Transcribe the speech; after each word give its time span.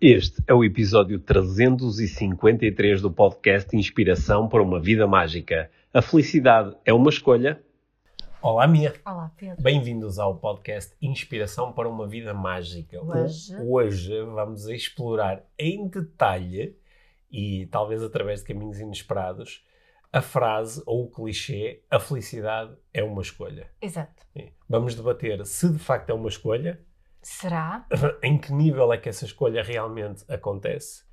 Este 0.00 0.40
é 0.46 0.54
o 0.54 0.62
episódio 0.62 1.18
353 1.18 3.02
do 3.02 3.10
podcast 3.10 3.76
Inspiração 3.76 4.48
para 4.48 4.62
uma 4.62 4.78
Vida 4.78 5.08
Mágica. 5.08 5.68
A 5.92 6.00
felicidade 6.00 6.76
é 6.84 6.92
uma 6.94 7.10
escolha? 7.10 7.60
Olá, 8.40 8.68
Mia. 8.68 8.94
Olá, 9.04 9.32
Pedro. 9.36 9.60
Bem-vindos 9.60 10.20
ao 10.20 10.36
podcast 10.36 10.94
Inspiração 11.02 11.72
para 11.72 11.88
uma 11.88 12.06
Vida 12.06 12.32
Mágica. 12.32 13.04
Hoje, 13.04 13.56
Hoje 13.56 14.22
vamos 14.22 14.68
explorar 14.68 15.44
em 15.58 15.88
detalhe 15.88 16.76
e 17.28 17.66
talvez 17.66 18.00
através 18.00 18.38
de 18.38 18.46
caminhos 18.46 18.78
inesperados 18.78 19.66
a 20.12 20.22
frase 20.22 20.80
ou 20.86 21.06
o 21.06 21.10
clichê 21.10 21.82
a 21.90 21.98
felicidade 21.98 22.72
é 22.94 23.02
uma 23.02 23.20
escolha. 23.20 23.68
exato. 23.82 24.22
Vamos 24.68 24.94
debater 24.94 25.44
se 25.44 25.68
de 25.72 25.78
facto 25.80 26.10
é 26.10 26.14
uma 26.14 26.28
escolha, 26.28 26.80
Será? 27.28 27.86
em 28.22 28.38
que 28.38 28.52
nível 28.52 28.92
é 28.92 28.96
que 28.98 29.08
essa 29.08 29.24
escolha 29.26 29.62
realmente 29.62 30.24
acontece 30.32 31.04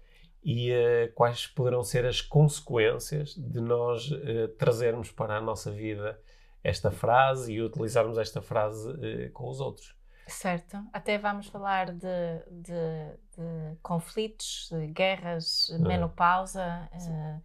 e 0.43 0.71
eh, 0.71 1.07
quais 1.13 1.45
poderão 1.47 1.83
ser 1.83 2.05
as 2.05 2.21
consequências 2.21 3.35
de 3.35 3.59
nós 3.59 4.09
eh, 4.23 4.47
trazermos 4.57 5.11
para 5.11 5.35
a 5.37 5.41
nossa 5.41 5.71
vida 5.71 6.19
esta 6.63 6.89
frase 6.89 7.53
e 7.53 7.61
utilizarmos 7.61 8.17
esta 8.17 8.41
frase 8.41 8.89
eh, 9.01 9.29
com 9.33 9.49
os 9.49 9.59
outros. 9.59 9.93
Certo. 10.27 10.77
Até 10.93 11.17
vamos 11.19 11.47
falar 11.47 11.91
de, 11.91 12.07
de- 12.49 13.17
de 13.37 13.77
conflitos, 13.83 14.69
de 14.71 14.87
guerras, 14.87 15.69
Ah. 15.73 15.77
menopausa, 15.79 16.89
eh, 16.93 17.39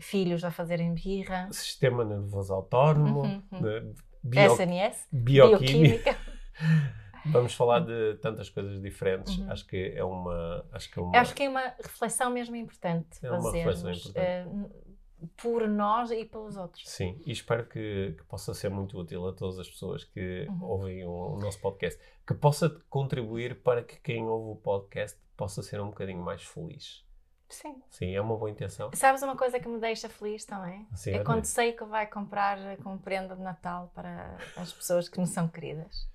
filhos 0.00 0.42
a 0.44 0.50
fazerem 0.50 0.94
birra, 0.94 1.48
Sistema 1.52 2.04
nervoso 2.04 2.54
autónomo, 2.54 3.22
Uhum, 3.22 3.42
uhum. 3.52 3.94
bio- 4.22 4.52
SNS, 4.54 5.06
bioquímica. 5.12 6.16
Vamos 7.26 7.54
falar 7.54 7.80
de 7.80 8.14
tantas 8.22 8.48
coisas 8.50 8.80
diferentes. 8.80 9.38
Uhum. 9.38 9.50
Acho 9.50 9.66
que 9.66 9.92
é 9.94 10.02
uma. 10.04 10.66
Acho 10.72 10.90
que 10.90 10.98
é 10.98 11.02
uma. 11.02 11.18
Acho 11.18 11.34
que 11.34 11.42
é 11.44 11.48
uma 11.48 11.60
reflexão 11.82 12.30
mesmo 12.30 12.56
importante 12.56 13.18
É 13.22 13.30
uma 13.30 13.42
fazermos 13.42 13.76
reflexão 13.82 13.90
importante. 14.12 14.16
eh, 14.18 14.92
por 15.36 15.68
nós 15.68 16.10
e 16.10 16.24
pelos 16.24 16.56
outros. 16.56 16.82
Sim, 16.88 17.20
e 17.24 17.30
espero 17.30 17.64
que, 17.66 18.14
que 18.18 18.24
possa 18.24 18.52
ser 18.54 18.68
muito 18.70 18.98
útil 18.98 19.28
a 19.28 19.32
todas 19.32 19.58
as 19.58 19.68
pessoas 19.68 20.02
que 20.02 20.46
Uhum. 20.48 20.64
ouvem 20.64 21.04
o, 21.04 21.34
o 21.36 21.38
nosso 21.38 21.60
podcast. 21.60 22.00
Que 22.26 22.34
possa 22.34 22.68
contribuir 22.90 23.62
para 23.62 23.82
que 23.84 24.00
quem 24.00 24.24
ouve 24.26 24.50
o 24.50 24.56
podcast 24.56 25.16
possa 25.36 25.62
ser 25.62 25.80
um 25.80 25.86
bocadinho 25.90 26.22
mais 26.22 26.42
feliz. 26.42 27.04
Sim. 27.48 27.82
Sim, 27.90 28.14
é 28.16 28.20
uma 28.20 28.34
boa 28.36 28.50
intenção. 28.50 28.90
Sabes 28.94 29.22
uma 29.22 29.36
coisa 29.36 29.60
que 29.60 29.68
me 29.68 29.78
deixa 29.78 30.08
feliz 30.08 30.44
também? 30.44 30.88
Sim, 30.94 31.12
é 31.12 31.22
quando 31.22 31.44
sei 31.44 31.72
que 31.72 31.84
vai 31.84 32.06
comprar 32.06 32.58
como 32.78 32.98
prenda 32.98 33.36
de 33.36 33.42
Natal 33.42 33.92
para 33.94 34.38
as 34.56 34.72
pessoas 34.72 35.06
que 35.08 35.20
me 35.20 35.26
são 35.26 35.46
queridas. 35.48 36.08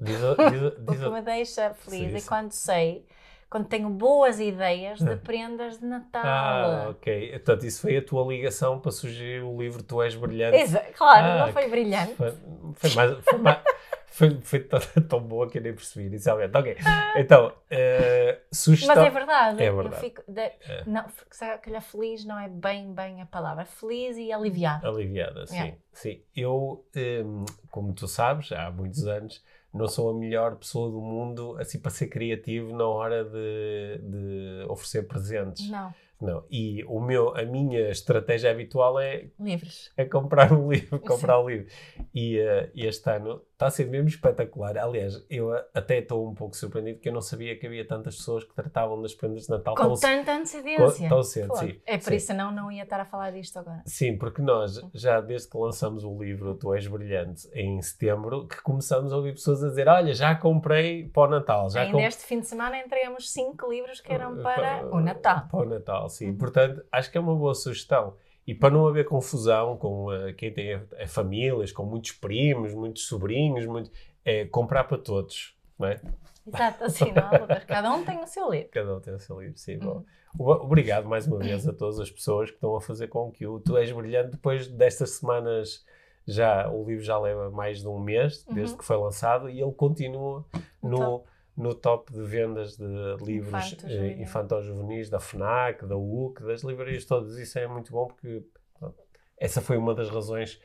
Diz, 0.00 0.16
diz, 0.16 0.24
a- 0.24 0.32
O 0.32 0.90
diz 0.92 1.00
que 1.00 1.08
me 1.10 1.22
deixa 1.22 1.74
feliz 1.74 2.10
Sim, 2.10 2.16
é 2.16 2.20
sim. 2.20 2.28
quando 2.28 2.52
sei, 2.52 3.06
quando 3.48 3.66
tenho 3.66 3.88
boas 3.88 4.38
ideias 4.40 4.98
de 4.98 5.10
Ah. 5.12 5.16
prendas 5.16 5.78
de 5.78 5.86
Natal. 5.86 6.22
Ah, 6.24 6.86
ok. 6.90 7.30
Portanto, 7.32 7.64
isso 7.64 7.80
foi 7.80 7.96
a 7.96 8.02
tua 8.04 8.26
ligação 8.26 8.78
para 8.78 8.90
sugerir 8.92 9.42
o 9.42 9.56
livro 9.60 9.82
Tu 9.82 10.02
És 10.02 10.14
Brilhante. 10.14 10.58
Claro, 10.94 11.26
Ah, 11.26 11.46
não 11.46 11.52
foi 11.52 11.68
brilhante. 11.68 12.14
Foi, 12.14 12.32
foi 12.74 12.90
mais. 12.94 13.24
Foi, 13.24 13.38
mais- 13.38 13.62
foi, 14.08 14.40
foi 14.42 14.60
tão, 14.60 14.78
tão 15.08 15.20
boa 15.20 15.48
que 15.48 15.58
eu 15.58 15.62
nem 15.62 15.74
percebi 15.74 16.06
inicialmente. 16.06 16.56
Ok. 16.56 16.76
Então, 17.16 17.52
eh, 17.70 18.40
sugestão. 18.52 18.96
Mas 18.96 19.06
é 19.06 19.10
verdade. 19.10 19.62
É 19.62 19.68
Eu 19.68 19.76
verdade. 19.76 20.00
fico 20.00 20.22
de- 20.26 20.52
Não, 20.86 21.04
se 21.30 21.58
calhar 21.62 21.82
feliz 21.82 22.24
não 22.24 22.38
é 22.38 22.48
bem, 22.48 22.92
bem 22.92 23.22
a 23.22 23.26
palavra. 23.26 23.64
Feliz 23.64 24.16
e 24.18 24.32
aliviado. 24.32 24.86
Aliviada, 24.86 25.46
sim. 25.46 25.54
Yeah. 25.56 25.76
sim. 25.92 26.22
Eu, 26.34 26.84
hum, 27.24 27.44
como 27.70 27.92
tu 27.94 28.06
sabes, 28.08 28.50
há 28.52 28.70
muitos 28.70 29.06
anos, 29.06 29.42
não 29.76 29.88
sou 29.88 30.10
a 30.10 30.14
melhor 30.14 30.56
pessoa 30.56 30.90
do 30.90 31.00
mundo 31.00 31.56
assim 31.58 31.78
para 31.78 31.90
ser 31.90 32.08
criativo 32.08 32.74
na 32.74 32.86
hora 32.86 33.24
de, 33.24 34.00
de 34.02 34.66
oferecer 34.68 35.06
presentes. 35.06 35.68
Não, 35.68 35.94
Não. 36.20 36.44
E 36.50 36.84
o 36.84 37.00
meu, 37.00 37.36
a 37.36 37.44
minha 37.44 37.90
estratégia 37.90 38.50
habitual 38.50 38.98
é, 38.98 39.26
livres. 39.38 39.92
é 39.96 40.04
comprar 40.04 40.52
um 40.52 40.72
livro, 40.72 40.98
comprar 41.00 41.38
um 41.40 41.48
livro. 41.48 41.66
E 42.14 42.38
eh, 42.38 42.70
este 42.74 43.10
ano 43.10 43.42
está 43.56 43.68
a 43.68 43.70
ser 43.70 43.86
mesmo 43.86 44.08
espetacular. 44.08 44.76
Aliás, 44.76 45.24
eu 45.30 45.50
até 45.72 45.98
estou 45.98 46.28
um 46.28 46.34
pouco 46.34 46.54
surpreendido 46.54 47.00
que 47.00 47.08
eu 47.08 47.12
não 47.12 47.22
sabia 47.22 47.58
que 47.58 47.66
havia 47.66 47.86
tantas 47.86 48.16
pessoas 48.16 48.44
que 48.44 48.54
tratavam 48.54 49.00
das 49.00 49.14
prendas 49.14 49.44
de 49.44 49.50
Natal 49.50 49.74
Com 49.74 49.82
tão, 49.82 49.94
tanta 49.96 50.34
antecedência. 50.34 51.08
tão 51.08 51.22
cedo. 51.22 51.56
Sim, 51.56 51.80
É 51.86 51.96
por 51.96 52.10
sim. 52.10 52.16
isso 52.16 52.34
não, 52.34 52.52
não 52.52 52.70
ia 52.70 52.82
estar 52.82 53.00
a 53.00 53.06
falar 53.06 53.30
disto 53.30 53.58
agora. 53.58 53.82
Sim, 53.86 54.18
porque 54.18 54.42
nós, 54.42 54.78
já 54.92 55.22
desde 55.22 55.48
que 55.48 55.56
lançamos 55.56 56.04
o 56.04 56.22
livro 56.22 56.54
Tu 56.54 56.74
És 56.74 56.86
Brilhante, 56.86 57.48
em 57.54 57.80
setembro, 57.80 58.46
que 58.46 58.60
começamos 58.62 59.10
a 59.10 59.16
ouvir 59.16 59.32
pessoas 59.32 59.64
a 59.64 59.68
dizer: 59.68 59.88
Olha, 59.88 60.12
já 60.12 60.34
comprei 60.34 61.08
para 61.08 61.22
o 61.22 61.30
Natal. 61.30 61.70
Já 61.70 61.80
Ainda 61.80 62.02
este 62.02 62.26
fim 62.26 62.40
de 62.40 62.46
semana 62.46 62.78
entregamos 62.78 63.32
cinco 63.32 63.70
livros 63.70 64.02
que 64.02 64.12
eram 64.12 64.36
para 64.36 64.86
o 64.94 65.00
Natal. 65.00 65.48
Para 65.50 65.60
o 65.60 65.64
Natal, 65.64 66.10
sim. 66.10 66.28
Uhum. 66.28 66.36
Portanto, 66.36 66.84
acho 66.92 67.10
que 67.10 67.16
é 67.16 67.20
uma 67.22 67.34
boa 67.34 67.54
sugestão. 67.54 68.14
E 68.46 68.54
para 68.54 68.70
não 68.72 68.86
haver 68.86 69.04
confusão 69.06 69.76
com 69.76 70.12
eh, 70.12 70.32
quem 70.32 70.52
tem 70.52 70.80
eh, 70.92 71.06
famílias, 71.06 71.72
com 71.72 71.84
muitos 71.84 72.12
primos, 72.12 72.72
muitos 72.72 73.06
sobrinhos, 73.06 73.66
muito, 73.66 73.90
é 74.24 74.44
comprar 74.46 74.84
para 74.84 74.98
todos. 74.98 75.54
Não 75.78 75.88
é? 75.88 76.00
Exato, 76.46 76.84
assim, 76.84 77.10
não. 77.12 77.48
Cada 77.66 77.92
um 77.92 78.04
tem 78.04 78.22
o 78.22 78.26
seu 78.26 78.48
livro. 78.50 78.68
Cada 78.70 78.96
um 78.96 79.00
tem 79.00 79.14
o 79.14 79.18
seu 79.18 79.40
livro, 79.40 79.58
sim. 79.58 79.74
Uhum. 79.78 79.80
Bom, 79.80 80.04
o- 80.38 80.52
Obrigado 80.64 81.08
mais 81.08 81.26
uma 81.26 81.38
vez 81.38 81.66
a 81.66 81.72
todas 81.72 81.98
as 81.98 82.10
pessoas 82.10 82.50
que 82.50 82.56
estão 82.56 82.76
a 82.76 82.80
fazer 82.80 83.08
com 83.08 83.30
que 83.32 83.46
o 83.46 83.58
Tu 83.58 83.76
És 83.76 83.90
Brilhante, 83.90 84.30
depois 84.32 84.68
destas 84.68 85.10
semanas, 85.10 85.84
já 86.26 86.70
o 86.70 86.84
livro 86.86 87.02
já 87.04 87.18
leva 87.18 87.50
mais 87.50 87.80
de 87.80 87.88
um 87.88 87.98
mês, 87.98 88.44
desde 88.44 88.72
Uhum. 88.72 88.78
que 88.78 88.84
foi 88.84 88.96
lançado, 88.96 89.50
e 89.50 89.60
ele 89.60 89.72
continua 89.72 90.44
No 90.82 90.90
no, 90.90 91.24
no 91.56 91.74
top 91.74 92.12
de 92.12 92.22
vendas 92.22 92.76
de 92.76 92.84
livros 93.24 93.76
eh, 93.84 94.20
infanto-juvenis 94.20 95.08
da 95.08 95.18
FNAC, 95.18 95.86
da 95.86 95.96
UC, 95.96 96.42
das 96.44 96.62
livrarias 96.62 97.04
todas. 97.04 97.36
Isso 97.38 97.58
é 97.58 97.66
muito 97.66 97.90
bom 97.92 98.06
porque 98.08 98.42
pronto, 98.78 98.96
essa 99.38 99.60
foi 99.60 99.76
uma 99.76 99.94
das 99.94 100.10
razões 100.10 100.60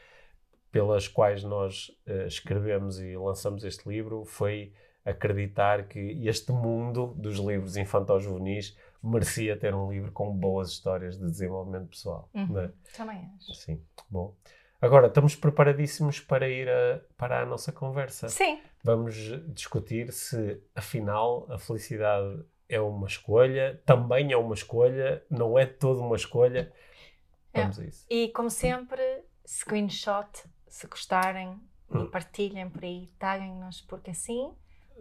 pelas 0.71 1.07
quais 1.07 1.43
nós 1.43 1.91
eh, 2.05 2.27
escrevemos 2.27 2.99
e 2.99 3.15
lançamos 3.17 3.63
este 3.63 3.87
livro, 3.87 4.23
foi 4.25 4.73
acreditar 5.03 5.87
que 5.87 5.99
este 6.27 6.51
mundo 6.51 7.13
dos 7.17 7.37
livros 7.37 7.75
infanto-juvenis 7.75 8.77
merecia 9.03 9.57
ter 9.57 9.73
um 9.73 9.91
livro 9.91 10.11
com 10.11 10.31
boas 10.31 10.69
histórias 10.69 11.17
de 11.17 11.25
desenvolvimento 11.25 11.87
pessoal. 11.89 12.29
Uhum. 12.33 12.59
é? 12.59 12.71
Também 12.95 13.17
acho. 13.35 13.53
Sim, 13.55 13.81
bom. 14.09 14.35
Agora, 14.79 15.07
estamos 15.07 15.35
preparadíssimos 15.35 16.19
para 16.19 16.47
ir 16.49 16.69
a- 16.69 17.01
para 17.17 17.41
a 17.41 17.45
nossa 17.45 17.71
conversa. 17.71 18.29
Sim, 18.29 18.59
Vamos 18.83 19.15
discutir 19.53 20.11
se, 20.11 20.61
afinal, 20.75 21.45
a 21.51 21.57
felicidade 21.57 22.43
é 22.67 22.79
uma 22.79 23.05
escolha, 23.07 23.81
também 23.85 24.31
é 24.31 24.37
uma 24.37 24.53
escolha, 24.55 25.23
não 25.29 25.57
é 25.59 25.65
toda 25.65 25.99
uma 26.01 26.15
escolha. 26.15 26.71
É. 27.53 27.61
Vamos 27.61 27.79
a 27.79 27.85
isso. 27.85 28.05
e 28.09 28.29
como 28.29 28.49
sempre, 28.49 29.01
screenshot, 29.45 30.43
se 30.67 30.87
gostarem, 30.87 31.59
Hum. 31.93 32.03
e 32.05 32.07
partilhem 32.09 32.69
por 32.69 32.85
aí, 32.85 33.11
taguem-nos, 33.19 33.81
porque 33.81 34.11
assim 34.11 34.53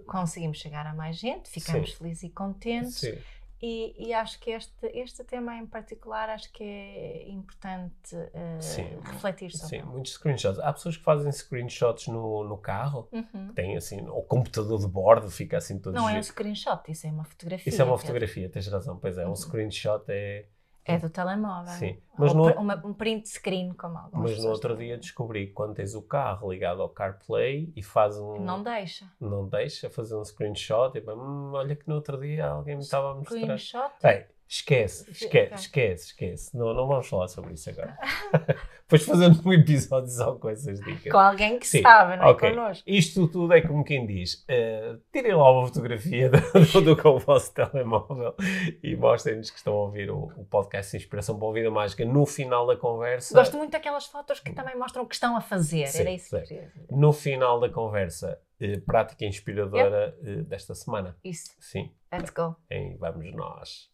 conseguimos 0.08 0.58
chegar 0.58 0.84
a 0.86 0.92
mais 0.92 1.16
gente, 1.16 1.48
ficamos 1.48 1.90
Sim. 1.92 1.96
felizes 1.98 2.22
e 2.24 2.28
contentes. 2.30 2.96
Sim, 2.96 3.16
E, 3.62 3.94
e 4.08 4.14
acho 4.14 4.40
que 4.40 4.50
este, 4.52 4.86
este 4.94 5.22
tema 5.22 5.54
em 5.56 5.66
particular, 5.66 6.30
acho 6.30 6.50
que 6.50 6.64
é 6.64 7.28
importante 7.28 8.16
eh, 8.32 8.58
Sim. 8.60 8.86
refletir 9.02 9.50
sobre 9.52 9.78
sim, 9.80 9.82
muitos 9.84 10.12
screenshots. 10.12 10.58
Há 10.60 10.72
pessoas 10.72 10.96
que 10.96 11.02
fazem 11.04 11.30
screenshots 11.30 12.06
no, 12.08 12.42
no 12.44 12.56
carro, 12.56 13.06
Uhum. 13.12 13.52
têm 13.54 13.76
assim, 13.76 14.00
o 14.08 14.22
computador 14.22 14.78
de 14.80 14.86
bordo 14.88 15.30
fica 15.30 15.58
assim 15.58 15.78
todo 15.78 15.94
Não 15.94 16.08
é 16.08 16.18
um 16.18 16.22
screenshot, 16.22 16.80
isso 16.90 17.06
é 17.06 17.10
uma 17.10 17.24
fotografia. 17.24 17.68
Isso 17.70 17.82
é 17.82 17.84
uma 17.84 17.98
fotografia, 17.98 18.48
tens 18.48 18.66
razão, 18.66 18.96
pois 18.96 19.18
é. 19.18 19.26
Um 19.26 19.30
Uhum. 19.30 19.36
screenshot 19.36 20.04
é. 20.08 20.46
É 20.84 20.98
do 20.98 21.08
telemóvel. 21.10 21.72
Sim. 21.74 21.98
Mas 22.18 22.32
no- 22.34 22.52
uma- 22.54 22.82
um 22.84 22.92
print 22.94 23.28
screen, 23.28 23.72
como 23.74 23.96
algumas 23.98 24.30
Mas 24.32 24.42
no 24.44 24.50
outro 24.50 24.76
dia 24.76 24.96
descobri 24.98 25.46
que 25.48 25.52
quando 25.52 25.74
tens 25.74 25.94
o 25.94 26.02
carro 26.02 26.50
ligado 26.50 26.82
ao 26.82 26.88
CarPlay 26.88 27.72
e 27.76 27.82
faz 27.82 28.16
um. 28.18 28.40
Não 28.40 28.62
deixa. 28.62 29.06
não 29.20 29.46
deixa 29.48 29.88
fazer 29.90 30.16
um 30.16 30.24
screenshot 30.24 30.96
e 30.96 31.00
pá, 31.00 31.12
"Hum, 31.14 31.52
olha 31.52 31.76
que 31.76 31.86
no 31.88 31.94
outro 31.96 32.18
dia 32.18 32.46
alguém 32.48 32.76
me 32.76 32.82
estava 32.82 33.12
a 33.12 33.14
mostrar. 33.14 33.38
Screenshot? 33.38 33.92
Ei, 34.04 34.26
esquece, 34.50 35.08
esquece, 35.12 35.54
esquece, 35.54 36.06
esquece. 36.06 36.56
Não, 36.56 36.74
não 36.74 36.88
vamos 36.88 37.08
falar 37.08 37.28
sobre 37.28 37.54
isso 37.54 37.70
agora. 37.70 37.96
Depois 38.82 39.04
fazemos 39.04 39.46
um 39.46 39.52
episódio 39.52 40.10
só 40.10 40.34
com 40.34 40.48
essas 40.48 40.80
dicas. 40.80 41.12
Com 41.12 41.18
alguém 41.18 41.56
que 41.60 41.66
Sim, 41.68 41.82
sabe, 41.82 42.16
não 42.16 42.24
é? 42.24 42.30
ok. 42.30 42.50
Connosco. 42.50 42.82
Isto 42.84 43.28
tudo 43.28 43.52
é 43.54 43.60
como 43.60 43.84
quem 43.84 44.04
diz: 44.04 44.44
eh, 44.48 44.96
tirem 45.12 45.34
lá 45.34 45.52
uma 45.52 45.68
fotografia 45.68 46.28
do, 46.28 46.80
do 46.82 46.96
com 47.00 47.10
o 47.10 47.18
vosso 47.20 47.54
telemóvel 47.54 48.34
e 48.82 48.96
mostrem-nos 48.96 49.50
que 49.50 49.58
estão 49.58 49.72
a 49.74 49.82
ouvir 49.82 50.10
o, 50.10 50.24
o 50.36 50.44
podcast 50.44 50.96
Inspiração 50.96 51.38
para 51.38 51.48
a 51.48 51.52
Vida 51.52 51.70
Mágica 51.70 52.04
no 52.04 52.26
final 52.26 52.66
da 52.66 52.76
conversa. 52.76 53.32
Gosto 53.32 53.56
muito 53.56 53.70
daquelas 53.70 54.06
fotos 54.06 54.40
que 54.40 54.52
também 54.52 54.76
mostram 54.76 55.04
o 55.04 55.06
que 55.06 55.14
estão 55.14 55.36
a 55.36 55.40
fazer. 55.40 55.86
Sim, 55.86 56.00
Era 56.00 56.10
isso 56.10 56.36
que 56.36 56.42
queria 56.42 56.66
dizer. 56.66 56.86
No 56.90 57.12
final 57.12 57.60
da 57.60 57.68
conversa, 57.68 58.40
eh, 58.60 58.78
prática 58.84 59.24
inspiradora 59.24 60.18
eh, 60.24 60.42
desta 60.42 60.74
semana. 60.74 61.16
Isso. 61.22 61.54
Sim, 61.60 61.92
Let's 62.12 62.30
go. 62.30 62.56
em 62.68 62.96
Vamos 62.96 63.32
Nós. 63.32 63.89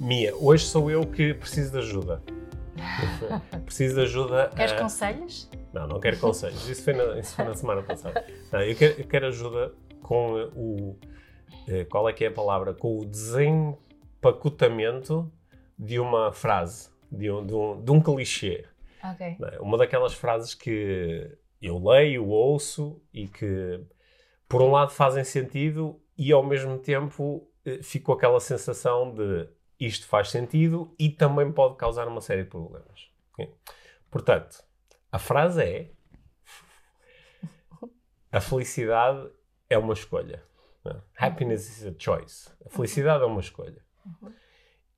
Mia, 0.00 0.34
hoje 0.36 0.64
sou 0.64 0.90
eu 0.90 1.06
que 1.06 1.32
preciso 1.34 1.70
de 1.72 1.78
ajuda. 1.78 2.22
Preciso 3.64 3.94
de 3.96 4.00
ajuda. 4.00 4.50
Queres 4.56 4.72
a... 4.72 4.78
conselhos? 4.78 5.48
Não, 5.72 5.86
não 5.86 6.00
quero 6.00 6.18
conselhos. 6.18 6.68
Isso 6.68 6.82
foi 6.82 6.94
na, 6.94 7.16
isso 7.18 7.36
foi 7.36 7.44
na 7.44 7.54
semana 7.54 7.82
passada. 7.82 8.24
Não, 8.50 8.60
eu, 8.62 8.74
quero, 8.74 9.00
eu 9.00 9.06
quero 9.06 9.26
ajuda 9.28 9.72
com 10.02 10.32
o. 10.56 10.98
eh, 11.68 11.84
Qual 11.84 12.08
é 12.08 12.12
que 12.12 12.24
é 12.24 12.28
a 12.28 12.32
palavra? 12.32 12.74
Com 12.74 12.98
o 12.98 13.04
desempacotamento 13.04 15.30
de 15.78 16.00
uma 16.00 16.32
frase, 16.32 16.88
de 17.12 17.30
um, 17.30 17.46
de 17.46 17.54
um, 17.54 17.80
de 17.84 17.90
um 17.92 18.00
clichê. 18.00 18.64
Ok. 19.04 19.36
não 19.38 19.48
é? 19.48 19.60
Uma 19.60 19.78
daquelas 19.78 20.14
frases 20.14 20.52
que 20.54 21.30
eu 21.60 21.78
leio, 21.78 22.26
ouço 22.26 23.02
e 23.12 23.28
que, 23.28 23.84
por 24.48 24.62
um 24.62 24.70
lado, 24.70 24.90
fazem 24.90 25.24
sentido 25.24 26.00
e, 26.16 26.32
ao 26.32 26.42
mesmo 26.42 26.78
tempo, 26.78 27.50
eh, 27.64 27.82
fico 27.82 28.12
aquela 28.12 28.40
sensação 28.40 29.14
de 29.14 29.48
isto 29.78 30.06
faz 30.06 30.30
sentido 30.30 30.94
e 30.98 31.08
também 31.08 31.50
pode 31.50 31.76
causar 31.76 32.06
uma 32.06 32.20
série 32.20 32.44
de 32.44 32.50
problemas. 32.50 33.10
Portanto, 34.10 34.62
a 35.10 35.18
frase 35.18 35.62
é: 35.62 35.90
A 38.30 38.40
felicidade 38.40 39.30
é 39.68 39.78
uma 39.78 39.94
escolha. 39.94 40.42
é? 40.84 40.96
Happiness 41.16 41.68
is 41.68 41.86
a 41.86 41.94
choice. 41.98 42.50
A 42.66 42.68
felicidade 42.68 43.22
é 43.22 43.26
uma 43.26 43.40
escolha. 43.40 43.82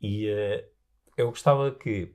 E 0.00 0.28
eh, 0.28 0.68
eu 1.16 1.28
gostava 1.28 1.70
que, 1.70 2.14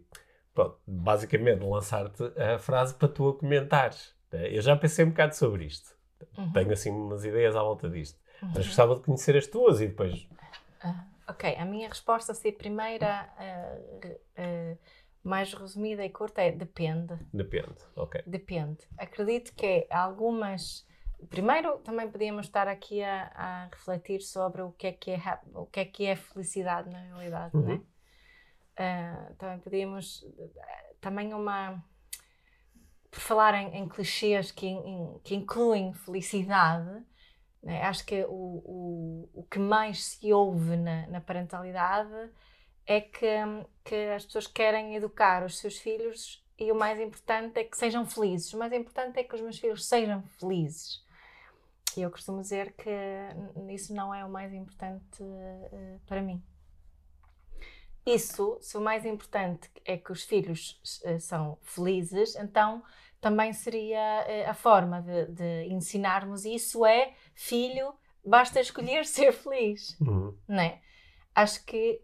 pronto, 0.53 0.79
basicamente, 0.85 1.63
lançar-te 1.63 2.23
a 2.37 2.59
frase 2.59 2.95
para 2.95 3.07
tu 3.07 3.29
a 3.29 3.37
comentares. 3.37 4.16
Né? 4.31 4.55
Eu 4.55 4.61
já 4.61 4.75
pensei 4.75 5.05
um 5.05 5.09
bocado 5.09 5.35
sobre 5.35 5.65
isto. 5.65 5.95
Uhum. 6.37 6.51
Tenho 6.51 6.71
assim 6.73 6.91
umas 6.91 7.23
ideias 7.25 7.55
à 7.55 7.61
volta 7.61 7.89
disto. 7.89 8.19
Mas 8.41 8.65
gostava 8.67 8.95
de 8.95 9.01
conhecer 9.01 9.35
as 9.35 9.47
tuas 9.47 9.81
e 9.81 9.87
depois. 9.87 10.27
Ok, 11.27 11.55
a 11.57 11.65
minha 11.65 11.89
resposta, 11.89 12.33
se 12.33 12.47
a 12.49 12.53
primeira, 12.53 13.29
eh, 13.37 13.99
re- 14.01 14.21
eh, 14.37 14.77
mais 15.23 15.53
resumida 15.53 16.05
e 16.05 16.09
curta, 16.09 16.41
é 16.41 16.51
depende. 16.51 17.15
Depende. 17.33 17.75
Ok. 17.95 18.23
Depende. 18.25 18.77
Acredito 18.97 19.53
que 19.53 19.85
algumas. 19.89 20.85
Primeiro, 21.29 21.79
também 21.79 22.09
podíamos 22.09 22.45
estar 22.45 22.67
aqui 22.67 23.03
a, 23.03 23.31
a 23.35 23.65
refletir 23.65 24.21
sobre 24.21 24.61
o 24.61 24.71
que 24.71 24.87
é 24.87 24.91
que 24.93 25.11
é, 25.11 25.19
o 25.53 25.65
que 25.65 25.79
é, 25.81 25.85
que 25.85 26.05
é 26.05 26.15
felicidade 26.15 26.89
na 26.89 26.99
realidade, 26.99 27.55
Uhum. 27.55 27.63
não 27.63 27.73
é? 27.73 27.81
Ah, 28.77 29.31
também 29.37 29.59
podíamos. 29.59 30.25
Também 31.01 31.33
uma. 31.33 31.83
Por 33.09 33.19
falar 33.19 33.53
em, 33.55 33.77
em 33.77 33.87
clichês 33.87 34.51
que, 34.51 34.67
in- 34.67 35.19
que 35.23 35.35
incluem 35.35 35.93
felicidade, 35.93 37.03
né, 37.63 37.81
acho 37.83 38.05
que 38.05 38.23
o, 38.25 38.61
o, 38.65 39.29
o 39.33 39.43
que 39.43 39.59
mais 39.59 40.05
se 40.05 40.31
ouve 40.31 40.75
na, 40.77 41.07
na 41.07 41.21
parentalidade 41.21 42.31
é 42.85 43.01
que, 43.01 43.27
que 43.83 43.95
as 44.15 44.25
pessoas 44.25 44.47
querem 44.47 44.95
educar 44.95 45.43
os 45.43 45.57
seus 45.57 45.77
filhos 45.77 46.45
e 46.57 46.71
o 46.71 46.75
mais 46.75 46.99
importante 46.99 47.59
é 47.59 47.63
que 47.63 47.77
sejam 47.77 48.05
felizes. 48.05 48.53
O 48.53 48.57
mais 48.57 48.71
importante 48.73 49.19
é 49.19 49.23
que 49.23 49.35
os 49.35 49.41
meus 49.41 49.59
filhos 49.59 49.85
sejam 49.85 50.23
felizes. 50.39 51.05
E 51.95 52.01
eu 52.01 52.11
costumo 52.11 52.41
dizer 52.41 52.73
que 52.73 52.89
isso 53.73 53.93
não 53.93 54.13
é 54.13 54.23
o 54.23 54.29
mais 54.29 54.53
importante 54.53 55.23
eh, 55.71 55.97
para 56.05 56.21
mim. 56.21 56.41
Isso, 58.07 58.57
se 58.61 58.77
o 58.77 58.81
mais 58.81 59.05
importante 59.05 59.69
é 59.85 59.97
que 59.97 60.11
os 60.11 60.23
filhos 60.23 60.79
eh, 61.03 61.19
são 61.19 61.57
felizes, 61.61 62.35
então 62.35 62.81
também 63.19 63.51
seria 63.51 64.23
eh, 64.27 64.45
a 64.45 64.53
forma 64.53 65.01
de, 65.01 65.25
de 65.27 65.65
ensinarmos 65.73 66.45
isso 66.45 66.85
é 66.85 67.13
filho, 67.35 67.93
basta 68.23 68.59
escolher 68.61 69.03
ser 69.15 69.31
feliz 69.33 69.99
Uhum. 69.99 70.37
não 70.47 70.59
é? 70.59 70.81
Acho 71.35 71.63
que 71.65 72.01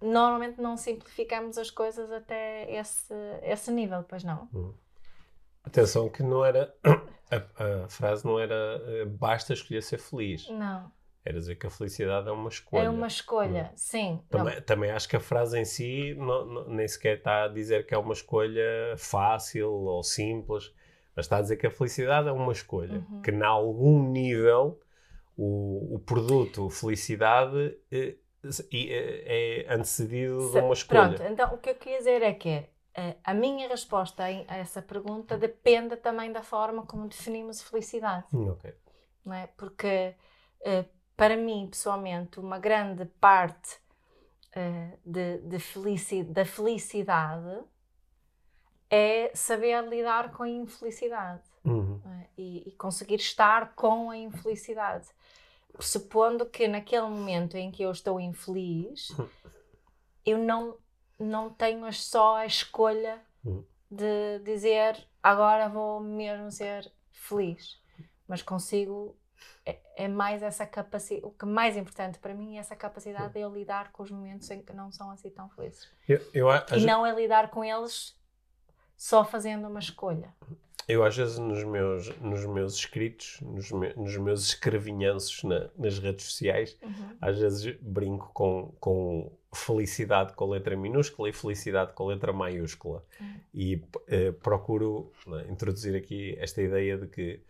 normalmente 0.00 0.60
não 0.60 0.76
simplificamos 0.76 1.58
as 1.58 1.70
coisas 1.70 2.10
até 2.10 2.70
esse, 2.74 3.12
esse 3.42 3.70
nível, 3.70 4.02
pois 4.04 4.24
não? 4.24 4.48
Atenção 5.64 6.08
que 6.08 6.22
não 6.22 6.44
era. 6.44 6.74
A, 7.32 7.84
a 7.84 7.88
frase 7.88 8.26
não 8.26 8.40
era 8.40 8.82
eh, 8.88 9.04
basta 9.04 9.52
escolher 9.52 9.84
ser 9.84 9.98
feliz. 9.98 10.48
Não. 10.48 10.90
Era 11.24 11.38
dizer 11.38 11.56
que 11.56 11.66
a 11.66 11.70
felicidade 11.70 12.28
é 12.28 12.32
uma 12.32 12.48
escolha. 12.48 12.84
É 12.84 12.88
uma 12.90 13.06
escolha, 13.06 13.72
sim. 13.76 14.20
Não, 14.30 14.38
Também, 14.38 14.60
também 14.62 14.90
acho 14.90 15.08
que 15.08 15.16
a 15.16 15.20
frase 15.20 15.58
em 15.58 15.64
si 15.64 16.14
não- 16.14 16.46
não- 16.46 16.68
nem 16.68 16.86
sequer 16.88 17.18
está 17.18 17.44
a 17.44 17.48
dizer 17.48 17.86
que 17.86 17.94
é 17.94 17.98
uma 17.98 18.12
escolha 18.12 18.94
fácil 18.96 19.70
ou 19.70 20.02
simples, 20.02 20.72
mas 21.14 21.26
está 21.26 21.38
a 21.38 21.42
dizer 21.42 21.56
que 21.56 21.66
a 21.66 21.70
felicidade 21.70 22.28
é 22.28 22.32
uma 22.32 22.52
escolha. 22.52 23.04
Uhum. 23.10 23.22
Que, 23.22 23.30
em 23.30 23.42
algum 23.42 24.02
nível, 24.10 24.80
o, 25.36 25.96
o 25.96 25.98
produto 26.00 26.70
felicidade 26.70 27.76
e, 27.90 28.18
eh, 28.90 29.66
é 29.68 29.74
antecedido 29.74 30.50
de 30.50 30.52
se- 30.52 30.60
uma 30.60 30.72
escolha. 30.74 31.02
Pronto, 31.02 31.22
então 31.32 31.54
o 31.54 31.58
que 31.58 31.70
eu 31.70 31.74
queria 31.74 31.98
dizer 31.98 32.22
é 32.22 32.32
que 32.34 32.66
eh, 32.94 33.16
a 33.24 33.34
minha 33.34 33.68
resposta 33.68 34.24
a 34.24 34.56
essa 34.56 34.82
pergunta 34.82 35.38
depende 35.38 35.96
também 35.96 36.32
da 36.32 36.42
forma 36.42 36.84
como 36.86 37.08
definimos 37.08 37.62
felicidade. 37.62 38.26
Hum, 38.32 38.48
ok. 38.50 38.74
não 39.24 39.34
é? 39.34 39.46
Porque 39.48 40.14
eh, 40.64 40.84
para 41.20 41.36
mim, 41.36 41.68
pessoalmente, 41.70 42.40
uma 42.40 42.58
grande 42.58 43.04
parte 43.04 43.78
eh, 44.54 44.96
de, 45.04 45.36
de 45.42 45.58
felici- 45.58 46.24
da 46.24 46.46
felicidade 46.46 47.62
é 48.88 49.30
saber 49.34 49.86
lidar 49.86 50.32
com 50.32 50.44
a 50.44 50.48
infelicidade 50.48 51.42
Uhum. 51.62 52.00
é? 52.06 52.26
e, 52.38 52.68
e 52.70 52.72
conseguir 52.72 53.16
estar 53.16 53.74
com 53.74 54.08
a 54.10 54.16
infelicidade. 54.16 55.08
Supondo 55.78 56.46
que 56.46 56.66
naquele 56.66 57.02
momento 57.08 57.54
em 57.54 57.70
que 57.70 57.82
eu 57.82 57.90
estou 57.90 58.18
infeliz, 58.18 59.08
eu 60.24 60.38
não, 60.38 60.78
não 61.18 61.50
tenho 61.50 61.92
só 61.92 62.36
a 62.36 62.46
escolha 62.46 63.20
Uhum. 63.44 63.62
de 63.90 64.38
dizer 64.42 65.06
agora 65.22 65.68
vou 65.68 66.00
mesmo 66.00 66.50
ser 66.50 66.90
feliz, 67.12 67.78
mas 68.26 68.40
consigo. 68.40 69.14
É, 69.66 69.78
é 69.96 70.08
mais 70.08 70.42
essa 70.42 70.66
capacidade. 70.66 71.26
O 71.26 71.30
que 71.30 71.44
mais 71.46 71.76
importante 71.76 72.18
para 72.18 72.34
mim 72.34 72.56
é 72.56 72.60
essa 72.60 72.74
capacidade 72.76 73.32
de 73.34 73.40
eu 73.40 73.52
lidar 73.52 73.92
com 73.92 74.02
os 74.02 74.10
momentos 74.10 74.50
em 74.50 74.62
que 74.62 74.72
não 74.72 74.90
são 74.90 75.10
assim 75.10 75.30
tão 75.30 75.48
felizes. 75.50 75.88
Eu, 76.08 76.20
eu, 76.32 76.48
E 76.76 76.84
não 76.84 77.04
é 77.06 77.14
lidar 77.14 77.50
com 77.50 77.62
eles 77.64 78.16
só 78.96 79.24
fazendo 79.24 79.68
uma 79.68 79.80
escolha. 79.80 80.34
Eu 80.88 81.04
às 81.04 81.16
vezes 81.16 81.38
nos 81.38 81.62
meus, 81.62 82.08
nos 82.18 82.44
meus 82.46 82.74
escritos, 82.74 83.38
nos, 83.42 83.70
me- 83.70 83.94
nos 83.94 84.16
meus 84.16 84.44
escrevinhanços 84.46 85.44
na- 85.44 85.68
nas 85.76 85.98
redes 86.00 86.24
sociais, 86.24 86.76
às 87.20 87.38
vezes 87.38 87.76
brinco 87.80 88.30
com, 88.34 88.74
com 88.80 89.30
felicidade 89.52 90.32
com 90.32 90.46
letra 90.46 90.76
minúscula 90.76 91.28
e 91.28 91.32
felicidade 91.32 91.92
com 91.92 92.06
letra 92.06 92.32
maiúscula. 92.32 93.04
Hum. 93.20 93.34
E 93.54 93.84
eh, 94.08 94.32
procuro 94.32 95.12
né, 95.26 95.46
introduzir 95.48 95.94
aqui 95.94 96.36
esta 96.40 96.60
ideia 96.60 96.96
de 96.98 97.06
que 97.06 97.40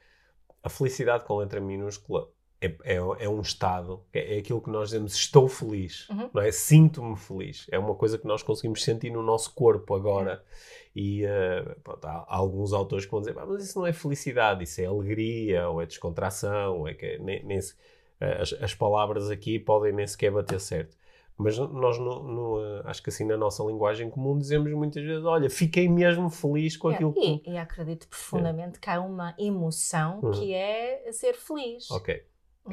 a 0.62 0.69
felicidade 0.69 1.25
com 1.25 1.37
letra 1.38 1.61
minúscula 1.61 2.29
é, 2.61 2.67
é, 2.85 2.97
é 2.97 3.29
um 3.29 3.40
estado, 3.40 4.02
é, 4.12 4.37
é 4.37 4.38
aquilo 4.38 4.61
que 4.61 4.69
nós 4.71 4.90
dizemos 4.90 5.14
estou 5.14 5.49
feliz, 5.49 6.09
Uhum. 6.11 6.29
não 6.35 6.43
é? 6.43 6.52
Sinto-me 6.52 7.17
feliz. 7.17 7.67
É 7.71 7.79
uma 7.79 7.95
coisa 7.95 8.19
que 8.19 8.26
nós 8.26 8.43
conseguimos 8.43 8.85
sentir 8.85 9.11
no 9.11 9.23
nosso 9.23 9.55
corpo 9.55 9.95
agora. 9.95 10.45
E 10.95 11.25
eh, 11.25 11.62
pronto, 11.83 12.05
há, 12.05 12.11
há 12.29 12.37
alguns 12.37 12.73
autores 12.75 13.05
que 13.07 13.11
vão 13.12 13.21
dizer, 13.21 13.38
"Ah, 13.38 13.47
mas 13.47 13.64
isso 13.64 13.79
não 13.79 13.87
é 13.87 13.93
felicidade, 13.93 14.64
isso 14.64 14.81
é 14.81 14.87
alegria, 14.87 15.69
ou 15.69 15.81
é 15.81 15.87
descontração, 15.87 16.81
ou 16.81 16.88
é 16.88 16.93
que 16.95 17.17
nem, 17.19 17.43
nem 17.45 17.61
se- 17.61 17.75
eh, 18.21 18.43
as, 18.43 18.52
as 18.55 18.75
palavras 18.75 19.31
aqui 19.31 19.59
podem 19.59 19.93
nem 19.93 20.07
sequer 20.07 20.31
bater 20.33 20.61
certo. 20.61 20.97
Mas 21.42 21.56
nós, 21.59 21.99
no, 21.99 22.23
no, 22.23 22.62
eh, 22.62 22.82
acho 22.85 23.02
que 23.02 23.09
assim, 23.09 23.25
na 23.25 23.35
nossa 23.37 23.64
linguagem 23.64 24.11
comum, 24.11 24.37
dizemos 24.37 24.70
muitas 24.73 25.02
vezes: 25.02 25.25
Olha, 25.25 25.49
fiquei 25.49 25.88
mesmo 25.88 26.28
feliz 26.28 26.76
com 26.76 26.88
aquilo 26.88 27.14
que. 27.14 27.42
E, 27.47 27.52
e 27.52 27.56
acredito 27.56 28.06
profundamente 28.09 28.78
que 28.78 28.90
há 28.90 29.00
uma 29.00 29.35
emoção 29.38 30.20
Uhum. 30.23 30.32
que 30.32 30.52
é 30.52 31.11
ser 31.12 31.35
feliz. 31.35 31.90
Ok. 31.90 32.23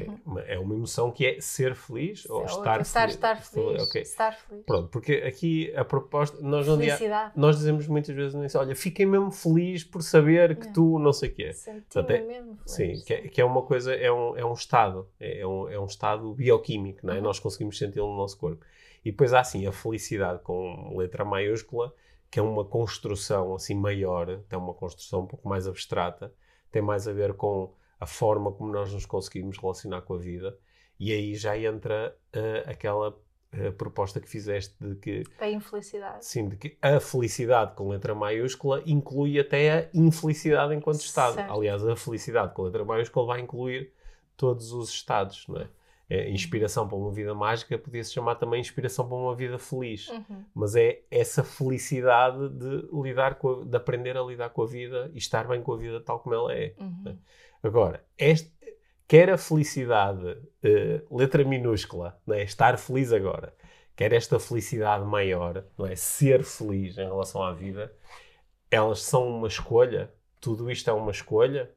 Ok. 0.03 0.13
Uhum. 0.25 0.39
É 0.39 0.59
uma 0.59 0.73
emoção 0.75 1.11
que 1.11 1.25
é 1.25 1.41
ser 1.41 1.75
feliz 1.75 2.29
ou 2.29 2.39
Ou 2.39 2.45
estar, 2.45 2.81
estar, 2.81 3.01
feliz. 3.01 3.15
estar 3.15 3.35
feliz. 3.41 3.83
Ok. 3.83 4.01
Estar 4.01 4.31
feliz. 4.33 4.65
Pronto, 4.65 4.89
porque 4.89 5.13
aqui 5.25 5.75
a 5.75 5.83
proposta. 5.85 6.41
Nós, 6.41 6.67
não 6.67 6.77
dia, 6.77 6.97
nós 7.35 7.57
dizemos 7.57 7.87
muitas 7.87 8.15
vezes 8.15 8.33
nisso: 8.33 8.57
Olha, 8.59 8.75
fiquei 8.75 9.05
mesmo 9.05 9.31
feliz 9.31 9.83
por 9.83 10.01
saber 10.01 10.55
que 10.57 10.67
É. 10.67 10.71
tu 10.71 10.99
não 10.99 11.11
sei 11.13 11.29
o 11.29 11.33
quê. 11.33 11.53
Sentir-me 11.53 11.81
Portanto, 11.81 12.11
é- 12.11 12.21
mesmo 12.21 12.57
Sim, 12.65 12.75
feliz. 12.87 13.03
que 13.03 13.13
é, 13.13 13.21
que 13.27 13.41
é 13.41 13.45
uma 13.45 13.61
coisa, 13.61 13.93
é 13.93 14.11
um, 14.11 14.37
é 14.37 14.45
um 14.45 14.53
estado, 14.53 15.07
é, 15.19 15.39
é 15.41 15.47
um, 15.47 15.69
é 15.69 15.79
um 15.79 15.85
estado 15.85 16.33
bioquímico, 16.33 17.05
não 17.05 17.13
é? 17.13 17.17
Uhum. 17.17 17.23
Nós 17.23 17.39
conseguimos 17.39 17.77
senti-lo 17.77 18.07
no 18.11 18.17
nosso 18.17 18.37
corpo. 18.37 18.63
E 19.05 19.11
depois 19.11 19.33
há 19.33 19.39
assim 19.39 19.65
a 19.65 19.71
felicidade 19.71 20.39
com 20.41 20.95
letra 20.97 21.23
maiúscula, 21.23 21.93
que 22.29 22.39
é 22.39 22.41
uma 22.43 22.65
construção 22.65 23.55
assim 23.55 23.73
maior, 23.73 24.39
tem 24.49 24.59
uma 24.59 24.73
construção 24.73 25.21
um 25.21 25.25
pouco 25.25 25.47
mais 25.47 25.65
abstrata, 25.65 26.33
tem 26.69 26.81
mais 26.81 27.07
a 27.07 27.13
ver 27.13 27.33
com 27.33 27.71
a 27.99 28.05
forma 28.05 28.51
como 28.51 28.71
nós 28.71 28.93
nos 28.93 29.05
conseguimos 29.05 29.57
relacionar 29.57 30.01
com 30.01 30.13
a 30.15 30.17
vida. 30.17 30.57
E 30.99 31.11
aí 31.11 31.35
já 31.35 31.57
entra 31.57 32.15
eh, 32.33 32.63
aquela 32.67 33.15
eh, 33.51 33.71
proposta 33.71 34.19
que 34.19 34.27
fizeste 34.29 34.75
de 34.79 34.95
que 34.95 35.23
Da 35.39 35.49
infelicidade. 35.49 36.25
Sim, 36.25 36.49
de 36.49 36.57
que 36.57 36.77
a 36.81 36.99
felicidade 36.99 37.75
com 37.75 37.89
letra 37.89 38.15
maiúscula 38.15 38.81
inclui 38.85 39.39
até 39.39 39.71
a 39.71 39.89
infelicidade 39.93 40.73
enquanto 40.73 41.01
estado. 41.01 41.35
Certo. 41.35 41.53
Aliás, 41.53 41.85
a 41.85 41.95
felicidade 41.95 42.53
com 42.53 42.63
letra 42.63 42.83
maiúscula 42.83 43.27
vai 43.27 43.41
incluir 43.41 43.93
todos 44.35 44.71
os 44.71 44.89
estados, 44.89 45.47
não 45.47 45.61
é? 45.61 45.67
é, 46.09 46.29
inspiração 46.29 46.87
para 46.87 46.97
uma 46.97 47.11
vida 47.11 47.35
mágica 47.35 47.77
podia-se 47.77 48.13
chamar 48.13 48.35
também 48.35 48.61
inspiração 48.61 49.07
para 49.07 49.17
uma 49.17 49.35
vida 49.35 49.59
feliz. 49.59 50.07
Uhum. 50.09 50.45
Mas 50.53 50.75
é 50.75 51.01
essa 51.11 51.43
felicidade 51.43 52.49
de 52.49 52.87
lidar 52.93 53.35
com 53.35 53.61
a- 53.61 53.65
de 53.65 53.75
aprender 53.75 54.15
a 54.17 54.23
lidar 54.23 54.49
com 54.51 54.63
a 54.63 54.65
vida 54.65 55.11
e 55.13 55.17
estar 55.17 55.47
bem 55.47 55.61
com 55.61 55.73
a 55.73 55.77
vida 55.77 55.99
tal 56.01 56.19
como 56.19 56.33
ela 56.33 56.53
é. 56.53 56.73
Uhum. 56.79 57.17
Agora, 57.67 58.01
este, 58.17 58.49
quer 59.09 59.29
a 59.29 59.37
felicidade, 59.37 60.37
eh, 60.63 61.01
letra 61.11 61.43
minúscula, 61.43 62.17
não 62.25 62.33
é? 62.33 62.43
estar 62.43 62.77
feliz 62.77 63.11
agora, 63.11 63.53
quer 63.93 64.13
esta 64.13 64.39
felicidade 64.39 65.03
maior, 65.03 65.65
não 65.77 65.85
é? 65.85 65.93
ser 65.93 66.43
feliz 66.45 66.97
em 66.97 67.03
relação 67.03 67.43
à 67.43 67.51
vida, 67.51 67.93
elas 68.71 69.01
são 69.01 69.27
uma 69.27 69.49
escolha? 69.49 70.09
Tudo 70.39 70.71
isto 70.71 70.89
é 70.89 70.93
uma 70.93 71.11
escolha? 71.11 71.69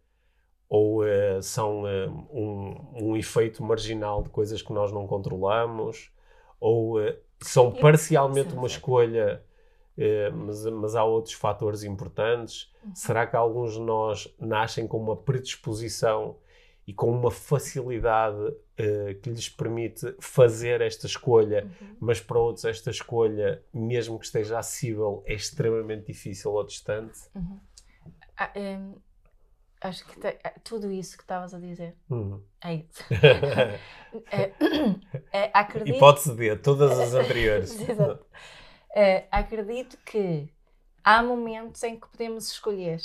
Ou 0.68 1.04
eh, 1.04 1.42
são 1.42 1.88
eh, 1.88 2.06
um, 2.30 2.76
um 3.02 3.16
efeito 3.16 3.64
marginal 3.64 4.22
de 4.22 4.28
coisas 4.28 4.62
que 4.62 4.72
nós 4.72 4.92
não 4.92 5.08
controlamos? 5.08 6.12
Ou 6.60 7.02
eh, 7.02 7.18
são 7.40 7.72
parcialmente 7.72 8.54
uma 8.54 8.68
sim. 8.68 8.76
escolha, 8.76 9.42
eh, 9.98 10.30
mas, 10.30 10.64
mas 10.66 10.94
há 10.94 11.04
outros 11.04 11.34
fatores 11.34 11.82
importantes? 11.84 12.72
Uhum. 12.84 12.94
Será 12.94 13.26
que 13.26 13.36
alguns 13.36 13.72
de 13.74 13.80
nós 13.80 14.32
nascem 14.38 14.86
com 14.86 14.98
uma 14.98 15.16
predisposição 15.16 16.36
e 16.86 16.92
com 16.94 17.10
uma 17.10 17.30
facilidade 17.30 18.54
eh, 18.76 19.14
que 19.22 19.30
lhes 19.30 19.48
permite 19.48 20.14
fazer 20.20 20.80
esta 20.80 21.06
escolha, 21.06 21.64
Uhum. 21.80 21.96
mas 22.00 22.20
para 22.20 22.38
outros 22.38 22.64
esta 22.64 22.90
escolha, 22.90 23.62
mesmo 23.72 24.18
que 24.18 24.24
esteja 24.24 24.58
acessível, 24.58 25.22
é 25.26 25.34
extremamente 25.34 26.06
difícil 26.06 26.52
ou 26.52 26.64
distante? 26.64 27.18
Ah, 28.36 28.50
hum, 28.56 28.94
acho 29.82 30.04
que 30.06 30.18
te- 30.18 30.38
ah, 30.42 30.54
tudo 30.64 30.90
isso 30.90 31.16
que 31.16 31.22
estavas 31.22 31.52
a 31.54 31.58
dizer 31.60 31.94
Hum. 32.10 32.40
é 32.64 32.74
isso. 32.74 33.04
É, 34.32 34.52
é, 35.32 35.50
acredito, 35.54 35.94
Hipótese 35.94 36.34
D, 36.34 36.56
todas 36.56 36.98
as 36.98 37.14
anteriores. 37.14 37.78
Exato. 37.88 38.26
É, 38.94 39.26
acredito 39.30 39.96
que 40.04 40.52
há 41.04 41.22
momentos 41.22 41.82
em 41.82 41.98
que 41.98 42.08
podemos 42.08 42.50
escolher 42.50 43.00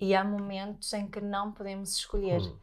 e 0.00 0.14
há 0.14 0.22
momentos 0.24 0.92
em 0.92 1.06
que 1.08 1.20
não 1.20 1.52
podemos 1.52 1.96
escolher. 1.96 2.40
Hum. 2.40 2.58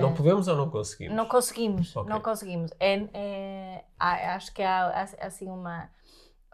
Não 0.00 0.12
podemos 0.14 0.48
ou 0.48 0.56
não 0.56 0.70
conseguimos? 0.70 1.14
Não 1.16 1.26
conseguimos, 1.26 1.94
Ok. 1.96 2.10
não 2.10 2.20
conseguimos. 2.20 2.72
É, 2.80 2.94
é- 3.12 3.84
acho 3.98 4.52
que 4.52 4.62
há, 4.62 5.02
assim 5.20 5.48
uma 5.48 5.88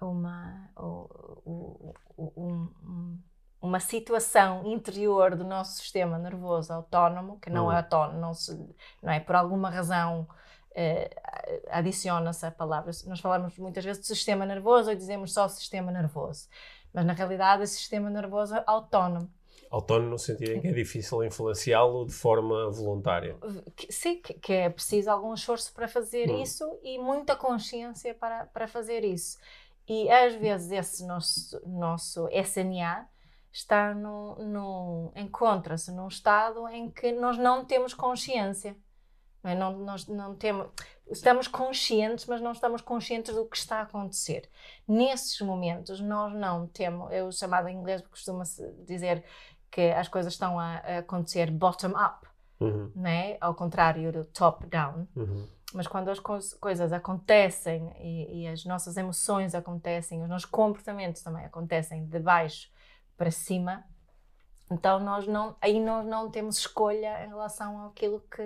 uma 0.02 0.70
um- 0.76 1.92
um- 2.18 3.18
uma 3.60 3.78
situação 3.80 4.64
interior 4.66 5.36
do 5.36 5.44
nosso 5.44 5.76
sistema 5.78 6.18
nervoso 6.18 6.72
autónomo 6.72 7.38
que 7.38 7.50
não 7.50 7.66
Hum. 7.66 7.72
é 7.72 7.76
autónomo, 7.76 8.18
não, 8.18 8.32
se, 8.32 8.52
não 9.02 9.12
é 9.12 9.20
por 9.20 9.36
alguma 9.36 9.68
razão 9.70 10.26
adiciona-se 11.70 12.46
a 12.46 12.50
palavra. 12.50 12.90
Nós 13.06 13.20
falamos 13.20 13.56
muitas 13.58 13.84
vezes 13.84 14.00
do 14.02 14.06
sistema 14.06 14.46
nervoso 14.46 14.90
e 14.90 14.96
dizemos 14.96 15.32
só 15.32 15.48
sistema 15.48 15.90
nervoso, 15.90 16.48
mas 16.92 17.04
na 17.04 17.12
realidade 17.12 17.62
o 17.62 17.66
sistema 17.66 18.08
nervoso 18.10 18.54
é 18.54 18.62
autónomo. 18.66 19.30
Autónomo 19.70 20.10
no 20.10 20.18
sentido 20.18 20.50
em 20.52 20.60
que 20.60 20.68
é 20.68 20.72
difícil 20.72 21.22
influenciá-lo 21.22 22.04
de 22.04 22.12
forma 22.12 22.70
voluntária. 22.70 23.36
sim, 23.88 24.20
que, 24.20 24.34
que 24.34 24.52
é 24.52 24.68
preciso 24.68 25.10
algum 25.10 25.32
esforço 25.32 25.72
para 25.72 25.86
fazer 25.86 26.28
Hum. 26.28 26.42
isso 26.42 26.78
e 26.82 26.98
muita 26.98 27.36
consciência 27.36 28.12
para, 28.14 28.46
para 28.46 28.66
fazer 28.66 29.04
isso. 29.04 29.38
E 29.88 30.10
às 30.10 30.34
vezes 30.34 30.72
esse 30.72 31.06
nosso, 31.06 31.60
nosso 31.68 32.28
SNA 32.32 33.08
está 33.52 33.94
no, 33.94 34.36
no, 34.36 35.12
encontra-se 35.16 35.92
num 35.92 36.08
estado 36.08 36.66
em 36.68 36.90
que 36.90 37.12
nós 37.12 37.36
não 37.38 37.64
temos 37.64 37.94
consciência. 37.94 38.76
Não, 39.42 39.50
é? 39.50 39.54
não, 39.54 39.78
nós 39.78 40.06
não 40.06 40.34
temos, 40.34 40.68
estamos 41.10 41.48
conscientes, 41.48 42.26
mas 42.26 42.40
não 42.40 42.52
estamos 42.52 42.82
conscientes 42.82 43.34
do 43.34 43.46
que 43.46 43.56
está 43.56 43.78
a 43.78 43.82
acontecer. 43.82 44.48
Nesses 44.86 45.40
momentos, 45.40 46.00
nós 46.00 46.32
não 46.34 46.66
temos, 46.66 47.10
é 47.10 47.22
o 47.22 47.32
chamado 47.32 47.68
em 47.68 47.76
inglês, 47.76 48.02
costuma-se 48.06 48.62
dizer 48.86 49.24
que 49.70 49.90
as 49.92 50.08
coisas 50.08 50.32
estão 50.32 50.58
a, 50.58 50.76
a 50.78 50.98
acontecer 50.98 51.50
bottom-up 51.50 52.28
Uhum, 52.60 52.92
né? 52.94 53.38
ao 53.40 53.54
contrário 53.54 54.12
do 54.12 54.22
top-down. 54.26 55.08
uhum, 55.16 55.48
Mas 55.72 55.86
quando 55.86 56.10
as 56.10 56.18
cois- 56.20 56.52
coisas 56.54 56.92
acontecem 56.92 57.90
e, 57.98 58.42
e 58.42 58.48
as 58.48 58.66
nossas 58.66 58.98
emoções 58.98 59.54
acontecem, 59.54 60.22
os 60.22 60.28
nossos 60.28 60.44
comportamentos 60.44 61.22
também 61.22 61.44
acontecem 61.46 62.04
de 62.04 62.18
baixo 62.18 62.70
para 63.16 63.30
cima, 63.30 63.82
então 64.70 65.00
nós 65.00 65.26
não, 65.26 65.56
aí 65.60 65.80
nós 65.80 66.04
não 66.06 66.30
temos 66.30 66.58
escolha 66.58 67.24
em 67.24 67.28
relação 67.28 67.86
àquilo 67.86 68.20
que, 68.30 68.42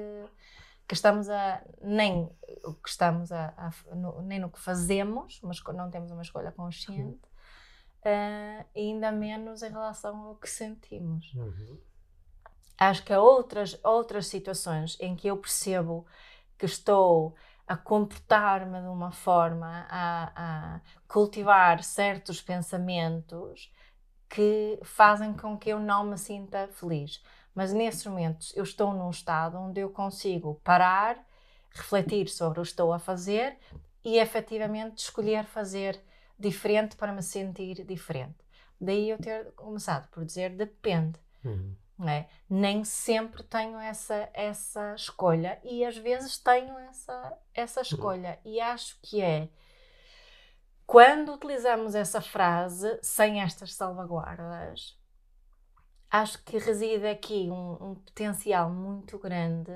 que 0.88 0.94
estamos 0.94 1.28
a 1.30 1.62
nem 1.82 2.28
o 2.64 2.74
que 2.74 2.88
estamos 2.88 3.32
a, 3.32 3.54
a- 3.56 3.94
no- 3.94 4.22
nem 4.22 4.38
no 4.38 4.50
que 4.50 4.60
fazemos, 4.60 5.40
mas 5.42 5.62
não 5.74 5.90
temos 5.90 6.10
uma 6.10 6.22
escolha 6.22 6.52
consciente. 6.52 7.20
e 8.74 8.80
ainda 8.90 9.10
menos 9.12 9.62
em 9.62 9.70
relação 9.70 10.16
ao 10.26 10.36
que 10.36 10.48
sentimos 10.48 11.34
uhum. 11.34 11.78
acho 12.78 13.04
que 13.04 13.12
há 13.12 13.20
outras, 13.20 13.78
outras 13.84 14.26
situações 14.26 14.96
em 15.00 15.14
que 15.16 15.28
eu 15.28 15.36
percebo 15.36 16.06
que 16.58 16.66
estou 16.66 17.34
a 17.66 17.76
comportar-me 17.76 18.80
de 18.80 18.88
uma 18.88 19.10
forma, 19.10 19.86
a, 19.88 20.76
a 20.76 20.80
cultivar 21.08 21.82
certos 21.82 22.42
pensamentos 22.42 23.72
que 24.28 24.80
fazem 24.84 25.34
com 25.34 25.58
que 25.58 25.70
eu 25.70 25.80
não 25.80 26.04
me 26.04 26.18
sinta 26.18 26.68
feliz. 26.68 27.22
Mas 27.54 27.72
nesses 27.72 28.04
momentos 28.06 28.54
eu 28.56 28.64
estou 28.64 28.92
num 28.92 29.10
estado 29.10 29.58
onde 29.58 29.80
eu 29.80 29.90
consigo 29.90 30.60
parar, 30.64 31.24
refletir 31.70 32.28
sobre 32.28 32.60
o 32.60 32.62
que 32.62 32.68
estou 32.68 32.92
a 32.92 32.98
fazer 32.98 33.58
e 34.04 34.18
efetivamente 34.18 34.98
escolher 34.98 35.44
fazer 35.44 36.00
diferente 36.38 36.96
para 36.96 37.12
me 37.12 37.22
sentir 37.22 37.84
diferente. 37.84 38.44
Daí 38.80 39.10
eu 39.10 39.18
ter 39.18 39.52
começado 39.52 40.08
por 40.08 40.24
dizer 40.24 40.50
depende 40.50 41.18
Uhum. 41.44 41.76
é? 42.08 42.26
Nem 42.48 42.84
sempre 42.84 43.42
tenho 43.42 43.78
essa, 43.78 44.28
essa 44.32 44.94
escolha 44.94 45.60
e 45.62 45.84
às 45.84 45.96
vezes 45.96 46.38
tenho 46.38 46.76
essa, 46.78 47.38
essa 47.52 47.80
escolha. 47.82 48.40
E 48.44 48.60
acho 48.60 48.98
que 49.02 49.20
é 49.20 49.48
quando 50.86 51.32
utilizamos 51.34 51.94
essa 51.94 52.20
frase 52.20 52.98
sem 53.02 53.42
estas 53.42 53.74
salvaguardas, 53.74 54.98
acho 56.14 56.44
que 56.44 56.58
reside 56.58 57.06
aqui 57.08 57.50
um, 57.50 57.72
um 57.90 57.94
potencial 57.96 58.70
muito 58.70 59.18
grande 59.18 59.72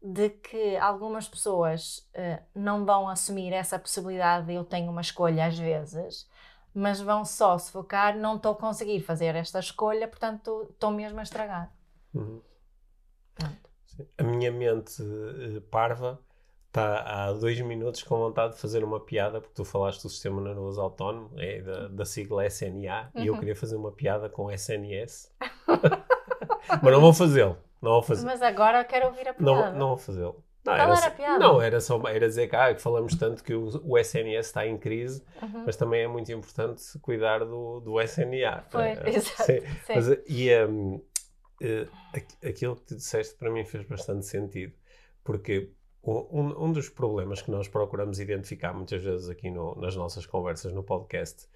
de 0.00 0.30
que 0.30 0.76
algumas 0.76 1.28
pessoas 1.28 2.08
eh, 2.14 2.40
não 2.54 2.84
vão 2.84 3.08
assumir 3.08 3.52
essa 3.52 3.76
possibilidade 3.76 4.46
de 4.46 4.54
eu 4.54 4.64
tenho 4.64 4.88
uma 4.88 5.00
escolha 5.00 5.46
às 5.46 5.58
vezes, 5.58 6.30
mas 6.72 7.00
vão 7.00 7.24
só 7.24 7.58
se 7.58 7.72
focar, 7.72 8.16
não 8.16 8.36
estou 8.36 8.52
a 8.52 8.56
conseguir 8.56 9.00
fazer 9.00 9.34
esta 9.34 9.58
escolha, 9.58 10.06
portanto 10.06 10.68
estou 10.70 10.92
mesmo 10.92 11.18
a 11.18 11.24
estragar. 11.24 11.74
Uhum. 12.14 12.40
A 14.18 14.22
minha 14.22 14.52
mente 14.52 15.02
eh, 15.02 15.60
parva 15.72 16.20
está 16.74 17.02
há 17.26 17.32
dois 17.32 17.60
minutos 17.60 18.02
com 18.02 18.18
vontade 18.18 18.54
de 18.54 18.60
fazer 18.60 18.82
uma 18.82 18.98
piada, 18.98 19.40
porque 19.40 19.54
tu 19.54 19.64
falaste 19.64 20.02
do 20.02 20.08
sistema 20.08 20.40
nervoso 20.42 20.80
autónomo, 20.80 21.30
é 21.38 21.60
da, 21.62 21.86
da 21.86 22.04
sigla 22.04 22.44
SNA, 22.46 23.10
e 23.14 23.28
eu 23.28 23.32
Uhum. 23.34 23.38
queria 23.38 23.54
fazer 23.54 23.76
uma 23.76 23.92
piada 23.92 24.28
com 24.28 24.50
SNS. 24.50 25.30
Mas 26.82 26.92
não 26.92 27.00
vou 27.00 27.12
fazê-lo. 27.12 27.56
Não 27.80 27.92
vou 27.92 28.02
fazer. 28.02 28.24
Mas 28.26 28.42
agora 28.42 28.80
eu 28.80 28.84
quero 28.86 29.06
ouvir 29.06 29.28
a 29.28 29.34
Não, 29.38 29.54
piada. 29.54 29.78
não 29.78 29.88
vou 29.88 29.96
fazê-lo. 29.98 30.42
Não, 30.64 30.72
era 30.74 30.96
só- 30.96 31.06
a 31.06 31.10
piada? 31.10 31.38
não, 31.38 31.60
era 31.62 31.80
só 31.80 32.08
era 32.08 32.26
dizer 32.26 32.48
que, 32.48 32.56
ah, 32.56 32.74
que 32.74 32.80
falamos 32.82 33.14
tanto 33.14 33.44
que 33.44 33.54
o, 33.54 33.68
o 33.84 33.98
SNS 33.98 34.46
está 34.48 34.66
em 34.66 34.76
crise, 34.78 35.22
Uhum. 35.42 35.62
mas 35.66 35.76
também 35.76 36.02
é 36.02 36.08
muito 36.08 36.32
importante 36.32 36.82
cuidar 37.00 37.40
do, 37.44 37.80
do 37.80 38.00
SNA. 38.00 38.64
Pois, 38.70 38.98
Eh, 38.98 39.10
exato. 39.10 39.42
sim. 39.44 39.60
sim. 39.60 39.92
Mas, 39.94 40.08
e 40.26 40.64
hum, 40.66 41.00
eh, 41.62 41.86
aqu- 42.14 42.48
aquilo 42.48 42.76
que 42.76 42.82
tu 42.82 42.96
disseste 42.96 43.34
para 43.36 43.50
mim 43.50 43.64
fez 43.64 43.84
bastante 43.86 44.24
sentido, 44.26 44.72
porque 45.22 45.70
um, 46.06 46.64
um 46.66 46.72
dos 46.72 46.88
problemas 46.88 47.40
que 47.42 47.50
nós 47.50 47.66
procuramos 47.68 48.20
identificar 48.20 48.72
muitas 48.72 49.02
vezes 49.02 49.28
aqui 49.28 49.50
no- 49.50 49.74
nas 49.80 49.96
nossas 49.96 50.26
conversas 50.26 50.72
no 50.72 50.82
podcast, 50.82 51.46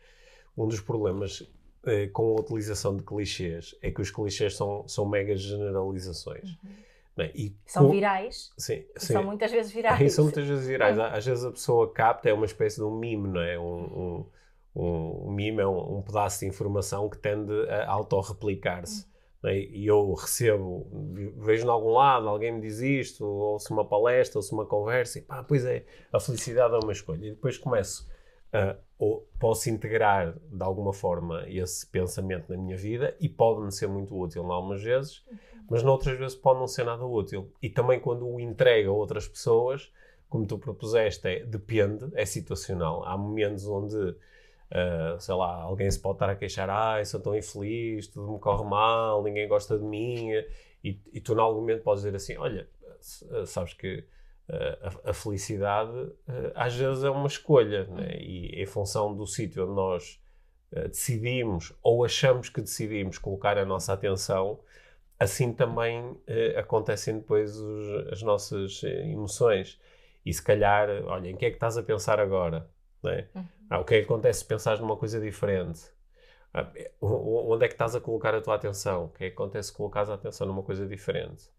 um 0.56 0.66
dos 0.66 0.80
problemas 0.80 1.42
eh, 1.84 2.08
com 2.08 2.36
a 2.36 2.40
utilização 2.40 2.96
de 2.96 3.02
clichês 3.04 3.74
é 3.82 3.90
que 3.90 4.00
os 4.00 4.10
clichês 4.10 4.56
são, 4.56 4.86
são 4.88 5.06
mega 5.08 5.36
generalizações. 5.36 6.56
não 7.16 7.24
é? 7.24 7.32
E 7.34 7.48
Uhum. 7.48 7.54
São 7.66 7.86
com- 7.86 7.90
virais 7.92 8.52
Sim, 8.56 8.84
sim. 8.96 9.12
são 9.14 9.24
muitas 9.24 9.50
vezes 9.50 9.72
virais. 9.72 10.00
E 10.00 10.08
são 10.10 10.24
muitas 10.24 10.46
vezes 10.46 10.66
virais. 10.66 10.98
Às 10.98 11.26
vezes 11.26 11.44
a 11.44 11.50
pessoa 11.50 11.92
capta, 11.92 12.28
é 12.28 12.32
uma 12.32 12.44
espécie 12.46 12.76
de 12.76 12.84
um 12.84 12.96
mime, 12.96 13.28
não 13.28 13.40
é? 13.40 13.58
Um, 13.58 14.24
um, 14.76 15.26
um, 15.26 15.30
mime 15.32 15.60
é 15.62 15.66
um, 15.66 15.98
um 15.98 16.02
pedaço 16.02 16.40
de 16.40 16.46
informação 16.46 17.08
que 17.08 17.18
tende 17.18 17.52
a 17.68 17.90
autorreplicar-se. 17.90 19.02
é? 19.04 19.17
E 19.44 19.86
eu 19.86 20.12
recebo, 20.14 20.86
vejo 21.36 21.64
em 21.64 21.70
algum 21.70 21.92
lado, 21.92 22.28
alguém 22.28 22.52
me 22.52 22.60
diz 22.60 22.80
isto, 22.80 23.24
ouço 23.24 23.72
uma 23.72 23.84
palestra, 23.84 24.38
ouço 24.38 24.54
uma 24.54 24.66
conversa, 24.66 25.18
e 25.18 25.22
pá, 25.22 25.44
pois 25.44 25.64
é, 25.64 25.84
a 26.12 26.18
felicidade 26.18 26.74
é 26.74 26.78
uma 26.78 26.92
escolha. 26.92 27.26
E 27.26 27.30
depois 27.30 27.56
começo 27.56 28.08
a, 28.52 28.76
ou 28.98 29.28
posso 29.38 29.70
integrar 29.70 30.34
de 30.50 30.62
alguma 30.62 30.92
forma 30.92 31.44
esse 31.48 31.86
pensamento 31.86 32.50
na 32.50 32.58
minha 32.58 32.76
vida 32.76 33.16
e 33.20 33.28
pode-me 33.28 33.70
ser 33.70 33.86
muito 33.86 34.18
útil 34.18 34.42
em 34.42 34.50
algumas 34.50 34.82
vezes, 34.82 35.24
mas 35.70 35.82
noutras 35.82 36.18
vezes 36.18 36.36
pode 36.36 36.58
não 36.58 36.66
ser 36.66 36.84
nada 36.84 37.04
útil. 37.04 37.52
E 37.62 37.70
também 37.70 38.00
quando 38.00 38.26
o 38.26 38.40
entrego 38.40 38.90
a 38.90 38.94
outras 38.94 39.28
pessoas, 39.28 39.92
como 40.28 40.46
tu 40.46 40.58
propuseste, 40.58 41.28
é, 41.28 41.44
depende, 41.44 42.10
é 42.14 42.26
situacional. 42.26 43.04
Há 43.04 43.16
momentos 43.16 43.66
onde, 43.66 44.16
uh, 44.72 45.20
sei 45.20 45.34
lá, 45.34 45.62
alguém 45.62 45.90
se 45.90 46.00
pode 46.00 46.16
estar 46.16 46.30
a 46.30 46.36
queixar, 46.36 46.68
ah, 46.70 47.04
sou 47.04 47.20
tão 47.20 47.36
infeliz, 47.36 48.06
tudo 48.08 48.32
me 48.32 48.38
corre 48.38 48.64
mal, 48.64 49.22
ninguém 49.22 49.48
gosta 49.48 49.78
de 49.78 49.84
mim, 49.84 50.30
e, 50.82 51.00
e 51.12 51.20
tu, 51.20 51.34
em 51.34 51.40
algum 51.40 51.60
momento, 51.60 51.82
podes 51.82 52.02
dizer 52.02 52.16
assim: 52.16 52.36
olha, 52.36 52.68
sabes 53.46 53.74
que 53.74 54.04
uh, 54.48 55.04
a, 55.04 55.10
a, 55.10 55.12
felicidade 55.12 55.96
uh, 55.96 56.52
às 56.54 56.74
vezes 56.74 57.04
é 57.04 57.10
uma 57.10 57.26
escolha, 57.26 57.84
né? 57.86 58.16
e 58.20 58.62
em 58.62 58.66
função 58.66 59.14
do 59.14 59.26
sítio 59.26 59.64
onde 59.64 59.74
nós 59.74 60.20
decidimos 60.70 61.72
ou 61.82 62.04
achamos 62.04 62.50
que 62.50 62.60
decidimos 62.60 63.16
colocar 63.16 63.56
a 63.56 63.64
nossa 63.64 63.94
atenção 63.94 64.60
assim 65.18 65.50
também 65.50 66.14
acontecem 66.58 67.20
depois 67.20 67.56
os, 67.56 68.12
as 68.12 68.22
nossas 68.22 68.82
emoções. 68.82 69.80
E 70.26 70.32
se 70.32 70.42
calhar, 70.42 70.90
olha, 71.06 71.30
em 71.30 71.36
que 71.36 71.46
é 71.46 71.48
que 71.48 71.56
estás 71.56 71.78
a 71.78 71.82
pensar 71.82 72.20
agora? 72.20 72.68
É? 73.02 73.24
Uhum. 73.34 73.44
Ah, 73.70 73.80
o 73.80 73.84
que 73.84 73.94
é 73.94 73.98
que 73.98 74.04
acontece 74.04 74.40
se 74.40 74.44
pensares 74.44 74.80
numa 74.80 74.96
coisa 74.96 75.20
diferente? 75.20 75.80
Ah, 76.54 76.70
onde 77.00 77.64
é 77.64 77.68
que 77.68 77.74
estás 77.74 77.94
a 77.94 78.00
colocar 78.00 78.34
a 78.34 78.40
tua 78.40 78.54
atenção? 78.54 79.06
O 79.06 79.08
que 79.10 79.24
é 79.24 79.28
que 79.28 79.34
acontece 79.34 79.68
se 79.68 79.74
colocares 79.74 80.08
a 80.10 80.14
atenção 80.14 80.46
numa 80.46 80.62
coisa 80.62 80.86
diferente? 80.86 81.50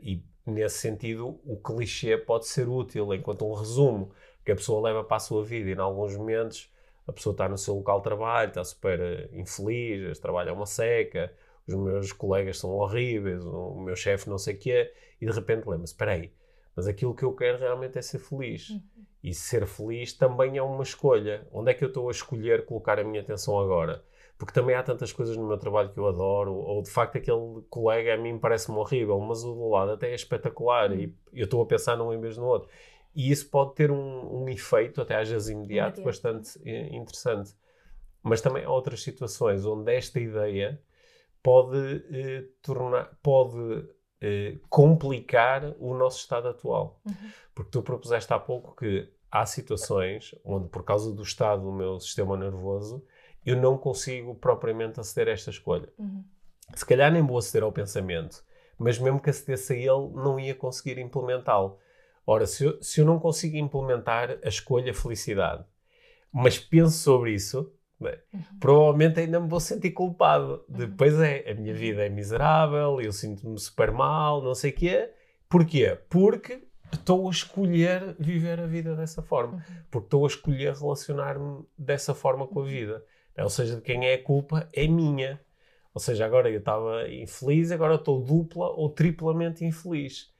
E 0.00 0.22
nesse 0.46 0.78
sentido, 0.78 1.40
o 1.44 1.56
clichê 1.56 2.16
pode 2.16 2.46
ser 2.46 2.68
útil 2.68 3.12
enquanto 3.14 3.46
um 3.46 3.54
resumo 3.54 4.12
que 4.44 4.52
a 4.52 4.56
pessoa 4.56 4.82
leva 4.82 5.04
para 5.04 5.16
a 5.16 5.20
sua 5.20 5.44
vida. 5.44 5.70
E 5.70 5.74
em 5.74 5.78
alguns 5.78 6.16
momentos 6.16 6.70
a 7.06 7.12
pessoa 7.12 7.32
está 7.32 7.48
no 7.48 7.58
seu 7.58 7.74
local 7.74 7.98
de 7.98 8.04
trabalho, 8.04 8.48
está 8.48 8.64
super 8.64 9.00
eh, 9.00 9.28
infeliz, 9.32 10.18
trabalha 10.18 10.50
é 10.50 10.52
uma 10.52 10.66
seca, 10.66 11.32
os 11.66 11.74
meus 11.74 12.12
colegas 12.12 12.58
são 12.58 12.70
horríveis, 12.70 13.44
o 13.44 13.74
meu 13.74 13.96
chefe 13.96 14.28
não 14.28 14.38
sei 14.38 14.54
o 14.54 14.58
que 14.58 14.72
é, 14.72 14.92
e 15.20 15.26
de 15.26 15.32
repente 15.32 15.68
lembra-se, 15.68 15.92
espera 15.92 16.12
aí, 16.12 16.32
mas 16.74 16.86
aquilo 16.86 17.14
que 17.14 17.24
eu 17.24 17.32
quero 17.34 17.58
realmente 17.58 17.98
é 17.98 18.02
ser 18.02 18.18
feliz. 18.18 18.70
Uhum. 18.70 18.82
E 19.22 19.32
ser 19.32 19.66
feliz 19.66 20.12
também 20.12 20.56
é 20.56 20.62
uma 20.62 20.82
escolha. 20.82 21.46
Onde 21.52 21.70
é 21.70 21.74
que 21.74 21.84
eu 21.84 21.88
estou 21.88 22.08
a 22.08 22.10
escolher 22.10 22.64
colocar 22.64 22.98
a 22.98 23.04
minha 23.04 23.20
atenção 23.20 23.58
agora? 23.58 24.02
Porque 24.36 24.52
também 24.52 24.74
há 24.74 24.82
tantas 24.82 25.12
coisas 25.12 25.36
no 25.36 25.46
meu 25.46 25.56
trabalho 25.56 25.92
que 25.92 25.98
eu 25.98 26.08
adoro, 26.08 26.52
ou 26.52 26.82
de 26.82 26.90
facto 26.90 27.16
aquele 27.16 27.62
colega 27.70 28.14
a 28.14 28.16
mim 28.16 28.38
parece-me 28.38 28.76
horrível, 28.78 29.20
mas 29.20 29.44
o 29.44 29.54
do 29.54 29.68
lado 29.68 29.92
até 29.92 30.10
é 30.10 30.14
espetacular 30.14 30.90
uhum. 30.90 30.98
e 30.98 31.14
eu 31.32 31.44
estou 31.44 31.62
a 31.62 31.66
pensar 31.66 31.96
num 31.96 32.12
em 32.12 32.20
vez 32.20 32.36
no 32.36 32.46
outro. 32.46 32.68
E 33.14 33.30
isso 33.30 33.48
pode 33.48 33.74
ter 33.74 33.90
um, 33.90 34.42
um 34.42 34.48
efeito, 34.48 35.00
até 35.00 35.16
às 35.16 35.28
vezes 35.28 35.50
imediato, 35.50 36.00
imediato. 36.00 36.02
bastante 36.02 36.58
eh, 36.64 36.96
interessante. 36.96 37.54
Mas 38.22 38.40
também 38.40 38.64
há 38.64 38.70
outras 38.70 39.02
situações 39.02 39.64
onde 39.66 39.94
esta 39.94 40.18
ideia 40.18 40.80
pode 41.42 42.04
eh, 42.10 42.44
tornar, 42.62 43.16
pode 43.22 43.86
eh, 44.24 44.56
complicar 44.70 45.74
o 45.80 45.94
nosso 45.94 46.20
estado 46.20 46.46
atual. 46.46 47.00
Uhum. 47.04 47.30
Porque 47.52 47.72
tu 47.72 47.82
propuseste 47.82 48.32
há 48.32 48.38
pouco 48.38 48.76
que 48.76 49.12
há 49.28 49.44
situações 49.44 50.32
onde, 50.44 50.68
por 50.68 50.84
causa 50.84 51.12
do 51.12 51.22
estado 51.22 51.62
do 51.62 51.72
meu 51.72 51.98
sistema 51.98 52.36
nervoso, 52.36 53.04
eu 53.44 53.56
não 53.56 53.76
consigo 53.76 54.36
propriamente 54.36 55.00
aceder 55.00 55.26
a 55.26 55.32
esta 55.32 55.50
escolha. 55.50 55.92
Uhum. 55.98 56.22
Se 56.72 56.86
calhar 56.86 57.10
nem 57.10 57.26
vou 57.26 57.36
aceder 57.36 57.64
ao 57.64 57.72
pensamento, 57.72 58.44
mas 58.78 58.96
mesmo 58.96 59.20
que 59.20 59.30
acedesse 59.30 59.72
a 59.72 59.76
ele, 59.76 60.12
não 60.14 60.38
ia 60.38 60.54
conseguir 60.54 60.98
implementá-lo. 60.98 61.78
Ora, 62.24 62.46
se 62.46 62.64
eu, 62.64 62.80
se 62.80 63.00
eu 63.00 63.04
não 63.04 63.18
consigo 63.18 63.56
implementar 63.56 64.38
a 64.44 64.48
escolha 64.48 64.94
felicidade, 64.94 65.64
mas 66.32 66.60
penso 66.60 66.96
sobre 66.96 67.32
isso, 67.32 67.74
é? 68.08 68.20
Uhum. 68.32 68.40
Provavelmente 68.60 69.20
ainda 69.20 69.40
me 69.40 69.48
vou 69.48 69.60
sentir 69.60 69.90
culpado. 69.90 70.64
Uhum. 70.68 70.78
Depois 70.78 71.18
é, 71.20 71.50
a 71.50 71.54
minha 71.54 71.74
vida 71.74 72.04
é 72.04 72.08
miserável, 72.08 73.00
eu 73.00 73.12
sinto-me 73.12 73.58
super 73.58 73.90
mal, 73.90 74.42
não 74.42 74.54
sei 74.54 74.70
o 74.70 74.74
quê. 74.74 75.10
Porquê? 75.48 75.98
Porque 76.08 76.62
estou 76.92 77.26
a 77.26 77.30
escolher 77.30 78.14
viver 78.18 78.60
a 78.60 78.66
vida 78.66 78.94
dessa 78.94 79.22
forma. 79.22 79.54
Uhum. 79.54 79.76
Porque 79.90 80.06
estou 80.06 80.24
a 80.24 80.28
escolher 80.28 80.74
relacionar-me 80.74 81.64
dessa 81.76 82.14
forma 82.14 82.46
com 82.46 82.60
a 82.60 82.64
vida. 82.64 83.04
Ou 83.38 83.50
seja, 83.50 83.76
de 83.76 83.82
quem 83.82 84.06
é 84.06 84.14
a 84.14 84.22
culpa 84.22 84.68
é 84.72 84.86
minha. 84.86 85.40
Ou 85.94 86.00
seja, 86.00 86.24
agora 86.24 86.50
eu 86.50 86.58
estava 86.58 87.08
infeliz, 87.10 87.70
agora 87.70 87.96
estou 87.96 88.22
dupla 88.22 88.70
ou 88.70 88.88
triplamente 88.88 89.64
infeliz. 89.64 90.30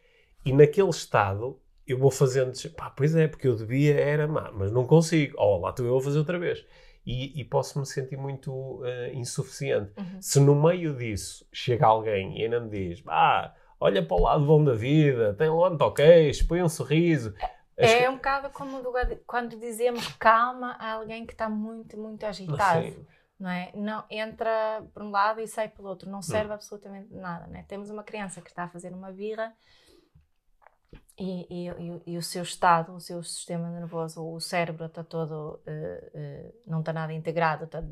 E 0.44 0.52
naquele 0.52 0.88
estado 0.88 1.60
eu 1.86 1.98
vou 1.98 2.10
fazendo, 2.10 2.52
pá, 2.76 2.90
pois 2.90 3.14
é, 3.14 3.28
porque 3.28 3.46
eu 3.46 3.56
devia, 3.56 3.94
era, 3.94 4.26
mas 4.26 4.70
não 4.70 4.86
consigo. 4.86 5.36
Oh, 5.38 5.58
lá 5.58 5.70
estou 5.70 5.84
eu 5.86 5.96
a 5.98 6.02
fazer 6.02 6.18
outra 6.18 6.38
vez 6.38 6.64
e, 7.04 7.40
e 7.40 7.44
posso 7.44 7.78
me 7.78 7.86
sentir 7.86 8.16
muito 8.16 8.52
uh, 8.52 8.84
insuficiente. 9.12 9.92
Uhum. 9.98 10.20
Se 10.20 10.40
no 10.40 10.54
meio 10.54 10.96
disso 10.96 11.46
chega 11.52 11.86
alguém 11.86 12.38
e 12.38 12.44
ainda 12.44 12.60
me 12.60 12.70
diz, 12.70 13.02
ah, 13.08 13.54
olha 13.80 14.04
para 14.04 14.16
o 14.16 14.22
lado 14.22 14.46
bom 14.46 14.62
da 14.62 14.74
vida, 14.74 15.34
tem 15.34 15.48
o 15.48 15.90
queixo, 15.90 16.46
põe 16.46 16.62
um 16.62 16.68
sorriso. 16.68 17.34
É 17.76 18.08
um 18.08 18.16
bocado 18.16 18.50
como 18.50 18.80
quando 19.26 19.58
dizemos 19.58 20.06
calma 20.18 20.76
a 20.78 20.92
alguém 20.92 21.26
que 21.26 21.32
está 21.32 21.48
muito, 21.48 21.98
muito 21.98 22.24
agitado. 22.24 22.84
Sim. 22.84 23.06
Não, 23.40 23.50
é? 23.50 23.72
não 23.74 24.04
entra 24.08 24.84
por 24.94 25.02
um 25.02 25.10
lado 25.10 25.40
e 25.40 25.48
sai 25.48 25.68
pelo 25.68 25.88
outro, 25.88 26.08
não 26.08 26.22
serve 26.22 26.50
hum. 26.50 26.54
absolutamente 26.54 27.12
nada. 27.12 27.48
Não 27.48 27.58
é? 27.58 27.64
Temos 27.64 27.90
uma 27.90 28.04
criança 28.04 28.40
que 28.40 28.48
está 28.48 28.64
a 28.64 28.68
fazer 28.68 28.92
uma 28.92 29.10
birra 29.10 29.52
e, 31.18 31.46
e, 31.50 32.02
e, 32.06 32.16
o 32.16 32.22
seu 32.22 32.42
estado, 32.42 32.94
o 32.94 33.00
seu 33.00 33.22
sistema 33.22 33.68
nervoso, 33.68 34.24
o 34.24 34.40
cérebro 34.40 34.86
está 34.86 35.04
todo, 35.04 35.60
uh, 35.66 36.18
uh, 36.18 36.54
não 36.66 36.80
está 36.80 36.92
nada 36.92 37.12
integrado, 37.12 37.64
está, 37.64 37.82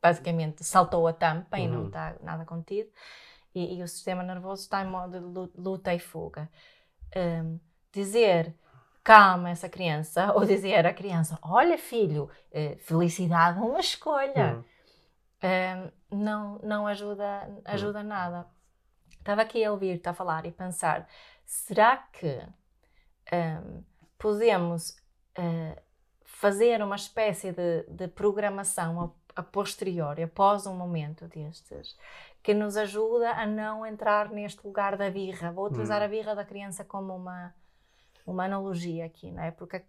basicamente 0.00 0.64
saltou 0.64 1.06
a 1.06 1.12
tampa 1.12 1.56
uhum. 1.56 1.64
e 1.64 1.68
não 1.68 1.80
uhum. 1.80 1.86
está 1.88 2.16
nada 2.22 2.44
contido, 2.44 2.90
e, 3.54 3.78
e, 3.78 3.82
o 3.82 3.88
sistema 3.88 4.22
nervoso 4.22 4.62
está 4.62 4.82
em 4.82 4.88
modo 4.88 5.20
de 5.20 5.60
luta 5.60 5.92
e 5.92 5.98
fuga. 5.98 6.48
Um, 7.16 7.58
dizer 7.92 8.54
calma 9.02 9.50
essa 9.50 9.68
criança, 9.68 10.32
ou 10.36 10.44
dizer 10.44 10.86
à 10.86 10.92
criança, 10.92 11.38
olha 11.42 11.76
filho, 11.76 12.30
uh, 12.52 12.78
felicidade 12.78 13.58
é 13.58 13.62
uma 13.62 13.80
escolha, 13.80 14.64
uhum. 15.42 15.90
um, 16.12 16.18
não, 16.24 16.58
não 16.62 16.86
ajuda, 16.86 17.50
ajuda 17.64 18.00
uhum. 18.00 18.06
nada. 18.06 18.46
Estava 19.18 19.42
aqui 19.42 19.62
a 19.64 19.72
ouvir-te 19.72 20.08
a 20.08 20.14
falar 20.14 20.46
e 20.46 20.52
pensar 20.52 21.06
será 21.48 21.96
que 21.96 22.46
um, 23.32 23.82
podemos 24.18 24.90
uh, 25.38 25.80
fazer 26.22 26.82
uma 26.82 26.94
espécie 26.94 27.52
de, 27.52 27.84
de 27.88 28.06
programação 28.06 29.14
a, 29.34 29.40
a, 29.40 29.42
posteriori, 29.42 30.22
após 30.22 30.66
um 30.66 30.76
momento 30.76 31.26
destes, 31.26 31.96
que 32.42 32.52
nos 32.52 32.76
ajuda 32.76 33.32
a 33.32 33.46
não 33.46 33.86
entrar 33.86 34.28
neste 34.28 34.64
lugar 34.66 34.94
da 34.98 35.10
birra? 35.10 35.50
Vou 35.50 35.66
utilizar 35.66 36.02
hum. 36.02 36.04
a 36.04 36.08
birra 36.08 36.34
da 36.34 36.44
criança 36.44 36.84
como 36.84 37.16
uma 37.16 37.54
uma 38.26 38.44
analogia 38.44 39.06
aqui, 39.06 39.30
não 39.30 39.42
é? 39.42 39.50
Porque 39.50 39.82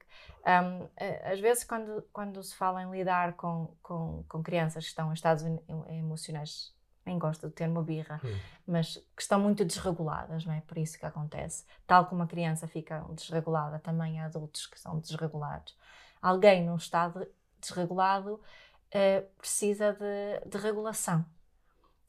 um, 0.48 0.88
às 1.30 1.42
vezes 1.42 1.66
quando, 1.66 2.02
quando 2.14 2.42
se 2.42 2.56
fala 2.56 2.82
em 2.82 2.90
lidar 2.90 3.34
com, 3.34 3.68
com, 3.84 4.24
com 4.30 4.42
crianças 4.42 4.86
que 4.86 4.92
estão 4.92 5.10
em 5.10 5.14
estados 5.14 5.44
emocionais 5.90 6.74
nem 7.06 7.18
gosto 7.18 7.48
do 7.48 7.52
termo 7.52 7.82
birra, 7.82 8.20
hum. 8.24 8.38
mas 8.68 8.96
que 9.16 9.22
estão 9.22 9.40
muito 9.40 9.66
desreguladas, 9.66 10.46
não 10.46 10.54
é? 10.54 10.62
Por 10.62 10.78
isso 10.78 10.98
que 10.98 11.06
acontece. 11.06 11.66
Tal 11.88 12.06
como 12.06 12.24
a 12.24 12.28
criança 12.28 12.68
fica 12.68 13.04
desregulada, 13.14 13.80
também 13.80 14.20
há 14.20 14.26
adultos 14.26 14.68
que 14.68 14.80
são 14.80 15.00
desregulados. 15.00 15.76
Alguém 16.22 16.66
num 16.66 16.76
estado 16.76 17.26
desregulado 17.60 18.34
uh, 18.36 19.28
precisa 19.38 19.94
de, 19.94 20.50
de 20.50 20.58
regulação, 20.58 21.26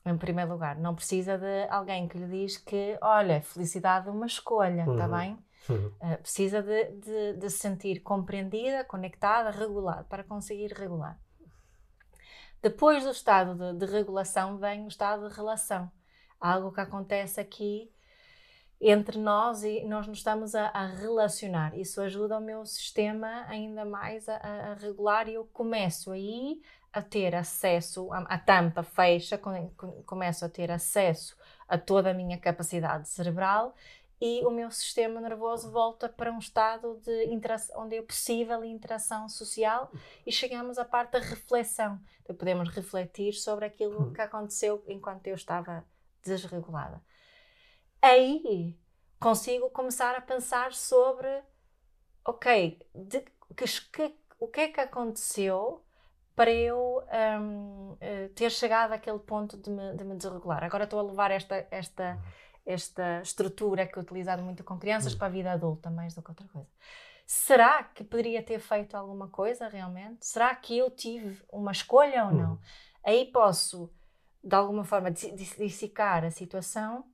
em 0.04 0.16
primeiro 0.16 0.52
lugar. 0.52 0.76
Não 0.76 0.94
precisa 0.94 1.38
de 1.38 1.68
alguém 1.68 2.08
que 2.08 2.18
lhe 2.18 2.26
diz 2.26 2.56
que, 2.56 2.98
olha, 3.00 3.40
felicidade 3.40 4.08
é 4.08 4.10
uma 4.10 4.26
escolha, 4.26 4.82
está 4.82 5.06
uhum. 5.06 5.18
bem? 5.18 5.38
Uhum. 5.68 5.92
Uh, 6.00 6.18
precisa 6.22 6.62
de, 6.62 6.84
de, 6.92 7.32
de 7.34 7.50
se 7.50 7.58
sentir 7.58 8.00
compreendida, 8.00 8.84
conectada, 8.84 9.50
regulada, 9.50 10.04
para 10.04 10.24
conseguir 10.24 10.72
regular. 10.72 11.18
Depois 12.62 13.04
do 13.04 13.10
estado 13.10 13.54
de, 13.54 13.86
de 13.86 13.90
regulação 13.90 14.58
vem 14.58 14.84
o 14.84 14.88
estado 14.88 15.28
de 15.28 15.34
relação. 15.34 15.90
Algo 16.38 16.72
que 16.72 16.80
acontece 16.80 17.40
aqui 17.40 17.90
entre 18.80 19.18
nós 19.18 19.62
e 19.62 19.84
nós 19.84 20.06
nos 20.06 20.18
estamos 20.18 20.54
a, 20.54 20.68
a, 20.68 20.86
relacionar. 20.86 21.76
Isso 21.78 22.00
ajuda 22.00 22.38
o 22.38 22.40
meu 22.40 22.64
sistema 22.64 23.44
ainda 23.46 23.84
mais 23.84 24.28
a, 24.28 24.36
a, 24.36 24.74
regular 24.74 25.28
e 25.28 25.34
eu 25.34 25.44
começo 25.52 26.12
aí 26.12 26.62
a 26.92 27.02
ter 27.02 27.34
acesso, 27.34 28.10
a, 28.12 28.20
a 28.20 28.38
tampa 28.38 28.82
fecha, 28.82 29.38
começo 30.06 30.44
a 30.44 30.48
ter 30.48 30.70
acesso 30.70 31.36
a 31.68 31.78
toda 31.78 32.10
a 32.10 32.14
minha 32.14 32.38
capacidade 32.38 33.08
cerebral 33.08 33.74
e 34.20 34.44
o 34.44 34.50
meu 34.50 34.70
sistema 34.70 35.20
nervoso 35.20 35.70
volta 35.70 36.08
para 36.08 36.30
um 36.30 36.38
estado 36.38 37.00
de 37.02 37.26
onde 37.74 37.96
é 37.96 38.02
possível 38.02 38.62
interação 38.62 39.28
social 39.28 39.90
e 40.26 40.30
chegamos 40.30 40.78
à 40.78 40.84
parte 40.84 41.12
da 41.12 41.20
reflexão. 41.20 41.98
Então 42.22 42.36
podemos 42.36 42.68
refletir 42.68 43.32
sobre 43.32 43.64
aquilo 43.64 44.08
hum. 44.08 44.12
que 44.12 44.20
aconteceu 44.20 44.84
enquanto 44.86 45.26
eu 45.26 45.34
estava 45.34 45.84
desregulada. 46.22 47.02
Aí 48.02 48.78
consigo 49.18 49.70
começar 49.70 50.14
a 50.14 50.20
pensar 50.20 50.74
sobre, 50.74 51.42
ok, 52.24 52.78
de, 52.94 53.20
que, 53.90 54.14
o 54.38 54.48
que 54.48 54.60
é 54.60 54.68
que 54.68 54.80
aconteceu 54.80 55.82
para 56.34 56.50
eu 56.50 57.02
um, 57.40 57.96
eh, 58.00 58.28
ter 58.34 58.50
chegado 58.50 58.92
àquele 58.92 59.18
ponto 59.18 59.58
de 59.58 59.68
me, 59.68 59.94
de 59.94 60.04
me 60.04 60.16
desregular. 60.16 60.64
Agora 60.64 60.84
estou 60.84 60.98
a 60.98 61.02
levar 61.02 61.30
esta, 61.30 61.66
esta 61.70 62.18
esta 62.64 63.20
estrutura 63.22 63.86
que 63.86 63.98
é 63.98 64.02
utilizada 64.02 64.42
muito 64.42 64.62
com 64.64 64.78
crianças 64.78 65.14
hum. 65.14 65.18
para 65.18 65.26
a 65.26 65.30
vida 65.30 65.52
adulta, 65.52 65.90
mais 65.90 66.14
do 66.14 66.22
que 66.22 66.30
outra 66.30 66.46
coisa. 66.48 66.68
Será 67.26 67.84
que 67.84 68.02
poderia 68.02 68.42
ter 68.42 68.58
feito 68.58 68.96
alguma 68.96 69.28
coisa 69.28 69.68
realmente? 69.68 70.26
Será 70.26 70.54
que 70.54 70.76
eu 70.76 70.90
tive 70.90 71.40
uma 71.48 71.70
escolha 71.70 72.24
ou 72.24 72.32
não? 72.32 72.52
Hum. 72.54 72.58
Aí 73.04 73.26
posso, 73.26 73.88
de 74.42 74.54
alguma 74.54 74.84
forma, 74.84 75.10
dissicar 75.10 76.24
a 76.24 76.30
situação 76.30 77.04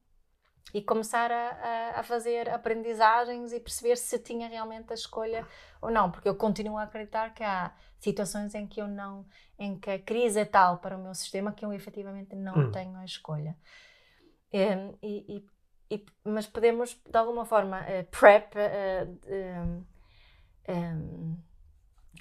e 0.74 0.82
começar 0.82 1.30
a, 1.30 2.00
a, 2.00 2.02
fazer 2.02 2.48
aprendizagens 2.48 3.52
e 3.52 3.60
perceber 3.60 3.96
se 3.96 4.18
tinha 4.18 4.48
realmente 4.48 4.90
a 4.90 4.94
escolha 4.94 5.46
ou 5.80 5.90
não, 5.90 6.10
porque 6.10 6.28
eu 6.28 6.34
continuo 6.34 6.76
a 6.76 6.82
acreditar 6.82 7.32
que 7.32 7.44
há 7.44 7.72
situações 7.98 8.54
em 8.54 8.66
que 8.66 8.80
eu 8.80 8.88
não, 8.88 9.26
em 9.58 9.78
que 9.78 9.90
a 9.90 9.98
crise 9.98 10.40
é 10.40 10.44
tal 10.44 10.78
para 10.78 10.96
o 10.96 11.02
meu 11.02 11.14
sistema 11.14 11.52
que 11.52 11.64
eu 11.64 11.72
efetivamente 11.72 12.34
não 12.34 12.56
hum. 12.56 12.72
tenho 12.72 12.96
a 12.96 13.04
escolha. 13.04 13.56
Um, 14.52 14.96
e, 15.02 15.44
e, 15.90 16.06
mas 16.24 16.46
podemos, 16.46 16.94
de 16.94 17.16
alguma 17.16 17.44
forma, 17.44 17.80
uh, 17.80 18.04
prep, 18.10 18.54
uh, 18.56 19.86
um, 20.68 21.36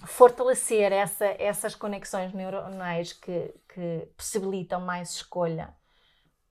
fortalecer 0.06 0.92
essa, 0.92 1.26
essas 1.40 1.76
conexões 1.76 2.34
neuronais 2.34 3.14
que, 3.14 3.54
que 3.68 4.10
possibilitam 4.18 4.82
mais 4.82 5.12
escolha 5.12 5.76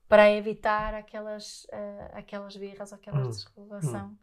para 0.08 0.30
evitar 0.30 0.94
aquelas, 0.94 1.64
uh, 1.64 2.10
aquelas 2.12 2.56
birras, 2.56 2.92
aquela 2.92 3.20
hum. 3.20 3.28
desregulação 3.28 4.18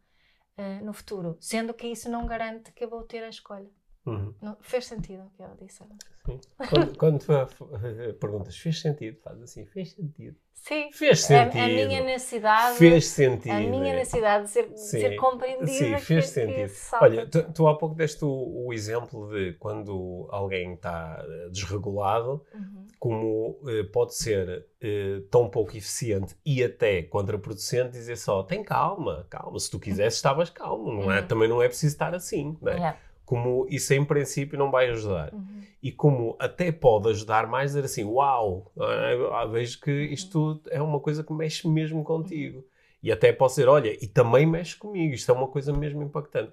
hum. 0.58 0.86
no 0.86 0.94
futuro. 0.94 1.38
Sendo 1.40 1.74
que 1.74 1.88
isso 1.88 2.10
não 2.10 2.26
garante 2.26 2.72
que 2.72 2.84
eu 2.84 2.90
vou 2.90 3.04
ter 3.04 3.24
a 3.24 3.30
escolha. 3.30 3.70
Uhum. 4.06 4.34
Não, 4.42 4.58
fez 4.62 4.86
sentido 4.86 5.24
o 5.24 5.30
que 5.30 5.44
eu 5.44 5.50
disse? 5.62 5.84
Sim. 6.26 6.40
Quando, 6.70 6.98
quando 6.98 7.20
tu 7.20 8.16
perguntas, 8.20 8.58
fez 8.58 8.82
sentido? 8.82 9.18
Faz 9.24 9.42
assim, 9.42 9.66
fez 9.66 9.92
sentido. 9.92 10.36
Sim. 10.54 10.92
Fez 10.92 11.22
sentido. 11.22 11.60
A, 11.60 11.66
a, 11.66 11.68
minha 11.68 12.04
necessidade. 12.04 12.78
Fez 12.78 13.08
sentido. 13.08 13.52
A 13.52 13.60
minha 13.60 13.96
necessidade 13.96 14.46
de 14.46 14.52
ser, 14.52 14.70
de 14.70 14.80
ser 14.80 15.16
compreendida. 15.16 15.68
Sim, 15.68 15.98
fez 15.98 16.26
que, 16.26 16.32
sentido. 16.32 16.70
Que 16.70 16.96
Olha, 17.04 17.26
tu, 17.28 17.54
tu, 17.54 17.68
há 17.68 17.78
pouco 17.78 17.96
deste 17.96 18.24
o, 18.24 18.66
o, 18.68 18.74
exemplo 18.74 19.30
de 19.32 19.54
quando 19.54 20.28
alguém 20.32 20.74
está 20.74 21.24
eh, 21.28 21.50
desregulado, 21.50 22.46
uhum. 22.54 22.88
como 23.00 23.60
uh, 23.62 23.86
pode 23.92 24.16
ser 24.16 24.68
uh, 24.84 25.22
tão 25.32 25.50
pouco 25.50 25.76
eficiente 25.76 26.36
e 26.46 26.64
até 26.64 27.02
contraproducente 27.04 27.92
dizer 27.92 28.18
só: 28.18 28.44
tem 28.44 28.64
calma, 28.64 29.26
calma. 29.30 29.60
Se 29.60 29.70
tu 29.70 29.80
quisesse, 29.80 30.18
estavas 30.18 30.52
calmo. 30.52 30.92
Não 30.92 31.12
é? 31.12 31.22
Uhum. 31.22 31.28
Também 31.28 31.50
não 31.50 31.62
é 31.62 31.68
preciso 31.68 31.94
estar 31.94 32.14
assim. 32.14 32.56
Não 32.62 32.72
é? 32.72 32.76
Yeah 32.76 32.98
como 33.32 33.66
isso 33.70 33.94
em 33.94 34.04
princípio 34.04 34.60
não 34.60 34.70
vai 34.70 34.90
ajudar. 34.90 35.34
Uhum. 35.34 35.62
E 35.82 35.90
como 35.90 36.36
até 36.38 36.70
pode 36.70 37.08
ajudar 37.12 37.48
mais, 37.48 37.72
dizer 37.72 37.86
assim, 37.86 38.04
uau, 38.04 38.70
é? 38.78 39.48
vejo 39.48 39.80
que 39.80 39.90
isto 39.90 40.60
é 40.70 40.82
uma 40.82 41.00
coisa 41.00 41.24
que 41.24 41.32
mexe 41.32 41.66
mesmo 41.66 42.04
contigo. 42.04 42.62
E 43.02 43.10
até 43.10 43.32
posso 43.32 43.56
dizer, 43.56 43.70
olha, 43.70 43.98
e 44.04 44.06
também 44.06 44.46
mexe 44.46 44.76
comigo, 44.76 45.14
isto 45.14 45.32
é 45.32 45.34
uma 45.34 45.48
coisa 45.48 45.72
mesmo 45.72 46.04
impactante. 46.04 46.52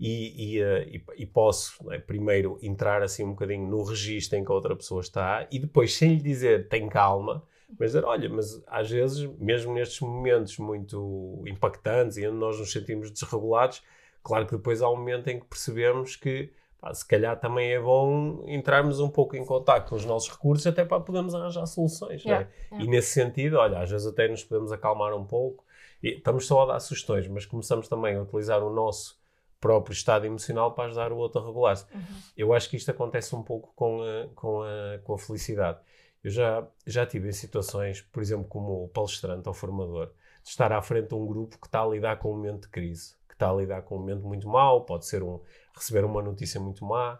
E, 0.00 0.56
e, 0.56 0.62
uh, 0.64 0.82
e, 0.88 1.22
e 1.22 1.26
posso, 1.26 1.92
é? 1.92 1.98
primeiro, 2.00 2.58
entrar 2.60 3.04
assim 3.04 3.22
um 3.22 3.30
bocadinho 3.30 3.68
no 3.68 3.84
registro 3.84 4.36
em 4.36 4.44
que 4.44 4.50
a 4.50 4.54
outra 4.54 4.74
pessoa 4.74 5.02
está 5.02 5.46
e 5.48 5.60
depois, 5.60 5.94
sem 5.94 6.16
lhe 6.16 6.20
dizer, 6.20 6.66
tem 6.66 6.88
calma, 6.88 7.44
mas 7.78 7.92
dizer, 7.92 8.04
olha, 8.04 8.28
mas 8.28 8.60
às 8.66 8.90
vezes, 8.90 9.30
mesmo 9.38 9.72
nestes 9.72 10.00
momentos 10.00 10.58
muito 10.58 11.44
impactantes 11.46 12.16
e 12.16 12.26
onde 12.26 12.36
nós 12.36 12.58
nos 12.58 12.72
sentimos 12.72 13.12
desregulados, 13.12 13.80
Claro 14.26 14.44
que 14.44 14.56
depois 14.56 14.82
há 14.82 14.90
um 14.90 14.96
momento 14.96 15.28
em 15.28 15.38
que 15.38 15.46
percebemos 15.46 16.16
que 16.16 16.52
pá, 16.80 16.92
se 16.92 17.06
calhar 17.06 17.38
também 17.38 17.70
é 17.70 17.80
bom 17.80 18.42
entrarmos 18.48 18.98
um 18.98 19.08
pouco 19.08 19.36
em 19.36 19.44
contato 19.44 19.88
com 19.88 19.94
os 19.94 20.04
nossos 20.04 20.28
recursos 20.28 20.66
até 20.66 20.84
para 20.84 20.98
podermos 20.98 21.32
arranjar 21.32 21.64
soluções. 21.66 22.24
Yeah, 22.24 22.44
é? 22.44 22.74
yeah. 22.74 22.84
E 22.84 22.90
nesse 22.90 23.12
sentido, 23.12 23.56
olha, 23.56 23.78
às 23.78 23.88
vezes 23.88 24.04
até 24.04 24.26
nos 24.26 24.42
podemos 24.42 24.72
acalmar 24.72 25.14
um 25.14 25.24
pouco. 25.24 25.64
E 26.02 26.16
estamos 26.16 26.44
só 26.44 26.64
a 26.64 26.72
dar 26.72 26.80
sugestões, 26.80 27.28
mas 27.28 27.46
começamos 27.46 27.86
também 27.86 28.16
a 28.16 28.22
utilizar 28.22 28.64
o 28.64 28.74
nosso 28.74 29.16
próprio 29.60 29.92
estado 29.92 30.26
emocional 30.26 30.72
para 30.72 30.86
ajudar 30.86 31.12
o 31.12 31.18
outro 31.18 31.40
a 31.40 31.46
regular-se. 31.46 31.86
Uhum. 31.94 32.00
Eu 32.36 32.52
acho 32.52 32.68
que 32.68 32.76
isto 32.76 32.90
acontece 32.90 33.32
um 33.32 33.44
pouco 33.44 33.72
com 33.76 34.02
a, 34.02 34.26
com 34.34 34.62
a, 34.62 34.98
com 35.04 35.14
a 35.14 35.18
felicidade. 35.18 35.78
Eu 36.24 36.32
já, 36.32 36.66
já 36.84 37.06
tive 37.06 37.28
em 37.28 37.32
situações, 37.32 38.00
por 38.00 38.20
exemplo, 38.20 38.46
como 38.46 38.88
palestrante 38.88 39.46
ou 39.46 39.54
formador, 39.54 40.10
de 40.42 40.50
estar 40.50 40.72
à 40.72 40.82
frente 40.82 41.10
de 41.10 41.14
um 41.14 41.24
grupo 41.24 41.60
que 41.60 41.68
está 41.68 41.80
a 41.82 41.86
lidar 41.86 42.18
com 42.18 42.32
um 42.32 42.36
momento 42.36 42.62
de 42.62 42.68
crise 42.70 43.14
está 43.36 43.50
a 43.50 43.54
lidar 43.54 43.82
com 43.82 43.96
um 43.96 43.98
momento 44.00 44.26
muito 44.26 44.48
mau, 44.48 44.84
pode 44.84 45.06
ser 45.06 45.22
um, 45.22 45.40
receber 45.74 46.04
uma 46.04 46.22
notícia 46.22 46.58
muito 46.58 46.84
má, 46.84 47.18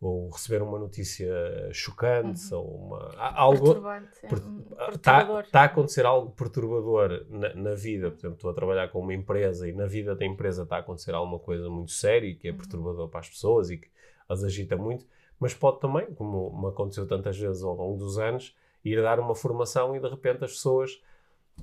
ou 0.00 0.30
receber 0.30 0.62
uma 0.62 0.78
notícia 0.78 1.28
chocante, 1.72 2.52
uhum. 2.54 2.60
ou 2.60 2.86
uma, 2.86 3.14
algo. 3.18 3.74
Está 4.92 5.42
tá 5.50 5.60
a 5.62 5.64
acontecer 5.64 6.06
algo 6.06 6.30
perturbador 6.30 7.26
na, 7.28 7.54
na, 7.54 7.74
vida. 7.74 8.10
Por 8.10 8.18
exemplo, 8.18 8.36
estou 8.36 8.50
a 8.50 8.54
trabalhar 8.54 8.88
com 8.88 9.00
uma 9.00 9.14
empresa 9.14 9.68
e 9.68 9.72
na 9.72 9.86
vida 9.86 10.14
da 10.14 10.24
empresa 10.24 10.62
está 10.62 10.76
a 10.76 10.80
acontecer 10.80 11.14
alguma 11.14 11.38
coisa 11.38 11.68
muito 11.68 11.92
séria 11.92 12.28
e 12.28 12.34
que 12.34 12.48
é 12.48 12.50
uhum. 12.50 12.58
perturbador 12.58 13.08
para 13.08 13.20
as 13.20 13.28
pessoas 13.28 13.70
e 13.70 13.78
que 13.78 13.88
as 14.28 14.44
agita 14.44 14.76
muito, 14.76 15.06
mas 15.38 15.54
pode 15.54 15.80
também, 15.80 16.06
como 16.14 16.50
me 16.60 16.68
aconteceu 16.68 17.06
tantas 17.06 17.38
vezes 17.38 17.62
ao 17.62 17.74
longo 17.74 17.98
dos 17.98 18.18
anos, 18.18 18.54
ir 18.84 19.00
dar 19.02 19.18
uma 19.18 19.34
formação 19.34 19.96
e 19.96 20.00
de 20.00 20.08
repente 20.08 20.44
as 20.44 20.52
pessoas 20.52 21.00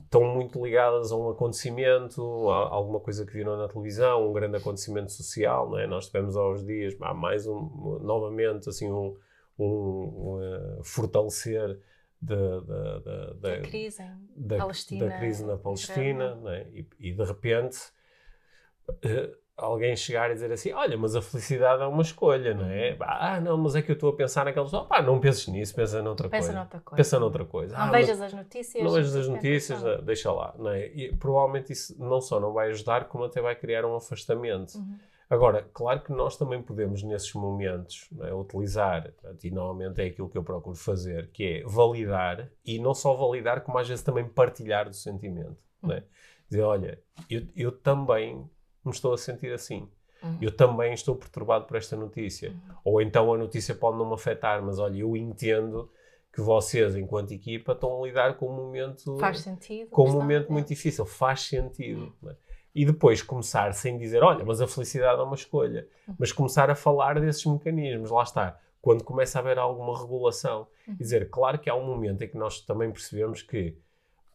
estão 0.02 0.24
muito 0.24 0.64
ligadas 0.64 1.12
a 1.12 1.16
um 1.16 1.30
acontecimento, 1.30 2.50
a 2.50 2.70
alguma 2.70 3.00
coisa 3.00 3.26
que 3.26 3.34
viram 3.34 3.58
na 3.58 3.68
televisão, 3.68 4.30
um 4.30 4.34
grande 4.34 4.58
acontecimento 4.58 5.12
social, 5.12 5.70
não 5.70 5.80
é? 5.80 5.88
Nós 5.88 6.08
tivemos 6.08 6.36
aos 6.36 6.66
dias, 6.66 6.96
há 7.02 7.14
mais 7.14 7.48
um, 7.48 8.00
novamente, 8.02 8.70
assim, 8.70 8.92
um, 8.92 9.16
um, 9.58 9.66
um 9.66 10.80
uh, 10.80 10.84
fortalecer 10.84 11.80
da, 12.22 12.60
da, 12.62 13.00
da, 13.00 13.34
da, 13.34 13.62
crise 13.62 14.04
da, 14.36 14.58
da 14.58 15.18
crise 15.18 15.46
na 15.46 15.58
Palestina, 15.58 16.40
é? 16.48 16.68
e, 16.72 16.88
e, 17.00 17.12
de 17.12 17.24
repente 17.24 17.78
uh, 18.90 19.43
alguém 19.58 19.96
chegar 19.96 20.32
e 20.32 20.34
dizer 20.34 20.52
assim: 20.52 20.72
Olha, 20.72 20.98
mas 20.98 21.16
a 21.16 21.22
felicidade 21.22 21.82
é 21.82 21.86
uma 21.86 22.02
escolha, 22.02 22.54
não 22.54 22.66
é? 22.66 22.92
Uhum. 22.92 22.98
Ah, 23.02 23.40
não, 23.40 23.58
mas 23.58 23.76
é 23.76 23.82
que 23.82 23.92
eu 23.92 23.94
estou 23.94 24.10
a 24.10 24.16
pensar 24.16 24.46
naquela 24.46 24.66
pessoa. 24.66 24.86
Pá, 24.86 25.02
não 25.02 25.20
penses 25.20 25.48
nisso, 25.48 25.76
pensa 25.76 26.02
noutra 26.02 26.30
pensa 26.30 26.48
coisa. 26.48 26.60
Noutra 26.60 26.80
coisa. 26.80 26.96
Pensa 26.96 27.20
noutra 27.20 27.46
coisa. 27.46 27.78
Não 27.78 27.84
ah, 27.84 27.92
vejas 27.92 28.22
as 28.22 28.34
notícias. 28.34 28.84
Não 28.84 28.92
vejas 28.92 29.16
as 29.16 29.28
notícias, 29.28 29.86
ah, 29.86 30.02
deixa 30.02 30.32
lá. 30.32 30.54
Não 30.58 30.70
é? 30.70 30.88
E 30.88 31.16
provavelmente 31.16 31.74
isso 31.74 31.96
não 32.00 32.20
só 32.20 32.40
não 32.40 32.54
vai 32.54 32.70
ajudar, 32.70 33.06
como 33.06 33.26
até 33.26 33.42
vai 33.42 33.56
criar 33.56 33.86
um 33.86 33.96
afastamento. 33.96 34.78
Uhum. 34.78 34.98
Agora, 35.30 35.68
claro 35.74 36.02
que 36.02 36.12
nós 36.12 36.38
também 36.38 36.62
podemos, 36.62 37.02
nesses 37.02 37.34
momentos, 37.34 38.08
é, 38.22 38.32
utilizar, 38.34 39.12
e 39.44 39.50
normalmente 39.50 40.00
é 40.00 40.06
aquilo 40.06 40.30
que 40.30 40.38
eu 40.38 40.44
procuro 40.44 40.76
fazer, 40.76 41.32
que 41.32 41.44
é 41.44 41.64
validar, 41.64 42.52
e 42.64 42.78
não 42.78 42.94
só 42.94 43.16
validar, 43.16 43.62
como 43.62 43.80
às 43.80 43.88
vezes 43.88 44.04
também 44.04 44.28
partilhar 44.28 44.88
do 44.88 44.94
sentimento. 44.94 45.58
Uhum. 45.82 45.94
É? 45.94 46.04
Dizer, 46.48 46.62
olha, 46.62 47.02
eu, 47.28 47.48
eu 47.56 47.72
também 47.72 48.48
me 48.86 48.92
estou 48.92 49.14
a 49.14 49.18
sentir 49.18 49.54
assim. 49.54 49.90
Uhum. 50.24 50.38
Eu 50.42 50.56
também 50.56 50.94
estou 50.94 51.16
perturbado 51.16 51.66
por 51.66 51.76
esta 51.76 51.96
notícia. 51.96 52.52
Uhum. 52.52 52.76
Ou 52.86 53.02
então 53.02 53.34
a 53.34 53.38
notícia 53.38 53.76
pode 53.76 53.98
não 53.98 54.08
me 54.08 54.14
afetar, 54.14 54.64
mas 54.64 54.80
olha, 54.80 55.00
eu 55.00 55.16
entendo 55.18 55.92
que 56.32 56.42
vocês, 56.42 56.96
enquanto 56.96 57.32
equipa, 57.32 57.74
estão 57.74 58.02
a 58.02 58.08
lidar 58.08 58.38
com 58.38 58.50
um 58.50 58.56
momento. 58.56 59.18
Faz 59.20 59.42
sentido. 59.42 59.90
Com 59.90 60.10
um 60.10 60.14
momento 60.14 60.52
muito 60.52 60.70
difícil. 60.70 61.06
Faz 61.06 61.42
sentido. 61.42 62.14
Uhum. 62.24 62.36
E 62.74 62.86
depois 62.86 63.22
começar 63.22 63.72
sem 63.74 64.00
dizer, 64.00 64.24
olha, 64.24 64.44
mas 64.44 64.60
a 64.60 64.68
felicidade 64.68 65.20
é 65.20 65.24
uma 65.24 65.36
escolha. 65.36 65.88
Uhum. 66.08 66.16
Mas 66.18 66.32
começar 66.32 66.72
a 66.72 66.76
falar 66.76 67.20
desses 67.20 67.46
mecanismos. 67.46 68.10
Lá 68.10 68.24
está. 68.24 68.60
Quando 68.82 69.04
começa 69.04 69.38
a 69.38 69.42
haver 69.42 69.60
alguma 69.60 70.00
regulação. 70.00 70.68
Uhum. 70.88 70.96
Dizer, 70.96 71.30
claro 71.30 71.60
que 71.60 71.70
há 71.70 71.76
um 71.76 71.86
momento 71.86 72.24
em 72.24 72.28
que 72.28 72.38
nós 72.38 72.62
também 72.62 72.92
percebemos 72.92 73.44
que, 73.44 73.78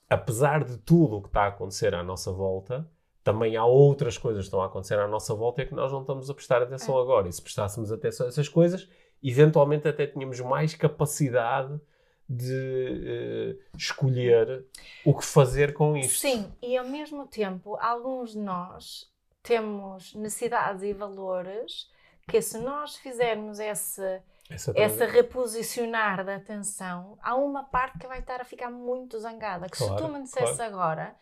apesar 0.09 0.63
de 0.63 0.79
tudo 0.79 1.17
o 1.17 1.23
que 1.23 1.29
está 1.29 1.43
a 1.43 1.49
acontecer 1.49 1.95
à 1.95 2.05
nossa 2.05 2.31
volta, 2.31 2.89
também 3.29 3.59
há 3.59 3.65
outras 3.67 4.17
coisas 4.17 4.45
que 4.45 4.47
estão 4.47 4.63
a 4.63 4.67
acontecer 4.67 4.99
à 4.99 5.07
nossa 5.07 5.35
volta 5.35 5.61
e 5.61 5.65
é 5.65 5.69
que 5.69 5.75
nós 5.75 5.93
não 5.93 6.01
estamos 6.01 6.31
a 6.31 6.35
prestar 6.35 6.63
atenção 6.63 6.99
é. 6.99 7.03
agora. 7.03 7.29
E 7.29 7.33
se 7.33 7.43
prestássemos 7.43 7.93
atenção 7.93 8.25
a 8.25 8.31
essas 8.31 8.49
coisas, 8.49 8.89
eventualmente 9.23 9.87
até 9.87 10.07
tínhamos 10.07 10.41
mais 10.41 10.75
capacidade 10.75 11.79
de 12.27 13.59
uh, 13.61 13.77
escolher 13.77 14.65
o 15.05 15.15
que 15.15 15.27
fazer 15.27 15.75
com 15.75 15.95
isto. 15.95 16.21
Sim, 16.21 16.51
e 16.63 16.75
ao 16.79 16.87
mesmo 16.87 17.27
tempo, 17.27 17.77
alguns 17.77 18.33
de 18.33 18.39
nós 18.39 19.07
temos 19.43 20.15
necessidades 20.15 20.83
e 20.83 20.95
valores 20.95 21.91
que 22.27 22.41
se 22.41 22.57
nós 22.59 22.97
fizermos 22.97 23.59
esse, 23.59 24.23
essa, 24.49 24.73
essa 24.75 25.05
reposicionar 25.05 26.25
da 26.25 26.37
atenção, 26.37 27.19
há 27.21 27.35
uma 27.35 27.65
parte 27.65 27.99
que 27.99 28.07
vai 28.07 28.21
estar 28.21 28.41
a 28.41 28.45
ficar 28.45 28.71
muito 28.71 29.19
zangada. 29.19 29.67
Que 29.67 29.77
claro, 29.77 29.99
se 29.99 30.03
tu 30.03 30.13
me 30.13 30.23
dissesse 30.23 30.57
claro. 30.57 30.75
agora 30.75 31.17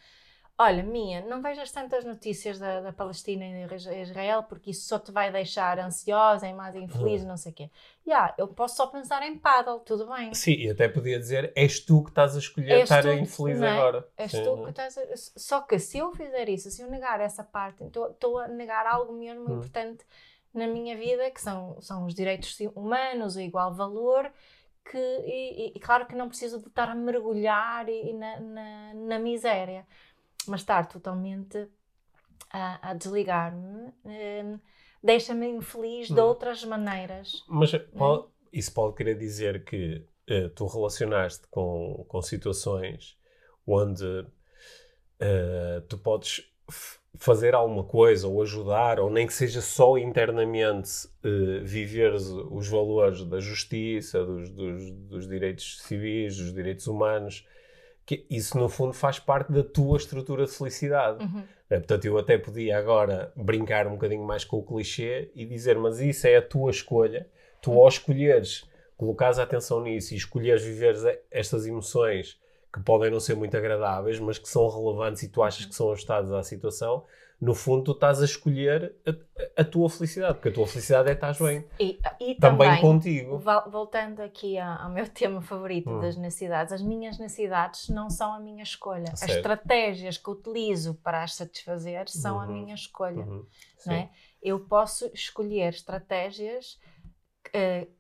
Olha, 0.59 0.83
Minha, 0.83 1.21
não 1.21 1.43
vejas 1.43 1.71
tantas 1.71 2.03
notícias 2.03 2.59
da, 2.59 2.81
da, 2.81 2.93
Palestina 2.93 3.45
e 3.45 3.67
de 3.67 4.01
Israel 4.01 4.43
porque 4.43 4.71
isso 4.71 4.89
só 4.89 4.99
te 4.99 5.13
vai 5.13 5.31
deixar 5.31 5.79
ansiosa 5.79 6.49
e 6.49 6.55
mais 6.55 6.75
infeliz, 6.75 7.21
uhum. 7.23 7.29
não 7.29 7.37
sei 7.37 7.53
o 7.53 7.55
quê. 7.55 7.71
Yeah, 8.07 8.35
eu 8.39 8.49
posso 8.49 8.77
só 8.77 8.87
pensar 8.87 9.23
em 9.23 9.37
paddle, 9.37 9.81
tudo 9.81 10.09
bem. 10.09 10.33
Sim, 10.33 10.55
e 10.55 10.71
até 10.71 10.89
podia 10.89 11.19
dizer, 11.19 11.53
és 11.55 11.79
tu 11.81 12.03
que 12.03 12.09
estás 12.09 12.35
a 12.35 12.39
escolher 12.39 12.71
és 12.71 12.83
estar 12.85 13.03
tu, 13.03 13.13
infeliz 13.13 13.61
é? 13.61 13.69
agora. 13.69 14.09
És 14.17 14.31
Sim, 14.31 14.45
tu 14.45 14.63
que 14.63 14.71
estás 14.71 14.97
a... 14.97 15.03
Só 15.15 15.61
que 15.61 15.79
se 15.79 15.99
eu 15.99 16.11
fizer 16.13 16.49
isso, 16.49 16.71
se 16.71 16.81
eu 16.81 16.89
negar 16.89 17.21
essa 17.21 17.45
parte, 17.45 17.85
estou 17.85 18.39
a 18.39 18.49
negar 18.49 18.87
algo 18.87 19.13
mesmo 19.13 19.43
uhum. 19.43 19.59
importante 19.59 20.07
na 20.55 20.67
minha 20.67 20.97
vida, 20.97 21.31
que 21.31 21.41
são, 21.41 21.79
são 21.83 22.07
os 22.07 22.15
direitos 22.15 22.59
humanos, 22.75 23.37
o 23.37 23.41
igual 23.41 23.75
valor, 23.75 24.33
que, 24.91 24.97
e, 24.97 25.73
e, 25.77 25.81
claro 25.81 26.07
que 26.07 26.15
não 26.15 26.29
preciso 26.29 26.61
de 26.61 26.69
estar 26.69 26.89
a 26.89 26.95
mergulhar 26.95 27.89
e, 27.91 28.11
e 28.11 28.13
na, 28.15 28.41
na, 28.41 28.95
na 28.95 29.19
miséria. 29.19 29.87
Mas 30.49 30.61
estar 30.61 30.87
totalmente 30.87 31.69
a, 32.51 32.91
a 32.91 32.95
desligar-me 32.95 33.93
um, 34.05 34.59
deixa-me 35.03 35.49
infeliz 35.49 36.09
de 36.11 36.21
outras 36.21 36.65
maneiras. 36.65 37.45
Mas 37.49 37.73
pode, 37.97 38.27
isso 38.53 38.73
pode 38.73 38.97
querer 38.97 39.17
dizer 39.17 39.65
que 39.65 40.05
uh, 40.31 40.49
tu 40.51 40.67
relacionaste 40.67 41.47
com, 41.49 42.05
com 42.09 42.23
situações 42.23 43.17
onde 43.67 44.05
uh, 44.05 45.81
tu 45.89 45.99
podes 45.99 46.43
fazer 47.19 47.55
alguma 47.55 47.85
coisa 47.85 48.29
ou 48.29 48.43
ajudar, 48.43 49.01
ou 49.01 49.11
nem 49.11 49.27
que 49.27 49.33
seja 49.33 49.61
só 49.61 49.97
internamente 49.97 50.91
uh, 51.25 51.65
viveres 51.65 52.27
os 52.27 52.69
valores 52.69 53.25
da 53.25 53.41
justiça, 53.41 54.25
dos, 54.25 54.51
dos, 54.51 54.91
dos, 54.91 55.29
direitos 55.29 55.81
civis, 55.83 56.37
dos 56.37 56.53
direitos 56.53 56.87
humanos, 56.87 57.47
que 58.07 58.25
isso 58.31 58.57
no 58.57 58.69
fundo 58.69 58.93
faz 58.93 59.19
parte 59.19 59.51
da 59.53 59.65
tua 59.65 59.97
estrutura 59.97 60.47
de 60.47 60.53
felicidade. 60.53 61.25
Uhum. 61.25 61.43
É, 61.69 61.79
portanto, 61.79 62.05
eu 62.05 62.17
até 62.17 62.39
podia 62.39 62.79
agora 62.79 63.33
brincar 63.35 63.89
um 63.89 63.93
bocadinho 63.93 64.23
mais 64.23 64.45
com 64.45 64.59
o 64.59 64.63
clichê 64.63 65.33
e 65.35 65.45
dizer, 65.45 65.77
mas 65.77 65.99
isso 65.99 66.25
é 66.29 66.37
a 66.37 66.43
tua 66.43 66.71
escolha. 66.71 67.29
Tu 67.61 67.73
ao 67.73 67.89
escolheres, 67.89 68.65
colocares 68.97 69.41
a 69.41 69.43
atenção 69.43 69.83
nisso 69.83 70.15
e 70.15 70.17
escolheres 70.17 70.63
viver 70.63 70.95
estas 71.33 71.67
emoções 71.67 72.39
que 72.73 72.81
podem 72.81 73.11
não 73.11 73.19
ser 73.19 73.35
muito 73.35 73.57
agradáveis, 73.57 74.21
mas 74.21 74.39
que 74.39 74.49
são 74.49 74.69
relevantes 74.69 75.25
e 75.25 75.29
tu 75.29 75.43
achas 75.43 75.67
que 75.67 75.75
são 75.75 75.91
ajustadas 75.91 76.31
à 76.31 76.43
situação, 76.45 77.05
no 77.41 77.55
fundo 77.55 77.85
tu 77.85 77.93
estás 77.93 78.23
a 78.23 78.25
escolher 78.25 78.95
a, 79.07 79.61
a 79.61 79.65
tua 79.65 79.91
felicidade, 79.91 80.35
porque 80.35 80.49
a 80.49 80.53
tua 80.53 80.67
felicidade 80.67 81.11
é 81.11 81.13
estar 81.13 81.37
bem. 81.39 81.67
E, 81.79 81.99
e 82.19 82.35
também, 82.35 82.69
também, 82.69 82.81
contigo. 82.81 83.39
Voltando 83.71 84.21
aqui 84.21 84.59
ao 84.59 84.91
meu 84.91 85.07
tema 85.11 85.43
favorito 85.43 85.91
hum. 85.91 86.01
das 86.01 86.17
necessidades, 86.17 86.73
as 86.73 86.83
minhas 86.83 87.19
necessidades 87.19 87.89
não 87.91 88.09
são 88.09 88.33
a 88.33 88.41
minha 88.41 88.63
escolha. 88.63 89.13
As 89.13 89.23
estratégias 89.23 90.17
que 90.17 90.31
utilizo 90.31 90.95
para 90.95 91.23
as 91.23 91.35
satisfazer 91.35 92.09
são 92.09 92.37
uhum. 92.37 92.43
a 92.43 92.47
minha 92.47 92.75
escolha. 92.75 93.25
Uhum. 93.25 93.47
Não 93.85 93.95
é? 93.95 94.11
Eu 94.43 94.61
posso 94.61 95.11
escolher 95.13 95.71
estratégias 95.71 96.79
uh, 97.49 97.97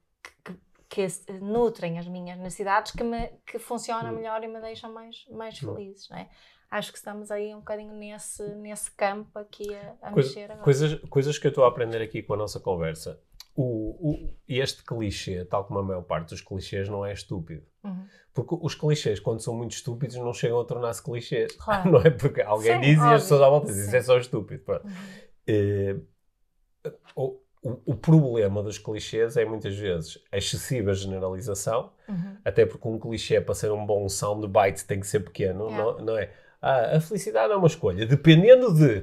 que 0.88 1.06
nutrem 1.42 1.98
as 1.98 2.08
minhas 2.08 2.38
necessidades, 2.38 2.92
que, 2.92 3.02
me, 3.02 3.28
que 3.44 3.58
funcionam 3.58 4.12
hum. 4.12 4.16
melhor 4.16 4.42
e 4.42 4.48
me 4.48 4.60
deixam 4.60 4.90
mais, 4.92 5.26
mais 5.30 5.62
hum. 5.62 5.74
felizes, 5.74 6.08
não 6.08 6.16
é? 6.16 6.28
Acho 6.70 6.92
que 6.92 6.98
estamos 6.98 7.30
aí 7.30 7.54
um 7.54 7.58
bocadinho 7.58 7.94
nesse, 7.94 8.42
nesse 8.56 8.90
campo 8.90 9.38
aqui 9.38 9.74
a, 9.74 9.94
a 10.02 10.12
Coisa, 10.12 10.28
mexer 10.28 10.44
agora. 10.44 10.64
Coisas, 10.64 11.00
coisas 11.08 11.38
que 11.38 11.46
eu 11.46 11.50
estou 11.50 11.64
a 11.64 11.68
aprender 11.68 12.02
aqui 12.02 12.22
com 12.22 12.34
a 12.34 12.36
nossa 12.36 12.58
conversa. 12.60 13.20
O, 13.54 14.10
o, 14.10 14.34
este 14.46 14.84
clichê, 14.84 15.44
tal 15.44 15.64
como 15.64 15.78
a 15.78 15.82
maior 15.82 16.02
parte 16.02 16.30
dos 16.30 16.42
clichês, 16.42 16.88
não 16.88 17.06
é 17.06 17.12
estúpido. 17.12 17.64
Uhum. 17.82 18.06
Porque 18.34 18.54
os 18.60 18.74
clichês, 18.74 19.18
quando 19.18 19.40
são 19.40 19.54
muito 19.54 19.72
estúpidos, 19.72 20.16
não 20.16 20.32
chegam 20.34 20.60
a 20.60 20.64
tornar-se 20.64 21.02
clichês. 21.02 21.52
Claro. 21.56 21.90
Não 21.90 22.00
é 22.00 22.10
porque 22.10 22.42
alguém 22.42 22.74
Sim, 22.74 22.80
diz 22.80 22.98
óbvio. 22.98 23.12
e 23.12 23.14
as 23.14 23.22
pessoas 23.22 23.42
à 23.42 23.48
volta 23.48 23.66
dizem, 23.68 23.86
isso 23.86 23.96
é 23.96 24.02
só 24.02 24.18
estúpido. 24.18 24.62
Uhum. 24.84 26.02
Uh, 27.14 27.36
o, 27.66 27.92
o, 27.92 27.96
problema 27.96 28.62
dos 28.62 28.78
clichês 28.78 29.36
é 29.36 29.44
muitas 29.44 29.76
vezes 29.76 30.18
a 30.30 30.36
excessiva 30.36 30.94
generalização, 30.94 31.92
uhum. 32.08 32.36
até 32.44 32.64
porque 32.64 32.86
um 32.86 32.98
clichê 32.98 33.40
para 33.40 33.54
ser 33.54 33.72
um 33.72 33.84
bom 33.84 34.08
soundbite 34.08 34.84
tem 34.84 35.00
que 35.00 35.06
ser 35.06 35.20
pequeno, 35.20 35.66
yeah. 35.66 35.84
não, 35.84 36.04
não, 36.04 36.18
é? 36.18 36.32
Ah, 36.60 36.96
a 36.96 37.00
felicidade 37.00 37.52
é 37.52 37.56
uma 37.56 37.66
escolha, 37.66 38.06
dependendo 38.06 38.74
de. 38.74 39.02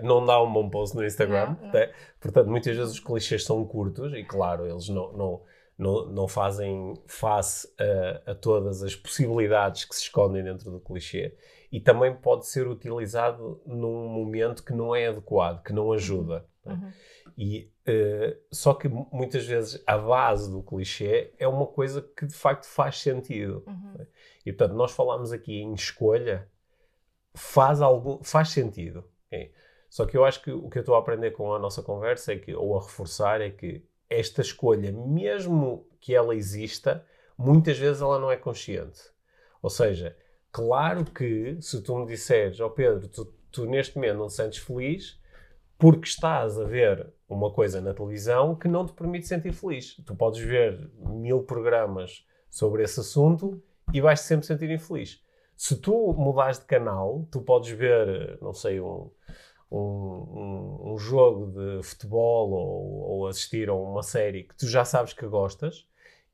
Uhum. 0.00 0.06
Não 0.06 0.24
dá 0.26 0.42
um 0.42 0.52
bom 0.52 0.68
post 0.68 0.94
no 0.94 1.04
Instagram. 1.04 1.56
Não, 1.60 1.72
não. 1.72 1.88
Portanto, 2.20 2.48
muitas 2.48 2.76
vezes 2.76 2.92
os 2.92 3.00
clichês 3.00 3.44
são 3.44 3.64
curtos 3.64 4.12
e, 4.12 4.22
claro, 4.22 4.66
eles 4.66 4.88
não, 4.88 5.12
não, 5.12 5.42
não, 5.78 6.06
não 6.06 6.28
fazem 6.28 6.94
face 7.06 7.68
a, 7.80 8.32
a 8.32 8.34
todas 8.34 8.82
as 8.82 8.94
possibilidades 8.94 9.84
que 9.84 9.94
se 9.94 10.02
escondem 10.02 10.44
dentro 10.44 10.70
do 10.70 10.80
clichê. 10.80 11.34
E 11.72 11.80
também 11.80 12.14
pode 12.14 12.46
ser 12.46 12.68
utilizado 12.68 13.60
num 13.64 14.06
momento 14.08 14.62
que 14.62 14.74
não 14.74 14.94
é 14.94 15.06
adequado, 15.06 15.62
que 15.62 15.72
não 15.72 15.90
ajuda. 15.92 16.44
Uhum. 16.66 16.92
E, 17.38 17.71
uh, 17.88 18.36
só 18.50 18.74
que 18.74 18.88
muitas 18.88 19.46
vezes 19.46 19.82
a 19.86 19.98
base 19.98 20.50
do 20.50 20.62
clichê 20.62 21.32
é 21.38 21.46
uma 21.46 21.66
coisa 21.66 22.02
que 22.16 22.26
de 22.26 22.34
facto 22.34 22.66
faz 22.66 22.98
sentido. 22.98 23.62
Uhum. 23.66 23.94
Né? 23.98 24.06
E 24.46 24.52
portanto, 24.52 24.76
nós 24.76 24.92
falamos 24.92 25.32
aqui 25.32 25.60
em 25.60 25.74
escolha, 25.74 26.48
faz, 27.34 27.80
algum, 27.80 28.22
faz 28.22 28.50
sentido. 28.50 29.04
Okay? 29.26 29.52
Só 29.88 30.06
que 30.06 30.16
eu 30.16 30.24
acho 30.24 30.42
que 30.42 30.50
o 30.50 30.68
que 30.70 30.78
eu 30.78 30.80
estou 30.80 30.94
a 30.94 30.98
aprender 30.98 31.32
com 31.32 31.52
a 31.52 31.58
nossa 31.58 31.82
conversa 31.82 32.32
é 32.32 32.36
que, 32.36 32.54
ou 32.54 32.78
a 32.78 32.82
reforçar 32.82 33.40
é 33.40 33.50
que 33.50 33.84
esta 34.08 34.40
escolha, 34.40 34.92
mesmo 34.92 35.86
que 36.00 36.14
ela 36.14 36.34
exista, 36.34 37.04
muitas 37.36 37.78
vezes 37.78 38.02
ela 38.02 38.18
não 38.18 38.30
é 38.30 38.36
consciente. 38.36 39.00
Ou 39.62 39.70
seja, 39.70 40.16
claro 40.50 41.04
que 41.04 41.56
se 41.60 41.82
tu 41.82 41.96
me 41.96 42.06
disseres, 42.06 42.60
ó 42.60 42.66
oh 42.66 42.70
Pedro, 42.70 43.08
tu, 43.08 43.24
tu 43.50 43.66
neste 43.66 43.96
momento 43.96 44.18
não 44.18 44.26
te 44.28 44.34
sentes 44.34 44.58
feliz, 44.58 45.20
porque 45.82 46.06
estás 46.06 46.60
a 46.60 46.64
ver 46.64 47.12
uma 47.28 47.50
coisa 47.50 47.80
na 47.80 47.92
televisão 47.92 48.54
que 48.54 48.68
não 48.68 48.86
te 48.86 48.92
permite 48.92 49.26
sentir 49.26 49.52
feliz. 49.52 49.96
Tu 50.06 50.14
podes 50.14 50.40
ver 50.40 50.88
mil 50.96 51.42
programas 51.42 52.24
sobre 52.48 52.84
esse 52.84 53.00
assunto 53.00 53.60
e 53.92 54.00
vais 54.00 54.20
-te 54.20 54.26
sempre 54.26 54.46
sentir 54.46 54.70
infeliz. 54.70 55.20
Se 55.56 55.74
tu 55.74 56.14
mudares 56.16 56.60
de 56.60 56.66
canal, 56.66 57.26
tu 57.32 57.40
podes 57.40 57.70
ver, 57.72 58.38
não 58.40 58.52
sei, 58.52 58.80
um, 58.80 59.10
um, 59.72 60.92
um 60.92 60.98
jogo 60.98 61.50
de 61.50 61.82
futebol 61.82 62.52
ou, 62.52 63.00
ou, 63.10 63.26
assistir 63.26 63.68
a 63.68 63.74
uma 63.74 64.04
série 64.04 64.44
que 64.44 64.56
tu 64.56 64.68
já 64.68 64.84
sabes 64.84 65.12
que 65.12 65.26
gostas 65.26 65.88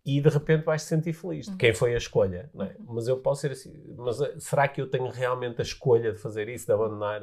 e 0.04 0.20
de 0.20 0.28
repente 0.28 0.62
vais 0.62 0.82
te 0.82 0.88
sentir 0.88 1.14
feliz 1.14 1.46
de 1.46 1.56
quem 1.56 1.72
foi 1.72 1.94
a 1.94 1.96
escolha. 1.96 2.50
É? 2.54 2.58
Uhum. 2.58 2.94
Mas 2.96 3.08
eu 3.08 3.16
posso 3.16 3.40
ser 3.40 3.52
assim, 3.52 3.72
mas 3.96 4.20
eh, 4.20 4.34
será 4.38 4.68
que 4.68 4.78
eu 4.78 4.90
tenho 4.90 5.08
realmente 5.08 5.58
a 5.58 5.64
escolha 5.64 6.12
de 6.12 6.18
fazer 6.18 6.50
isso, 6.50 6.66
de 6.66 6.72
abandonar 6.72 7.22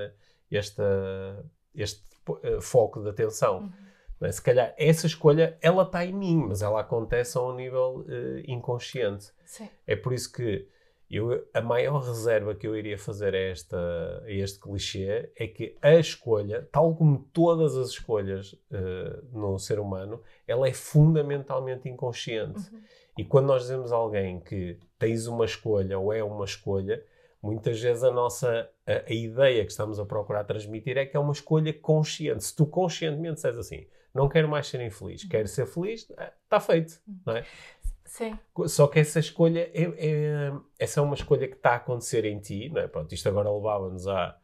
esta, 0.51 1.45
este 1.75 2.03
uh, 2.29 2.61
foco 2.61 3.01
de 3.01 3.09
atenção. 3.09 3.59
Uhum. 3.59 3.71
É? 4.21 4.31
Se 4.31 4.41
calhar 4.41 4.73
essa 4.77 5.07
escolha, 5.07 5.57
ela 5.61 5.83
está 5.83 6.05
em 6.05 6.13
mim, 6.13 6.45
mas 6.47 6.61
ela 6.61 6.81
acontece 6.81 7.37
a 7.37 7.41
um 7.41 7.55
nível 7.55 8.05
uh, 8.07 8.39
inconsciente. 8.47 9.31
Sim. 9.45 9.69
É 9.85 9.95
por 9.95 10.13
isso 10.13 10.31
que 10.31 10.67
eu, 11.09 11.47
a 11.53 11.61
maior 11.61 11.99
reserva 11.99 12.55
que 12.55 12.65
eu 12.65 12.75
iria 12.75 12.97
fazer 12.97 13.35
a, 13.35 13.37
esta, 13.37 14.23
a 14.25 14.31
este 14.31 14.59
clichê 14.59 15.29
é 15.35 15.47
que 15.47 15.77
a 15.81 15.93
escolha, 15.95 16.67
tal 16.71 16.95
como 16.95 17.19
todas 17.31 17.77
as 17.77 17.89
escolhas 17.89 18.53
uh, 18.53 19.23
no 19.31 19.59
ser 19.59 19.79
humano, 19.79 20.21
ela 20.47 20.67
é 20.67 20.73
fundamentalmente 20.73 21.87
inconsciente. 21.87 22.73
Uhum. 22.73 22.81
E 23.17 23.23
quando 23.23 23.45
nós 23.45 23.61
dizemos 23.61 23.93
a 23.93 23.95
alguém 23.95 24.39
que 24.39 24.77
tens 24.97 25.27
uma 25.27 25.45
escolha 25.45 25.97
ou 25.97 26.11
é 26.11 26.23
uma 26.23 26.43
escolha, 26.43 27.03
muitas 27.41 27.79
vezes 27.79 28.03
a 28.03 28.11
nossa 28.11 28.69
a, 28.87 29.09
a, 29.09 29.13
ideia 29.13 29.65
que 29.65 29.71
estamos 29.71 29.99
a 29.99 30.05
procurar 30.05 30.43
transmitir 30.43 30.97
é 30.97 31.05
que 31.05 31.17
é 31.17 31.19
uma 31.19 31.33
escolha 31.33 31.73
consciente. 31.73 32.43
Se 32.43 32.55
tu 32.55 32.65
conscientemente 32.65 33.35
disseres 33.35 33.57
assim, 33.57 33.85
não 34.13 34.29
quero 34.29 34.47
mais 34.47 34.67
ser 34.67 34.81
infeliz, 34.81 35.23
uhum. 35.23 35.29
quero 35.29 35.47
ser 35.47 35.65
feliz, 35.65 36.01
está 36.09 36.57
é, 36.57 36.59
feito, 36.59 37.01
uhum. 37.07 37.19
não 37.25 37.35
é? 37.35 37.45
Sim. 38.05 38.37
Só 38.67 38.87
que 38.87 38.99
essa 38.99 39.19
escolha 39.19 39.69
é, 39.73 39.83
é, 39.97 40.53
essa 40.79 40.99
é 40.99 41.03
uma 41.03 41.15
escolha 41.15 41.47
que 41.47 41.55
está 41.55 41.71
a 41.71 41.75
acontecer 41.75 42.23
em 42.23 42.39
ti, 42.39 42.69
não 42.69 42.81
é? 42.81 42.87
Pronto, 42.87 43.11
isto 43.13 43.27
agora 43.27 43.51
levava-nos 43.51 44.07
à, 44.07 44.37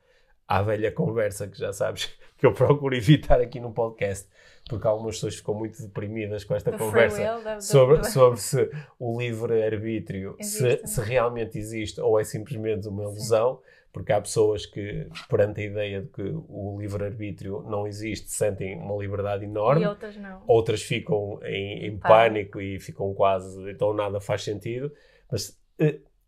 à 0.48 0.62
velha 0.62 0.92
conversa 0.92 1.48
que 1.48 1.58
já 1.58 1.72
sabes 1.72 2.12
que 2.38 2.46
eu 2.46 2.54
procuro 2.54 2.96
evitar 2.96 3.40
aqui 3.40 3.60
no 3.60 3.72
podcast, 3.72 4.28
porque 4.68 4.86
algumas 4.88 5.16
pessoas 5.16 5.36
ficam 5.36 5.54
muito 5.54 5.82
deprimidas 5.82 6.44
com 6.44 6.56
esta 6.56 6.72
conversa 6.72 7.62
sobre, 7.62 8.04
sobre 8.06 8.40
se 8.40 8.70
o 9.00 9.18
livre-arbítrio 9.18 10.36
se, 10.42 10.86
se, 10.86 11.02
realmente 11.02 11.58
existe 11.58 12.02
ou 12.02 12.20
é 12.20 12.24
simplesmente 12.24 12.88
uma 12.88 13.04
ilusão. 13.04 13.60
Sim 13.62 13.81
porque 13.92 14.12
há 14.14 14.22
pessoas 14.22 14.66
que, 14.66 15.08
perante 15.30 15.62
a 15.62 15.64
ideia 15.66 16.02
de 16.02 16.08
que 16.08 16.22
o 16.22 16.78
livre-arbítrio 16.80 17.62
não 17.64 17.86
existe, 17.86 18.30
sentem 18.30 18.78
uma 18.78 18.96
liberdade 18.96 19.44
enorme. 19.44 19.84
E 19.84 19.88
outras 19.88 20.16
não. 20.18 20.44
Outras 20.48 20.82
ficam 20.82 21.40
em, 21.44 21.86
em 21.88 21.98
pânico 21.98 22.62
e 22.62 22.80
ficam 22.80 23.14
quase. 23.14 23.70
Então 23.70 23.94
nada 23.94 24.20
faz 24.20 24.44
sentido. 24.44 24.92
Mas. 25.30 25.60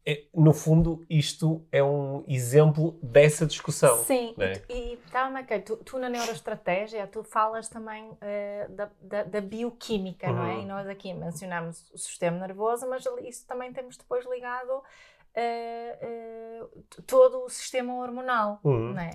É, 0.06 0.26
no 0.34 0.52
fundo, 0.54 1.06
isto 1.10 1.66
é 1.72 1.82
um 1.82 2.26
exemplo 2.28 3.00
dessa 3.02 3.46
discussão. 3.46 4.04
Sim, 4.04 4.34
né? 4.38 4.62
e 4.68 4.96
estava 4.96 5.42
tá, 5.44 5.60
tu, 5.60 5.78
tu 5.78 5.98
na 5.98 6.10
neuroestratégia, 6.10 7.08
tu 7.08 7.24
falas 7.24 7.70
também 7.70 8.10
uh, 8.10 8.72
da, 8.72 8.92
da, 9.02 9.24
da, 9.24 9.40
bioquímica, 9.40 10.28
uhum. 10.28 10.36
não 10.36 10.46
é? 10.46 10.56
Uhum. 10.56 10.62
E 10.62 10.66
nós 10.66 10.88
aqui 10.90 11.14
mencionamos 11.14 11.90
o 11.94 11.98
sistema 11.98 12.38
nervoso, 12.38 12.86
mas 12.90 13.06
isso 13.22 13.48
também 13.48 13.72
temos 13.72 13.96
depois 13.96 14.26
ligado 14.26 14.84
uh, 15.36 16.84
todo 17.06 17.44
o 17.44 17.50
sistema 17.50 17.96
hormonal, 17.96 18.60
uhum. 18.64 18.94
né? 18.94 19.12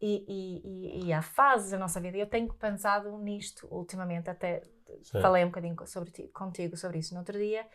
E, 0.00 0.24
e, 0.28 1.06
e, 1.06 1.12
há 1.12 1.20
fases 1.20 1.72
da 1.72 1.78
nossa 1.78 2.00
vida. 2.00 2.16
Eu 2.16 2.26
tenho 2.28 2.52
pensado 2.54 3.18
nisto 3.18 3.66
ultimamente, 3.68 4.30
até 4.30 4.62
Sim. 5.02 5.20
falei 5.20 5.44
um 5.44 5.48
bocadinho 5.48 5.76
sobre 5.86 6.12
ti, 6.12 6.28
contigo 6.28 6.76
sobre 6.76 6.98
isso 6.98 7.14
no 7.14 7.20
outro 7.20 7.36
dia, 7.36 7.66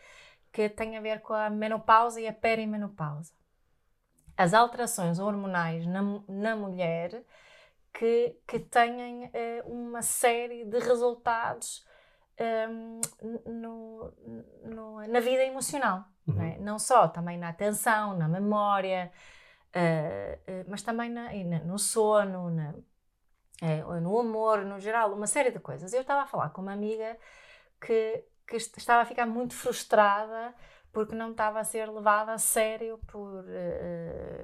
que 0.50 0.70
tem 0.70 0.96
a 0.96 1.02
ver 1.02 1.20
com 1.20 1.34
a 1.34 1.50
menopausa 1.50 2.20
e 2.20 2.26
a 2.26 2.32
perimenopausa. 2.32 3.32
As 4.36 4.54
alterações 4.54 5.18
hormonais 5.18 5.86
na, 5.86 6.00
na 6.26 6.56
mulher 6.56 7.22
que, 7.92 8.36
que 8.46 8.58
têm 8.58 9.26
uh, 9.26 9.30
uma 9.66 10.00
série 10.00 10.64
de 10.64 10.78
resultados 10.78 11.84
um, 12.68 13.00
no, 13.46 14.12
no, 14.64 15.06
na 15.06 15.20
vida 15.20 15.44
emocional. 15.44 16.04
Uhum. 16.26 16.34
Não, 16.34 16.44
é? 16.44 16.58
não, 16.58 16.78
só, 16.78 17.08
também 17.08 17.38
na 17.38 17.48
atenção, 17.50 18.16
na 18.16 18.28
memória. 18.28 19.12
uh, 19.74 20.64
mas 20.68 20.82
também 20.82 21.10
na, 21.10 21.32
no 21.64 21.78
sono, 21.78 22.50
na, 22.50 22.74
no 24.00 24.18
amor, 24.18 24.64
no 24.64 24.78
geral, 24.80 25.12
uma 25.12 25.26
série 25.26 25.50
de 25.50 25.58
coisas. 25.58 25.92
Eu 25.92 26.02
estava 26.02 26.22
a 26.22 26.26
falar 26.26 26.50
com 26.50 26.62
uma 26.62 26.72
amiga 26.72 27.16
que, 27.80 28.24
que 28.46 28.56
estava 28.56 29.02
a 29.02 29.06
ficar 29.06 29.26
muito 29.26 29.54
frustrada 29.54 30.54
porque 30.92 31.14
não 31.14 31.32
estava 31.32 31.60
a 31.60 31.64
ser 31.64 31.90
levada 31.90 32.32
a 32.32 32.38
sério 32.38 33.00
por, 33.08 33.44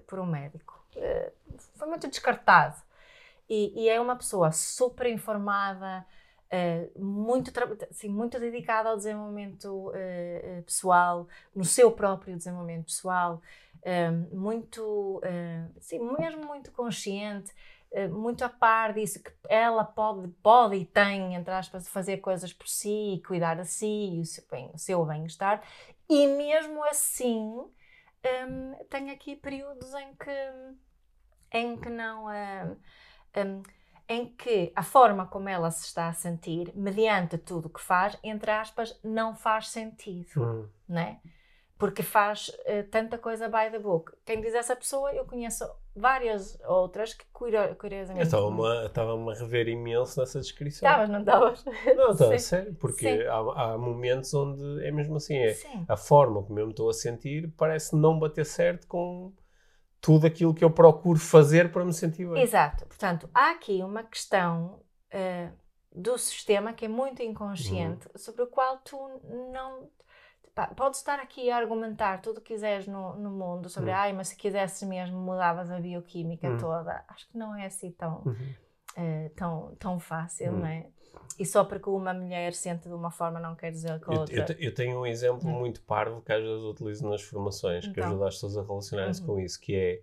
por 0.07 0.19
um 0.19 0.27
médico. 0.27 0.85
foi 1.77 1.87
muito 1.87 2.09
descartado. 2.09 2.83
E, 3.51 3.85
e, 3.85 3.89
é 3.89 4.01
uma 4.01 4.15
pessoa 4.15 4.53
super 4.53 5.09
informada, 5.09 6.07
uh, 6.53 7.03
muito, 7.03 7.53
assim, 7.91 8.09
muito 8.09 8.39
dedicada 8.39 8.89
ao 8.89 8.97
desenvolvimento 8.97 9.89
uh, 9.89 10.63
pessoal, 10.63 11.29
no 11.55 11.65
seu 11.65 11.91
próprio 11.93 12.37
desenvolvimento 12.37 12.87
pessoal, 12.87 13.41
muito, 14.31 15.23
sim, 15.81 15.99
mesmo 16.19 16.45
muito 16.45 16.71
consciente, 16.71 17.51
muito 18.11 18.45
a 18.45 18.49
par 18.51 18.93
disso, 18.93 19.23
que 19.23 19.33
ela 19.49 19.83
pode, 19.83 20.29
pode 20.43 20.77
e 20.77 20.85
tem, 20.85 21.35
entre 21.35 21.55
aspas, 21.55 21.89
fazer 21.89 22.19
coisas 22.19 22.53
por 22.53 22.69
si, 22.69 23.23
cuidar 23.27 23.55
de 23.55 23.65
si 23.65 24.17
e 24.17 24.21
o 24.21 24.27
seu, 24.27 24.45
bem, 24.51 24.71
seu 24.77 25.03
bem-estar, 25.07 25.63
e 26.11 26.27
mesmo 26.27 26.85
assim 26.85 27.41
um, 28.23 28.75
tem 28.91 29.11
aqui 29.11 29.35
períodos 29.35 29.95
em 29.95 30.15
que, 30.15 30.77
em 31.53 31.77
que 31.79 31.89
não. 31.89 32.27
Um, 32.27 32.77
um, 33.41 33.63
em 34.11 34.27
que 34.27 34.73
a 34.75 34.83
forma 34.83 35.25
como 35.25 35.49
ela 35.49 35.71
se 35.71 35.85
está 35.85 36.09
a 36.09 36.13
sentir, 36.13 36.73
mediante 36.75 37.39
tudo 37.39 37.67
o 37.67 37.71
que 37.71 37.81
faz, 37.81 38.19
entre 38.25 38.51
aspas, 38.51 38.99
não 39.05 39.37
faz 39.37 39.69
sentido, 39.69 40.43
uhum. 40.43 40.69
né? 40.89 41.21
Porque 41.79 42.03
faz 42.03 42.49
uh, 42.49 42.83
tanta 42.91 43.17
coisa 43.17 43.49
by 43.49 43.71
the 43.71 43.79
book. 43.79 44.13
Quem 44.27 44.41
diz 44.41 44.53
essa 44.53 44.75
pessoa, 44.75 45.15
eu 45.15 45.25
conheço 45.25 45.65
várias 45.95 46.59
outras 46.65 47.15
que 47.15 47.25
curiosamente... 47.33 48.35
Eu 48.35 48.87
estava-me 48.87 49.31
a 49.31 49.35
rever 49.35 49.69
imenso 49.69 50.19
nessa 50.19 50.41
descrição. 50.41 50.89
Estavas, 50.89 51.09
não 51.09 51.21
estavas? 51.21 51.65
Não, 51.97 52.11
estava 52.11 52.37
sério, 52.41 52.75
porque 52.75 53.07
há, 53.07 53.37
há, 53.37 53.79
momentos 53.79 54.35
onde 54.35 54.85
é 54.85 54.91
mesmo 54.91 55.17
assim, 55.17 55.37
é, 55.37 55.57
a 55.89 55.97
forma 55.97 56.43
como 56.43 56.59
eu 56.59 56.67
me 56.67 56.73
estou 56.73 56.91
a 56.91 56.93
sentir 56.93 57.49
parece 57.57 57.95
não 57.95 58.19
bater 58.19 58.45
certo 58.45 58.89
com 58.89 59.33
tudo 60.01 60.27
aquilo 60.27 60.55
que 60.55 60.65
eu 60.65 60.71
procuro 60.71 61.19
fazer 61.19 61.71
para 61.71 61.85
me 61.85 61.93
sentir 61.93 62.27
bem. 62.27 62.43
Exato. 62.43 62.87
Portanto, 62.87 63.29
há 63.35 63.51
aqui 63.51 63.83
uma 63.83 64.03
questão 64.03 64.81
uh, 65.13 65.53
do 65.95 66.17
sistema 66.17 66.73
que 66.73 66.87
é 66.87 66.89
muito 66.89 67.23
inconsciente, 67.23 68.07
uhum. 68.07 68.19
sobre 68.19 68.43
o 68.43 68.47
qual 68.47 68.79
tu 68.79 68.97
não. 69.53 69.89
Pá, 70.55 70.67
podes 70.69 70.99
estar 70.99 71.21
aqui 71.21 71.51
a 71.51 71.57
argumentar 71.57 72.21
tudo 72.21 72.39
o 72.39 72.41
que 72.41 72.55
quiseres 72.55 72.87
no, 72.87 73.15
no 73.17 73.31
mundo 73.31 73.69
sobre, 73.69 73.91
uhum. 73.91 73.97
ai, 73.97 74.13
mas 74.13 74.29
se 74.29 74.37
quisesses 74.37 74.83
mesmo 74.89 75.17
mudavas 75.19 75.71
a 75.71 75.79
bioquímica 75.79 76.49
uhum. 76.49 76.59
toda. 76.59 77.05
Acho 77.09 77.29
que 77.29 77.39
não 77.39 77.55
é 77.55 77.67
assim 77.67 77.93
tão, 77.93 78.23
uh, 78.97 79.31
tão, 79.37 79.75
tão 79.79 79.99
fácil, 79.99 80.53
uhum. 80.53 80.59
não 80.59 80.67
é? 80.67 80.87
E 81.39 81.47
só 81.47 81.65
porque 81.65 81.89
uma 81.89 82.13
mulher 82.13 82.53
sente 82.53 82.89
de 82.89 82.95
uma 82.95 83.11
forma 83.11 83.41
não 83.41 83.55
quer 83.55 83.71
dizer 83.71 83.99
que 84.01 84.13
a 84.13 84.21
outra. 84.21 84.37
Eu, 84.37 84.57
eu, 84.57 84.57
eu 84.69 84.75
tenho 84.75 85.01
um 85.01 85.07
exemplo 85.07 85.49
hum. 85.49 85.59
muito 85.59 85.81
parvo 85.83 86.21
que 86.21 86.33
às 86.33 86.43
vezes 86.43 86.63
utilizo 86.63 87.09
nas 87.09 87.23
formações, 87.23 87.85
então. 87.85 87.95
que 87.95 88.01
ajuda 88.01 88.29
as 88.29 88.35
pessoas 88.35 88.59
a 88.59 88.63
relacionarem-se 88.63 89.21
uhum. 89.23 89.27
com 89.27 89.41
isso, 89.41 89.61
que 89.61 89.75
é 89.75 90.01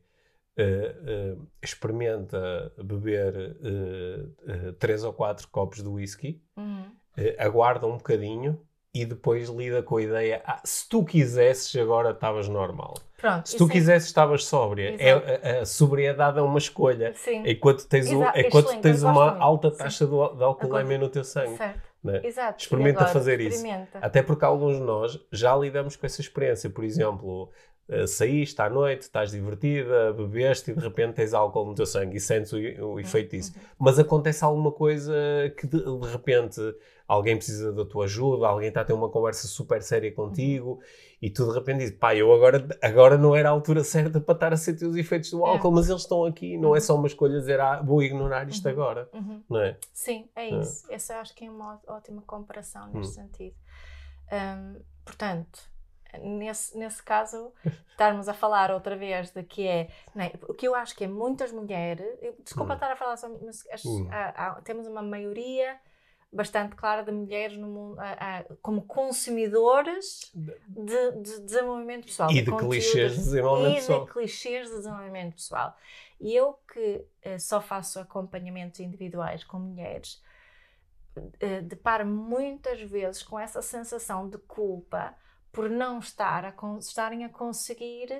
uh, 0.58 1.36
uh, 1.36 1.48
experimenta 1.62 2.74
beber 2.84 3.36
uh, 3.36 4.74
três 4.74 5.04
ou 5.04 5.14
quatro 5.14 5.48
copos 5.50 5.84
de 5.84 5.90
whisky, 5.90 6.42
uhum. 6.56 6.92
aguarda 7.38 7.86
um 7.86 7.98
bocadinho 7.98 8.60
e 9.02 9.06
depois 9.06 9.50
lida 9.50 9.84
com 9.84 9.98
a 9.98 10.02
ideia: 10.02 10.42
ah, 10.46 10.60
se 10.64 10.88
tu 10.88 11.04
quisesses, 11.04 11.76
agora 11.76 12.12
estavas 12.12 12.48
normal. 12.48 12.96
Pronto, 13.18 13.50
se 13.50 13.58
tu 13.58 13.66
é 13.66 13.70
quisesses, 13.70 14.08
estavas 14.08 14.46
sóbria. 14.46 14.96
É, 15.00 15.12
a, 15.12 15.62
a, 15.62 15.66
sobriedade 15.66 16.38
é 16.38 16.42
uma 16.42 16.60
escolha. 16.60 17.14
Sim. 17.16 17.44
Enquanto 17.46 17.88
tens, 17.88 18.12
o, 18.12 18.24
enquanto 18.36 18.80
tens 18.80 19.02
uma 19.02 19.38
alta 19.40 19.72
taxa 19.72 20.06
de, 20.06 20.12
de 20.12 20.44
alcoolemia 20.44 20.98
no 20.98 21.10
teu 21.10 21.24
sangue. 21.24 21.58
Certo. 21.58 21.88
Né? 22.04 22.22
Exato. 22.24 22.62
Experimenta 22.62 23.00
agora, 23.00 23.14
fazer 23.14 23.42
experimenta. 23.42 23.98
isso. 23.98 24.06
Até 24.06 24.22
porque 24.22 24.46
alguns 24.46 24.78
de 24.78 24.84
nós 24.84 25.20
já 25.32 25.56
lidamos 25.56 25.96
com 25.96 26.06
essa 26.06 26.22
experiência. 26.22 26.70
Por 26.70 26.84
exemplo, 26.84 27.52
saíste 28.06 28.62
à 28.62 28.70
noite, 28.70 29.04
estás 29.04 29.32
divertida, 29.32 30.12
bebeste 30.12 30.72
e 30.72 30.74
de 30.74 30.80
repente 30.82 31.16
tens 31.16 31.34
álcool 31.34 31.66
no 31.66 31.74
teu 31.74 31.86
sangue 31.86 32.18
e 32.18 32.20
sentes 32.20 32.52
o, 32.52 32.58
o 32.58 32.60
uhum, 32.60 33.00
efeito 33.00 33.32
disso. 33.32 33.54
Uhum. 33.56 33.62
Mas 33.80 33.98
acontece 33.98 34.44
alguma 34.44 34.74
coisa 34.74 35.14
que 35.58 35.66
de, 35.66 35.80
de, 35.80 36.08
repente 36.12 36.60
alguém 37.08 37.38
precisa 37.38 37.72
da 37.72 37.86
tua 37.86 38.04
ajuda, 38.04 38.46
alguém 38.46 38.68
está 38.68 38.82
a 38.82 38.84
ter 38.84 38.92
uma 38.92 39.10
conversa 39.10 39.48
super 39.48 39.82
séria 39.82 40.12
contigo 40.12 40.72
uhum. 40.72 40.80
e 41.22 41.30
tu 41.30 41.48
de 41.48 41.54
repente 41.54 41.78
dizes, 41.80 41.96
pá, 41.96 42.14
eu 42.14 42.34
agora, 42.34 42.68
agora 42.82 43.18
não 43.18 43.34
era 43.34 43.48
a 43.48 43.54
altura 43.54 43.86
certa 43.86 44.20
para 44.20 44.34
estar 44.34 44.54
a 44.54 44.58
sentir 44.58 44.86
os 44.86 44.98
efeitos 44.98 45.32
do 45.32 45.46
é. 45.46 45.50
álcool, 45.50 45.70
é. 45.70 45.76
mas 45.76 45.90
eles 45.90 46.02
estão 46.02 46.26
aqui, 46.26 46.58
não 46.58 46.76
é 46.76 46.80
uhum. 46.80 46.86
só 46.86 46.96
uma 46.96 47.08
escolha 47.08 47.40
dizer, 47.40 47.62
ah, 47.62 47.82
vou 47.82 48.04
ignorar 48.04 48.50
isto 48.50 48.66
uhum. 48.66 48.72
agora, 48.72 49.10
uhum. 49.14 49.42
não 49.50 49.62
é? 49.62 49.78
Sim, 49.94 50.28
é, 50.36 50.50
é. 50.50 50.60
isso. 50.60 50.92
Essa 50.92 51.22
acho 51.22 51.34
que 51.34 51.46
é 51.46 51.50
uma 51.50 51.80
ótima 51.88 52.22
comparação 52.24 52.92
neste 52.92 53.18
hum. 53.18 53.24
sentido. 53.24 53.56
Um, 54.30 54.82
portanto, 55.06 55.77
nesse, 56.20 56.78
nesse 56.78 57.02
caso, 57.04 57.52
estarmos 57.90 58.28
a 58.30 58.34
falar 58.34 58.72
outra 58.72 58.96
vez 58.96 59.32
de 59.32 59.44
que 59.44 59.68
é. 59.68 59.90
é 60.16 60.34
o 60.48 60.54
que 60.54 60.68
eu 60.68 60.76
acho 60.76 60.96
que 60.96 61.04
é 61.04 61.08
muitas 61.08 61.52
mulheres. 61.52 62.08
Desculpa 62.44 62.74
hum. 62.74 62.76
estar 62.76 62.92
a 62.92 62.96
falar 62.96 63.18
só, 63.18 63.30
mas 63.30 63.64
hum. 63.86 64.08
temos 64.64 64.88
uma 64.88 65.02
maioria 65.02 65.80
bastante 66.32 66.76
clara 66.76 67.04
de 67.04 67.12
mulheres 67.12 67.58
no 67.58 67.68
mundo, 67.68 68.00
a, 68.00 68.40
a, 68.40 68.44
como 68.62 68.82
consumidoras 68.84 70.32
de, 70.34 71.12
de, 71.12 71.40
desenvolvimento 71.42 72.06
pessoal. 72.06 72.30
E 72.30 72.42
de, 72.42 72.52
de 72.52 72.58
clichês 72.58 73.12
de 73.12 73.18
desenvolvimento 73.18 73.76
pessoal. 73.76 74.02
E 74.02 74.06
de 74.06 74.12
clichês 74.12 74.68
de 74.68 74.76
desenvolvimento 74.76 75.34
pessoal. 75.34 75.76
E 76.20 76.36
eu 76.36 76.60
que 76.72 77.06
uh, 77.26 77.40
só 77.40 77.62
faço 77.62 78.00
acompanhamentos 78.00 78.80
individuais 78.80 79.44
com 79.44 79.60
mulheres, 79.60 80.22
uh, 81.16 81.62
deparo 81.64 82.06
muitas 82.06 82.82
vezes 82.82 83.24
com 83.24 83.40
essa 83.40 83.62
sensação 83.62 84.30
de 84.30 84.38
culpa 84.40 85.16
por 85.52 85.70
não 85.70 86.00
estar 86.00 86.46
a, 86.46 86.54
estarem 86.80 87.24
a 87.26 87.30
conseguir 87.30 88.12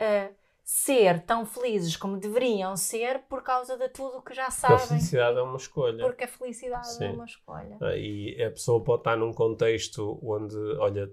uh, 0.00 0.34
ser 0.66 1.22
tão 1.22 1.46
felizes 1.46 1.96
como 1.96 2.18
deveriam 2.18 2.76
ser 2.76 3.20
por 3.28 3.42
causa 3.42 3.76
de 3.76 3.88
tudo 3.88 4.18
o 4.18 4.22
que 4.22 4.34
já 4.34 4.50
sabem. 4.50 4.76
Porque 4.76 4.84
a 4.84 4.96
felicidade 4.96 5.38
é 5.38 5.42
uma 5.42 5.56
escolha. 5.56 6.04
Porque 6.04 6.24
a 6.24 6.28
felicidade 6.28 6.88
é 6.88 6.90
Sim. 6.90 7.04
é 7.04 7.10
uma 7.10 7.24
escolha. 7.24 7.76
Ah, 7.80 7.96
e 7.96 8.42
a 8.42 8.50
pessoa 8.50 8.82
pode 8.82 9.02
estar 9.02 9.16
num 9.16 9.32
contexto 9.32 10.18
onde, 10.22 10.56
olha, 10.78 11.08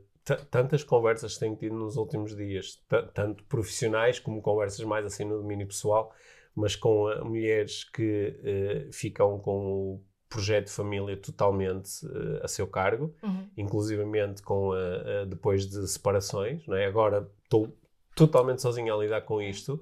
tantas 0.49 0.83
conversas 0.83 1.35
que 1.35 1.41
tenho 1.41 1.55
tido 1.55 1.75
nos 1.75 1.97
últimos 1.97 2.35
dias, 2.35 2.81
tanto 3.13 3.43
profissionais 3.43 4.19
como 4.19 4.41
conversas 4.41 4.83
mais 4.85 5.05
assim 5.05 5.23
no 5.23 5.37
domínio 5.37 5.67
pessoal, 5.67 6.11
mas 6.55 6.75
com 6.75 7.05
uh, 7.05 7.23
mulheres 7.23 7.83
que 7.83 8.87
uh, 8.89 8.91
ficam 8.91 9.37
com 9.39 9.71
o 9.71 10.03
projeto 10.33 10.65
de 10.65 10.71
família 10.71 11.15
totalmente 11.15 12.03
uh, 12.07 12.43
a 12.43 12.47
seu 12.47 12.65
cargo, 12.65 13.13
uhum. 13.21 13.47
inclusivamente 13.55 14.41
com 14.41 14.71
uh, 14.71 15.25
depois 15.27 15.67
de 15.67 15.87
separações, 15.87 16.65
não 16.65 16.75
é? 16.75 16.87
Agora 16.87 17.29
estou 17.43 17.71
totalmente 18.15 18.59
sozinho 18.63 18.91
a 18.93 18.97
lidar 18.97 19.21
com 19.21 19.39
isto, 19.39 19.79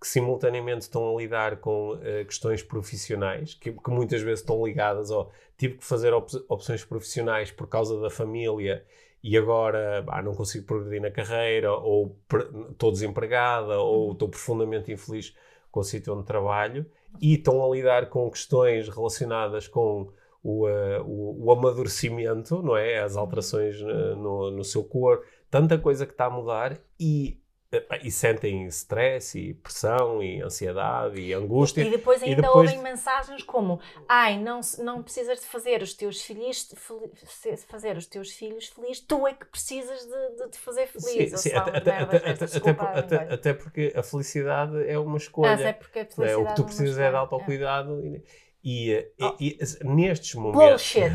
que 0.00 0.06
simultaneamente 0.06 0.82
estão 0.82 1.12
a 1.12 1.20
lidar 1.20 1.56
com 1.56 1.94
uh, 1.94 2.24
questões 2.24 2.62
profissionais, 2.62 3.54
que, 3.54 3.72
que, 3.72 3.90
muitas 3.90 4.22
vezes 4.22 4.40
estão 4.40 4.64
ligadas 4.64 5.10
ao 5.10 5.32
tive 5.56 5.78
que 5.78 5.84
fazer 5.84 6.14
op 6.14 6.30
opções 6.48 6.84
profissionais 6.84 7.50
por 7.50 7.66
causa 7.66 8.00
da 8.00 8.08
família 8.08 8.84
e 9.20 9.36
agora 9.36 10.04
ah, 10.06 10.22
não 10.22 10.32
consigo 10.32 10.64
progredir 10.64 11.02
na 11.02 11.10
carreira, 11.10 11.72
ou 11.72 12.16
estou 12.70 12.92
desempregada, 12.92 13.80
ou 13.80 14.06
uhum. 14.06 14.12
estou 14.12 14.28
profundamente 14.28 14.92
infeliz 14.92 15.36
com 15.72 15.80
o 15.80 15.84
sítio 15.84 16.14
onde 16.14 16.24
trabalho 16.24 16.86
e 17.20 17.34
estão 17.34 17.64
a 17.64 17.74
lidar 17.74 18.08
com 18.08 18.30
questões 18.30 18.88
relacionadas 18.88 19.66
com 19.66 20.12
o, 20.42 20.68
uh, 20.68 21.02
o, 21.04 21.46
o, 21.46 21.52
amadurecimento, 21.52 22.62
não 22.62 22.76
é? 22.76 23.00
As 23.00 23.16
alterações 23.16 23.80
uh, 23.80 24.16
no, 24.16 24.50
no 24.50 24.64
seu 24.64 24.84
corpo, 24.84 25.24
tanta 25.50 25.78
coisa 25.78 26.06
que 26.06 26.12
está 26.12 26.26
a 26.26 26.30
mudar 26.30 26.78
e 26.98 27.40
e 28.02 28.10
sentem 28.10 28.66
stress 28.68 29.38
e 29.38 29.52
pressão 29.52 30.22
e 30.22 30.40
ansiedade 30.40 31.20
e 31.20 31.34
angústia. 31.34 31.82
E 31.82 31.90
depois 31.90 32.22
ainda 32.22 32.40
e 32.40 32.42
depois... 32.42 32.70
ouvem 32.70 32.82
mensagens 32.82 33.42
como 33.42 33.78
ai, 34.08 34.38
não, 34.38 34.60
não 34.78 35.02
precisas 35.02 35.40
de 35.40 35.46
fazer 35.46 35.82
os 35.82 35.92
teus 35.92 36.22
filhos 36.22 36.72
fazer 37.68 37.96
os 37.96 38.06
teus 38.06 38.30
filhos 38.30 38.68
felizes, 38.68 39.00
tu 39.00 39.26
é 39.26 39.34
que 39.34 39.44
precisas 39.44 40.00
de, 40.00 40.44
de 40.44 40.50
te 40.50 40.58
fazer 40.58 40.86
feliz. 40.86 41.30
Sim, 41.32 41.50
sim 41.50 41.56
até, 41.56 41.76
até, 41.76 42.30
até, 42.30 42.70
até, 42.98 43.34
até, 43.34 43.52
porque 43.52 43.92
a 43.94 44.02
felicidade 44.02 44.88
é 44.88 44.98
uma 44.98 45.18
escolha. 45.18 45.56
Ah, 45.56 45.68
é 45.68 45.72
porque 45.74 45.98
a 45.98 46.06
felicidade 46.06 46.32
é, 46.32 46.36
o 46.36 46.46
que 46.46 46.56
tu 46.56 46.64
precisas 46.64 46.98
é, 46.98 47.06
é 47.06 47.10
de 47.10 47.16
autocuidado. 47.16 48.02
É. 48.02 48.48
E, 48.64 49.12
oh. 49.20 49.36
e, 49.38 49.56
e, 49.60 49.84
nestes 49.84 50.34
momentos. 50.34 50.94
Bullshit! 50.94 51.12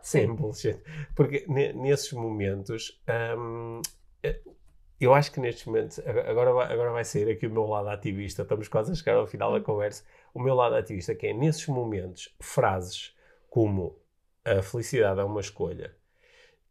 sim, 0.02 0.34
bullshit. 0.34 0.80
Porque 1.14 1.44
nesses 1.48 2.12
momentos. 2.12 3.00
Um, 3.36 3.82
eu 5.00 5.14
acho 5.14 5.32
que 5.32 5.40
nestes 5.40 5.64
momentos, 5.64 5.98
agora 6.00 6.52
vai, 6.52 6.72
agora 6.72 6.90
vai 6.90 7.04
sair 7.04 7.30
aqui 7.30 7.46
o 7.46 7.50
meu 7.50 7.66
lado 7.66 7.88
ativista, 7.88 8.42
estamos 8.42 8.68
quase 8.68 8.92
a 8.92 8.94
chegar 8.94 9.16
ao 9.16 9.26
final 9.26 9.52
da 9.52 9.58
hum. 9.58 9.62
conversa. 9.62 10.04
O 10.34 10.40
meu 10.40 10.54
lado 10.54 10.74
ativista, 10.74 11.14
que 11.14 11.26
é 11.26 11.32
nesses 11.32 11.66
momentos, 11.66 12.34
frases 12.38 13.16
como 13.48 13.98
a 14.44 14.62
felicidade 14.62 15.20
é 15.20 15.24
uma 15.24 15.40
escolha, 15.40 15.94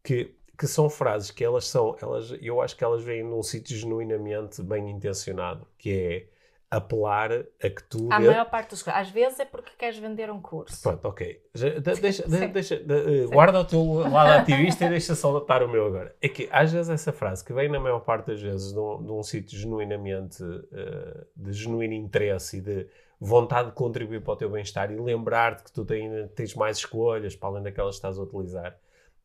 que, 0.04 0.36
que 0.58 0.68
são 0.68 0.90
frases 0.90 1.32
que 1.32 1.44
elas 1.44 1.66
são, 1.68 1.96
elas, 2.02 2.36
eu 2.42 2.62
acho 2.62 2.78
que 2.78 2.84
elas 2.84 3.04
vêm 3.04 3.24
num 3.24 3.44
sítio 3.44 3.76
genuinamente 3.76 4.62
bem 4.64 4.90
intencionado, 4.90 5.68
que 5.78 5.92
é 5.92 6.28
apelar 6.72 7.32
a 7.32 7.70
que 7.70 7.84
tu. 7.84 8.08
A 8.12 8.20
maior 8.20 8.50
parte 8.50 8.70
dos 8.70 8.88
às 8.88 9.10
vezes 9.10 9.40
é 9.40 9.46
porque 9.46 9.72
queres 9.78 9.98
vender 9.98 10.30
um 10.30 10.40
curso. 10.40 10.82
Pronto, 10.82 11.08
ok. 11.08 11.42
Já, 11.54 11.70
deixa, 11.80 12.28
deixa, 12.28 12.78
de, 12.78 13.26
guarda 13.28 13.62
o 13.62 13.66
teu 13.66 13.84
lado 14.10 14.42
ativista 14.42 14.86
e 14.86 14.90
deixa 14.90 15.16
só 15.16 15.32
notar 15.32 15.64
o 15.64 15.68
meu 15.68 15.88
agora. 15.88 16.16
É 16.22 16.30
que 16.30 16.48
às 16.52 16.72
vezes 16.72 16.90
essa 16.90 17.12
frase 17.12 17.44
que 17.44 17.54
vem 17.54 17.70
na 17.70 17.80
maior 17.80 18.02
parte 18.02 18.28
das 18.28 18.42
vezes 18.42 18.72
de 18.72 18.80
um, 18.80 19.04
de 19.04 19.12
um 19.12 19.24
sítio 19.24 19.58
genuinamente 19.58 20.44
uh, 20.44 21.26
de 21.36 21.54
genuíno 21.54 21.94
interesse 21.94 22.58
e 22.58 22.62
de 22.62 22.88
vontade 23.20 23.70
de 23.70 23.76
contribuir 23.76 24.22
para 24.22 24.34
o 24.34 24.38
teu 24.38 24.50
bem-estar 24.50 24.92
e 24.92 24.96
lembrar-te 24.96 25.64
que 25.64 25.72
tu 25.72 25.84
tens, 25.84 26.32
tens 26.36 26.56
mais 26.56 26.78
escolhas 26.78 27.36
para 27.36 27.50
além 27.50 27.64
daquelas 27.64 27.96
que 27.96 27.98
estás 27.98 28.18
a 28.18 28.22
utilizar 28.22 28.78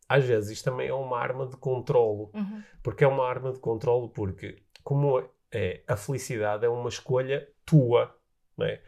às 0.09 0.24
vezes 0.24 0.51
isto 0.51 0.64
também 0.64 0.88
é 0.88 0.95
uma 0.95 1.18
arma 1.18 1.47
de 1.47 1.57
controlo. 1.57 2.30
Uhum. 2.34 2.62
Porque 2.82 3.05
é 3.05 3.09
uma 3.09 3.26
arma 3.26 3.53
de 3.53 3.59
controlo 3.59 4.09
porque, 4.09 4.59
como 4.82 5.22
é, 5.55 5.82
a 5.86 5.96
felicidade 5.96 6.64
é 6.64 6.68
uma 6.68 6.88
escolha 6.88 7.48
tua, 7.64 8.14
não 8.57 8.66
é? 8.66 8.80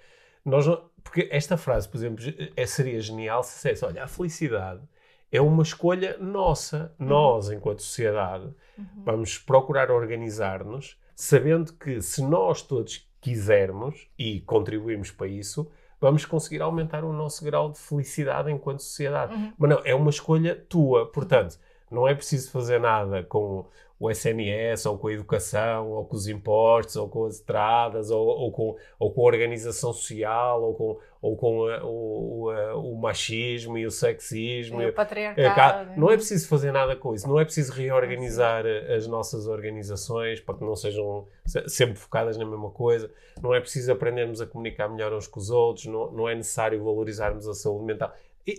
Nós 0.44 0.66
não, 0.66 0.90
porque 1.02 1.28
esta 1.30 1.56
frase, 1.56 1.88
por 1.88 1.96
exemplo, 1.96 2.24
é, 2.56 2.66
seria 2.66 3.00
genial 3.00 3.42
se 3.42 3.54
dissesse, 3.54 3.84
olha, 3.84 4.04
a 4.04 4.08
felicidade 4.08 4.82
é 5.30 5.40
uma 5.40 5.62
escolha 5.62 6.16
nossa. 6.18 6.94
Uhum. 6.98 7.06
Nós, 7.06 7.50
enquanto 7.50 7.82
sociedade, 7.82 8.46
uhum. 8.78 9.02
vamos 9.04 9.38
procurar 9.38 9.90
organizar-nos 9.90 10.98
sabendo 11.16 11.72
que 11.72 12.02
se 12.02 12.22
nós 12.22 12.60
todos 12.60 13.08
quisermos 13.20 14.06
e 14.18 14.40
contribuirmos 14.42 15.10
para 15.10 15.26
isso, 15.26 15.70
vamos 15.98 16.26
conseguir 16.26 16.60
aumentar 16.60 17.04
o 17.04 17.12
nosso 17.12 17.42
grau 17.42 17.72
de 17.72 17.78
felicidade 17.78 18.52
enquanto 18.52 18.80
sociedade. 18.82 19.34
Uhum. 19.34 19.52
Mas 19.58 19.70
não, 19.70 19.82
é 19.84 19.94
uma 19.94 20.10
escolha 20.10 20.54
tua. 20.54 21.10
Portanto, 21.10 21.58
não 21.90 22.06
é 22.06 22.14
preciso 22.14 22.50
fazer 22.50 22.80
nada 22.80 23.22
com 23.22 23.64
o 23.98 24.10
SNS, 24.10 24.84
ou 24.86 24.98
com 24.98 25.08
a 25.08 25.12
educação, 25.12 25.90
ou 25.90 26.04
com 26.04 26.16
os 26.16 26.28
impostos, 26.28 26.96
ou 26.96 27.08
com 27.08 27.24
as 27.24 27.36
estradas, 27.36 28.10
ou, 28.10 28.26
ou, 28.26 28.52
com, 28.52 28.76
ou 28.98 29.10
com 29.10 29.22
a 29.22 29.24
organização 29.24 29.90
social, 29.92 30.62
ou 30.62 30.74
com, 30.74 30.98
ou 31.22 31.36
com 31.36 31.66
a, 31.66 31.82
o, 31.82 32.50
a, 32.50 32.76
o 32.76 32.94
machismo 32.94 33.78
e 33.78 33.86
o 33.86 33.90
sexismo. 33.90 34.82
E 34.82 34.88
o 34.88 34.92
patriarcado. 34.92 35.98
Não 35.98 36.10
é 36.10 36.16
preciso 36.16 36.46
fazer 36.46 36.72
nada 36.72 36.94
com 36.94 37.14
isso. 37.14 37.26
Não 37.26 37.40
é 37.40 37.44
preciso 37.44 37.72
reorganizar 37.72 38.64
as 38.66 39.06
nossas 39.06 39.46
organizações 39.46 40.40
para 40.40 40.56
que 40.56 40.64
não 40.64 40.76
sejam 40.76 41.26
sempre 41.66 41.96
focadas 41.96 42.36
na 42.36 42.44
mesma 42.44 42.70
coisa. 42.70 43.10
Não 43.42 43.54
é 43.54 43.60
preciso 43.60 43.90
aprendermos 43.92 44.42
a 44.42 44.46
comunicar 44.46 44.88
melhor 44.88 45.14
uns 45.14 45.26
com 45.26 45.40
os 45.40 45.48
outros. 45.48 45.86
Não, 45.86 46.12
não 46.12 46.28
é 46.28 46.34
necessário 46.34 46.82
valorizarmos 46.84 47.48
a 47.48 47.54
saúde 47.54 47.86
mental. 47.86 48.12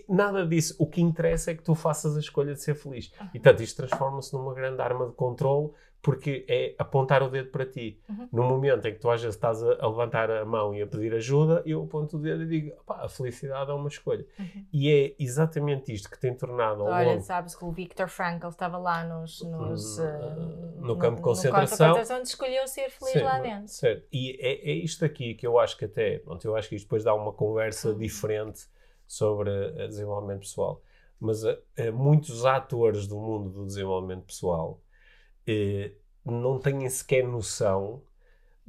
Nada 0.08 0.46
disso. 0.46 0.74
O 0.78 0.86
que 0.86 1.00
interessa 1.00 1.50
é 1.50 1.54
que 1.54 1.62
tu 1.62 1.74
faças 1.74 2.16
a 2.16 2.20
escolha 2.20 2.54
de 2.54 2.62
ser 2.62 2.74
feliz. 2.74 3.12
Uhum. 3.20 3.26
E, 3.34 3.40
portanto, 3.40 3.62
isto 3.62 3.76
transforma-se 3.76 4.32
numa 4.34 4.54
grande 4.54 4.80
arma 4.80 5.06
de 5.06 5.12
controle 5.12 5.70
porque 6.00 6.44
é 6.48 6.74
apontar 6.78 7.22
o 7.22 7.28
dedo 7.28 7.50
para 7.50 7.66
ti. 7.66 8.00
Uhum. 8.08 8.28
No 8.32 8.44
momento 8.44 8.86
em 8.86 8.92
que 8.92 9.00
tu 9.00 9.10
às 9.10 9.20
vezes 9.20 9.34
estás 9.34 9.62
a, 9.62 9.78
a, 9.80 9.88
levantar 9.88 10.30
a 10.30 10.44
mão 10.44 10.74
e 10.74 10.80
a 10.80 10.86
pedir 10.86 11.12
ajuda, 11.14 11.62
eu 11.66 11.82
aponto 11.82 12.16
o 12.16 12.20
dedo 12.20 12.44
e 12.44 12.46
digo, 12.46 12.72
a 12.88 13.08
felicidade 13.08 13.70
é 13.70 13.74
uma 13.74 13.88
escolha. 13.88 14.24
Uhum. 14.38 14.66
E 14.72 14.90
é 14.90 15.14
exatamente 15.18 15.92
isto 15.92 16.08
que 16.08 16.18
tem 16.18 16.34
tornado 16.34 16.82
ao 16.82 16.88
Olha, 16.88 17.08
longo... 17.08 17.22
sabes 17.22 17.54
que 17.54 17.64
o 17.64 17.72
Victor 17.72 18.08
Frankl 18.08 18.48
estava 18.48 18.78
lá 18.78 19.04
nos, 19.04 19.42
nos, 19.42 19.98
uh, 19.98 20.80
no, 20.80 20.96
campo 20.96 21.16
de 21.16 21.22
concentração. 21.22 21.88
No 21.88 22.06
campo 22.06 22.22
de 22.22 22.28
escolheu 22.28 22.66
ser 22.68 22.90
feliz 22.90 23.14
Sim, 23.14 23.22
lá 23.22 23.40
dentro. 23.40 23.68
Certo. 23.68 24.06
E 24.12 24.38
é, 24.40 24.70
é 24.70 24.72
isto 24.74 25.04
aqui 25.04 25.34
que 25.34 25.46
eu 25.46 25.58
acho 25.58 25.76
que 25.76 25.84
até, 25.84 26.18
pronto, 26.20 26.44
eu 26.44 26.54
acho 26.54 26.68
que 26.68 26.76
isto 26.76 26.84
depois 26.84 27.02
dá 27.02 27.12
uma 27.12 27.32
conversa 27.32 27.90
uhum. 27.90 27.98
diferente 27.98 28.66
sobre 29.08 29.50
desenvolvimento 29.88 30.40
pessoal. 30.40 30.80
Mas 31.18 31.42
uh, 31.42 31.56
muitos 31.92 32.44
atores 32.44 33.08
do 33.08 33.18
mundo 33.18 33.50
do 33.50 33.66
desenvolvimento 33.66 34.26
pessoal 34.26 34.80
não 36.24 36.58
têm 36.58 36.86
sequer 36.90 37.26
noção 37.26 38.02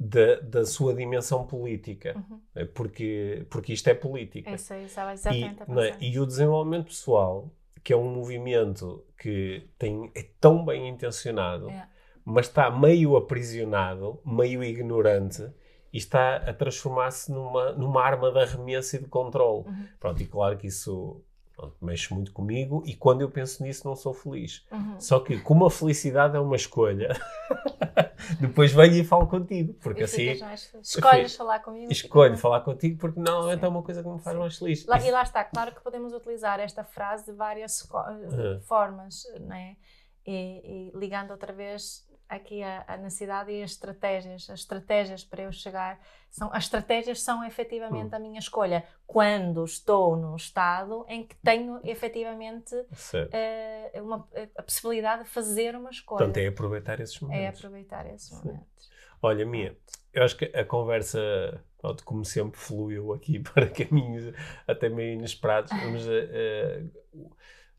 da, 0.00 0.36
da 0.40 0.64
sua 0.64 0.94
dimensão 0.94 1.46
política, 1.46 2.16
uhum. 2.16 2.66
porque, 2.74 3.46
porque 3.50 3.74
isto 3.74 3.88
é 3.88 3.94
política. 3.94 4.50
Isso, 4.50 4.72
isso 4.74 4.98
é 4.98 5.12
exatamente 5.12 5.62
e, 5.68 5.80
é? 5.80 5.96
e 6.00 6.18
o 6.18 6.24
desenvolvimento 6.24 6.86
pessoal, 6.86 7.50
que 7.84 7.92
é 7.92 7.96
um 7.96 8.10
movimento 8.10 9.04
que 9.18 9.68
tem, 9.78 10.10
é 10.14 10.24
tão 10.40 10.64
bem 10.64 10.88
intencionado, 10.88 11.68
é. 11.68 11.86
mas 12.24 12.46
está 12.46 12.70
meio 12.70 13.14
aprisionado, 13.14 14.18
meio 14.24 14.64
ignorante, 14.64 15.46
e 15.92 15.98
está 15.98 16.36
a 16.36 16.54
transformar-se 16.54 17.30
numa, 17.32 17.72
numa 17.72 18.02
arma 18.02 18.30
de 18.30 18.38
arremesso 18.38 18.96
e 18.96 18.98
de 19.00 19.06
controle. 19.06 19.66
Uhum. 19.66 19.86
Pronto, 19.98 20.22
e 20.22 20.26
claro 20.26 20.56
que 20.56 20.66
isso 20.66 21.22
pronto, 21.56 21.76
mexe 21.82 22.14
muito 22.14 22.32
comigo 22.32 22.82
e 22.86 22.94
quando 22.94 23.22
eu 23.22 23.30
penso 23.30 23.62
nisso 23.62 23.86
não 23.86 23.96
sou 23.96 24.14
feliz. 24.14 24.64
Uhum. 24.70 25.00
Só 25.00 25.20
que 25.20 25.38
como 25.40 25.66
a 25.66 25.70
felicidade 25.70 26.36
é 26.36 26.40
uma 26.40 26.56
escolha, 26.56 27.10
depois 28.40 28.72
venho 28.72 28.94
e 28.94 29.04
falo 29.04 29.26
contigo, 29.26 29.74
porque 29.74 30.02
e 30.02 30.04
assim... 30.04 30.38
Escolhes 30.80 31.34
falar 31.34 31.58
comigo. 31.58 31.90
Escolho 31.90 32.36
falar 32.38 32.60
contigo 32.60 32.98
porque 32.98 33.18
normalmente 33.18 33.60
Sim. 33.60 33.66
é 33.66 33.68
uma 33.68 33.82
coisa 33.82 34.02
que 34.02 34.08
me 34.08 34.20
faz 34.20 34.36
Sim. 34.36 34.40
mais 34.40 34.58
feliz. 34.58 34.86
Lá, 34.86 35.00
e 35.00 35.10
lá 35.10 35.22
está, 35.22 35.44
claro 35.44 35.74
que 35.74 35.80
podemos 35.80 36.12
utilizar 36.12 36.60
esta 36.60 36.84
frase 36.84 37.26
de 37.26 37.32
várias 37.32 37.82
uhum. 37.90 38.60
formas, 38.62 39.24
não 39.40 39.56
é? 39.56 39.76
E, 40.24 40.90
e 40.92 40.98
ligando 40.98 41.32
outra 41.32 41.52
vez 41.52 42.08
aqui 42.30 42.62
a, 42.62 42.84
a, 42.86 42.96
necessidade 42.96 43.50
e 43.50 43.62
as 43.62 43.72
estratégias. 43.72 44.48
As 44.48 44.60
estratégias 44.60 45.24
para 45.24 45.42
eu 45.42 45.52
chegar 45.52 46.00
são 46.30 46.48
as 46.52 46.64
estratégias 46.64 47.20
são 47.20 47.44
efetivamente 47.44 48.12
hum. 48.12 48.16
a 48.16 48.18
minha 48.20 48.38
escolha 48.38 48.84
quando 49.04 49.64
estou 49.64 50.16
num 50.16 50.36
estado 50.36 51.04
em 51.08 51.26
que 51.26 51.34
tenho 51.42 51.80
efetivamente 51.82 52.72
uh, 52.76 54.02
uma, 54.02 54.28
a 54.56 54.62
possibilidade 54.62 55.24
de 55.24 55.30
fazer 55.30 55.74
uma 55.74 55.90
escolha. 55.90 56.18
Portanto, 56.18 56.36
é 56.36 56.46
aproveitar 56.46 57.00
esses 57.00 57.16
é 57.16 57.20
momentos. 57.20 57.44
É 57.44 57.48
aproveitar 57.48 58.06
esses 58.06 58.28
Sim. 58.28 58.46
momentos. 58.46 58.90
Olha, 59.20 59.44
Mia, 59.44 59.76
eu 60.14 60.22
acho 60.22 60.36
que 60.36 60.44
a 60.56 60.64
conversa, 60.64 61.20
como 62.04 62.24
sempre, 62.24 62.58
fluiu 62.58 63.12
aqui 63.12 63.40
para 63.42 63.68
caminhos 63.68 64.32
até 64.68 64.88
meio 64.88 65.14
inesperados, 65.14 65.72
mas 65.72 66.06
uh, 66.06 67.30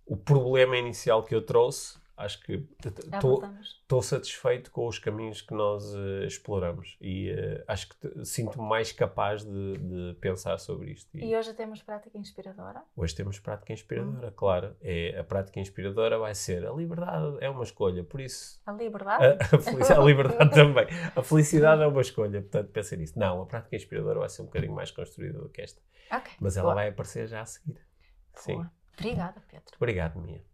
o 0.06 0.18
problema 0.18 0.76
inicial 0.76 1.24
que 1.24 1.34
eu 1.34 1.42
trouxe 1.42 2.01
acho 2.22 2.40
que 2.42 2.68
estou 3.82 4.02
satisfeito 4.02 4.72
com 4.72 4.88
os 4.88 4.98
caminhos 4.98 5.42
que 5.42 5.54
nós 5.54 5.94
uh, 5.94 6.24
exploramos 6.24 6.98
e 7.02 7.32
uh, 7.32 7.64
acho 7.68 7.90
que 7.90 8.26
sinto-me 8.26 8.68
mais 8.68 8.92
capaz 8.92 9.44
de, 9.44 9.74
de, 9.78 10.18
pensar 10.20 10.58
sobre 10.58 10.92
isto. 10.92 11.10
E, 11.18 11.26
e, 11.26 11.36
hoje 11.36 11.54
temos 11.54 11.82
prática 11.82 12.18
inspiradora? 12.18 12.84
Hoje 12.96 13.16
temos 13.16 13.40
prática 13.40 13.74
inspiradora, 13.74 14.28
hum. 14.30 14.34
claro. 14.36 14.76
É, 14.82 15.18
a 15.20 15.24
prática 15.24 15.60
inspiradora 15.60 16.18
vai 16.18 16.34
ser 16.36 16.66
a 16.66 16.72
liberdade 16.72 17.38
é 17.42 17.50
uma 17.50 17.64
escolha, 17.64 18.04
por 18.04 18.22
isso... 18.22 18.62
A 18.66 18.72
liberdade? 18.72 19.26
A, 19.26 19.96
a, 19.96 20.00
a 20.00 20.04
liberdade 20.04 20.52
também. 20.56 20.88
A 21.16 21.22
felicidade 21.22 21.82
é 21.82 21.88
uma 21.88 22.02
escolha, 22.02 22.42
portanto 22.42 22.70
pensa 22.72 22.96
nisso. 22.96 23.18
Não, 23.18 23.42
a 23.42 23.46
prática 23.46 23.76
inspiradora 23.76 24.20
vai 24.20 24.30
ser 24.30 24.44
um 24.44 24.46
bocadinho 24.46 24.74
mais 24.74 24.92
construída 24.92 25.40
do 25.40 25.50
que 25.50 25.62
esta. 25.62 25.82
Okay. 26.12 26.34
Mas 26.40 26.58
ela 26.58 26.66
Boa. 26.66 26.76
vai 26.76 26.90
aparecer 26.90 27.28
já 27.28 27.42
a 27.42 27.46
seguir. 27.46 27.74
Boa. 27.74 27.84
Sim. 28.36 28.70
Obrigada, 28.98 29.42
Pedro. 29.50 29.76
Obrigado, 29.78 30.20
Mia. 30.20 30.51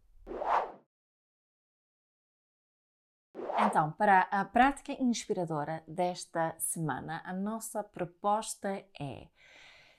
Então, 3.60 3.92
para 3.92 4.22
a 4.30 4.46
prática 4.46 4.92
inspiradora 4.94 5.84
desta 5.88 6.56
semana, 6.60 7.22
a 7.26 7.34
nossa 7.34 7.84
proposta 7.84 8.70
é: 9.00 9.28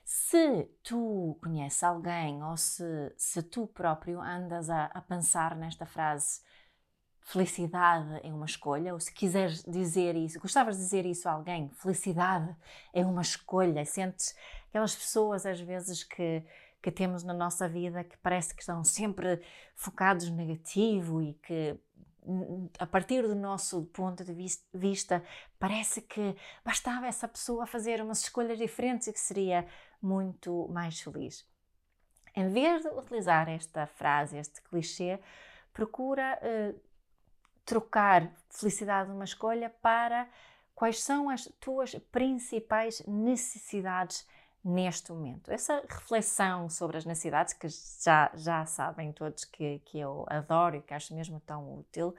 se 0.05 0.63
tu 0.81 1.37
conheces 1.43 1.83
alguém 1.83 2.41
ou 2.41 2.55
se, 2.55 3.13
se 3.17 3.43
tu 3.43 3.67
próprio 3.67 4.21
andas 4.21 4.69
a, 4.69 4.85
a 4.85 5.01
pensar 5.01 5.57
nesta 5.57 5.85
frase, 5.85 6.41
felicidade 7.19 8.21
é 8.23 8.33
uma 8.33 8.45
escolha, 8.45 8.93
ou 8.93 8.99
se 8.99 9.13
quiseres 9.13 9.61
dizer 9.63 10.15
isso, 10.15 10.39
gostavas 10.39 10.77
de 10.77 10.83
dizer 10.83 11.05
isso 11.05 11.27
a 11.27 11.33
alguém, 11.33 11.69
felicidade 11.71 12.55
é 12.93 13.05
uma 13.05 13.21
escolha, 13.21 13.85
sentes 13.85 14.35
aquelas 14.69 14.95
pessoas 14.95 15.45
às 15.45 15.59
vezes 15.59 16.03
que, 16.03 16.43
que 16.81 16.89
temos 16.89 17.23
na 17.23 17.33
nossa 17.33 17.67
vida 17.67 18.03
que 18.05 18.17
parece 18.17 18.55
que 18.55 18.61
estão 18.61 18.83
sempre 18.83 19.41
focados 19.75 20.29
no 20.29 20.37
negativo 20.37 21.21
e 21.21 21.33
que 21.33 21.77
a 22.77 22.85
partir 22.85 23.23
do 23.23 23.35
nosso 23.35 23.85
ponto 23.85 24.23
de 24.23 24.33
vista, 24.73 25.23
parece 25.57 26.01
que 26.01 26.35
bastava 26.63 27.07
essa 27.07 27.27
pessoa 27.27 27.65
fazer 27.65 28.01
umas 28.01 28.21
escolhas 28.21 28.57
diferentes 28.57 29.07
e 29.07 29.13
que 29.13 29.19
seria 29.19 29.67
muito 30.01 30.67
mais 30.69 30.99
feliz. 30.99 31.47
Em 32.35 32.49
vez 32.49 32.83
de 32.83 32.89
utilizar 32.89 33.49
esta 33.49 33.87
frase, 33.87 34.37
este 34.37 34.61
clichê, 34.61 35.19
procura 35.73 36.39
uh, 36.41 36.79
trocar 37.65 38.31
felicidade 38.49 39.09
numa 39.09 39.23
escolha 39.23 39.69
para 39.81 40.27
quais 40.75 41.01
são 41.03 41.29
as 41.29 41.45
tuas 41.59 41.95
principais 42.11 43.03
necessidades 43.05 44.27
neste 44.63 45.11
momento. 45.11 45.51
Essa 45.51 45.81
reflexão 45.87 46.69
sobre 46.69 46.97
as 46.97 47.05
necessidades, 47.05 47.53
que 47.53 47.67
já, 48.03 48.31
já 48.33 48.65
sabem 48.65 49.11
todos 49.11 49.45
que, 49.45 49.79
que 49.85 49.99
eu 49.99 50.25
adoro 50.27 50.75
e 50.75 50.81
que 50.81 50.93
acho 50.93 51.13
mesmo 51.13 51.39
tão 51.41 51.79
útil, 51.79 52.13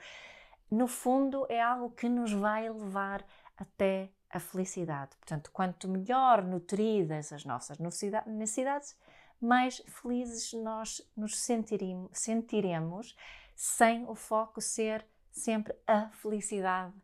no 0.70 0.86
fundo 0.86 1.46
é 1.48 1.60
algo 1.60 1.90
que 1.90 2.08
nos 2.08 2.32
vai 2.32 2.68
levar 2.68 3.24
até 3.56 4.10
a 4.30 4.38
felicidade. 4.38 5.10
Portanto, 5.16 5.50
quanto 5.52 5.88
melhor 5.88 6.42
nutridas 6.42 7.32
as 7.32 7.44
nossas 7.44 7.78
necessidades, 7.78 8.96
mais 9.40 9.82
felizes 9.86 10.52
nós 10.52 11.02
nos 11.16 11.38
sentiremos, 11.38 12.10
sentiremos 12.12 13.16
sem 13.56 14.08
o 14.08 14.14
foco 14.14 14.60
ser 14.60 15.04
sempre 15.32 15.74
a 15.86 16.08
felicidade 16.10 16.94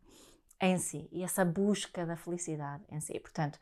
em 0.61 0.79
si 0.79 1.09
e 1.13 1.23
essa 1.23 1.45
busca 1.45 2.07
da 2.07 2.17
felicidade 2.17 2.85
em 2.91 3.01
si. 3.01 3.19
Portanto, 3.21 3.59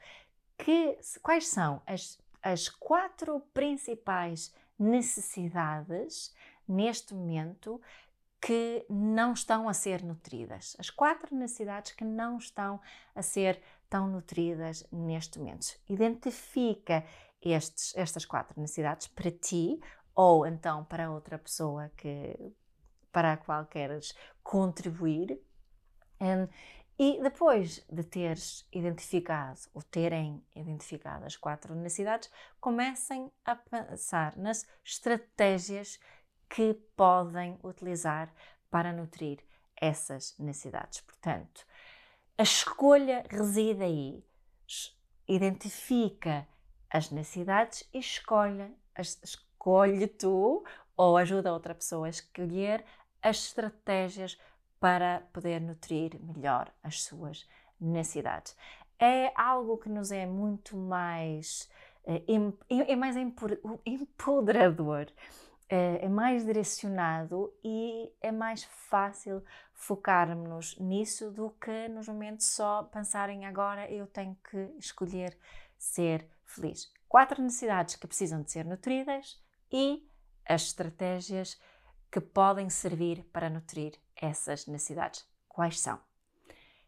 que, 0.58 0.98
quais 1.22 1.48
são 1.48 1.82
as, 1.86 2.18
as 2.42 2.68
quatro 2.68 3.40
principais 3.52 4.54
necessidades 4.78 6.34
neste 6.66 7.14
momento 7.14 7.80
que 8.40 8.84
não 8.88 9.32
estão 9.32 9.68
a 9.68 9.74
ser 9.74 10.02
nutridas? 10.02 10.76
As 10.78 10.90
quatro 10.90 11.34
necessidades 11.34 11.92
que 11.92 12.04
não 12.04 12.38
estão 12.38 12.80
a 13.14 13.22
ser 13.22 13.60
tão 13.88 14.08
nutridas 14.08 14.86
neste 14.90 15.38
momento. 15.38 15.78
Identifica 15.88 17.04
estes, 17.40 17.94
estas 17.96 18.24
quatro 18.24 18.60
necessidades 18.60 19.06
para 19.06 19.30
ti 19.30 19.80
ou 20.14 20.46
então 20.46 20.84
para 20.84 21.10
outra 21.10 21.38
pessoa 21.38 21.90
que, 21.96 22.36
para 23.12 23.32
a 23.32 23.36
qual 23.36 23.66
queres 23.66 24.14
contribuir. 24.42 25.40
E 26.98 27.20
depois 27.20 27.84
de 27.90 28.04
teres 28.04 28.66
identificado 28.72 29.60
ou 29.74 29.82
terem 29.82 30.44
identificado 30.54 31.24
as 31.24 31.36
quatro 31.36 31.74
necessidades, 31.74 32.30
comecem 32.60 33.32
a 33.44 33.56
pensar 33.56 34.36
nas 34.36 34.64
estratégias 34.84 35.98
que 36.48 36.74
podem 36.96 37.58
utilizar 37.64 38.32
para 38.70 38.92
nutrir 38.92 39.40
essas 39.76 40.36
necessidades. 40.38 41.00
Portanto, 41.00 41.66
a 42.38 42.42
escolha 42.42 43.24
reside 43.28 43.82
aí. 43.82 44.24
Identifica 45.26 46.46
as 46.88 47.10
necessidades 47.10 47.88
e 47.92 47.98
escolhe, 47.98 48.72
escolhe 48.96 50.06
tu 50.06 50.64
ou 50.96 51.16
ajuda 51.16 51.52
outra 51.52 51.74
pessoa 51.74 52.06
a 52.06 52.10
escolher 52.10 52.84
as 53.20 53.38
estratégias 53.46 54.38
para 54.84 55.22
poder 55.32 55.62
nutrir 55.62 56.20
melhor 56.20 56.70
as 56.82 57.04
suas 57.04 57.48
necessidades. 57.80 58.54
É 58.98 59.32
algo 59.34 59.78
que 59.78 59.88
nos 59.88 60.12
é 60.12 60.26
muito 60.26 60.76
mais, 60.76 61.70
é, 62.04 62.22
é 62.68 62.94
mais 62.94 63.16
empoderador, 63.16 65.10
é, 65.70 66.04
é 66.04 66.08
mais 66.10 66.44
direcionado 66.44 67.50
e 67.64 68.12
é 68.20 68.30
mais 68.30 68.64
fácil 68.64 69.42
focarmos 69.72 70.78
nisso 70.78 71.30
do 71.30 71.48
que 71.58 71.88
nos 71.88 72.06
momentos 72.06 72.48
só 72.48 72.82
pensarem 72.82 73.46
agora 73.46 73.90
eu 73.90 74.06
tenho 74.06 74.36
que 74.50 74.70
escolher 74.78 75.34
ser 75.78 76.28
feliz. 76.44 76.92
Quatro 77.08 77.42
necessidades 77.42 77.96
que 77.96 78.06
precisam 78.06 78.42
de 78.42 78.52
ser 78.52 78.66
nutridas 78.66 79.42
e 79.72 80.06
as 80.44 80.64
estratégias 80.64 81.58
que 82.12 82.20
podem 82.20 82.68
servir 82.68 83.24
para 83.32 83.48
nutrir 83.48 84.03
essas 84.24 84.66
necessidades. 84.66 85.26
Quais 85.48 85.80
são? 85.80 86.00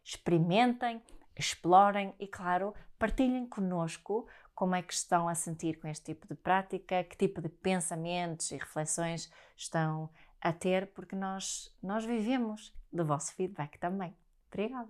Experimentem, 0.05 1.03
explorem 1.37 2.14
e, 2.18 2.26
claro, 2.26 2.74
partilhem 2.99 3.47
conosco 3.47 4.26
como 4.55 4.74
é 4.74 4.82
que 4.82 4.95
estão 4.95 5.28
a 5.28 5.34
sentir 5.34 5.78
com 5.78 5.87
este 5.87 6.07
tipo 6.07 6.26
de 6.26 6.34
prática, 6.34 7.05
que 7.05 7.16
tipo 7.16 7.43
de 7.43 7.49
pensamentos 7.49 8.51
e 8.51 8.57
reflexões 8.57 9.30
estão 9.57 10.09
a 10.41 10.53
ter, 10.53 10.87
porque 10.93 11.14
nós, 11.14 11.76
nós 11.82 12.05
vivemos 12.05 12.72
do 12.93 13.05
vosso 13.05 13.34
feedback 13.34 13.78
também. 13.78 14.16
Obrigada! 14.49 14.89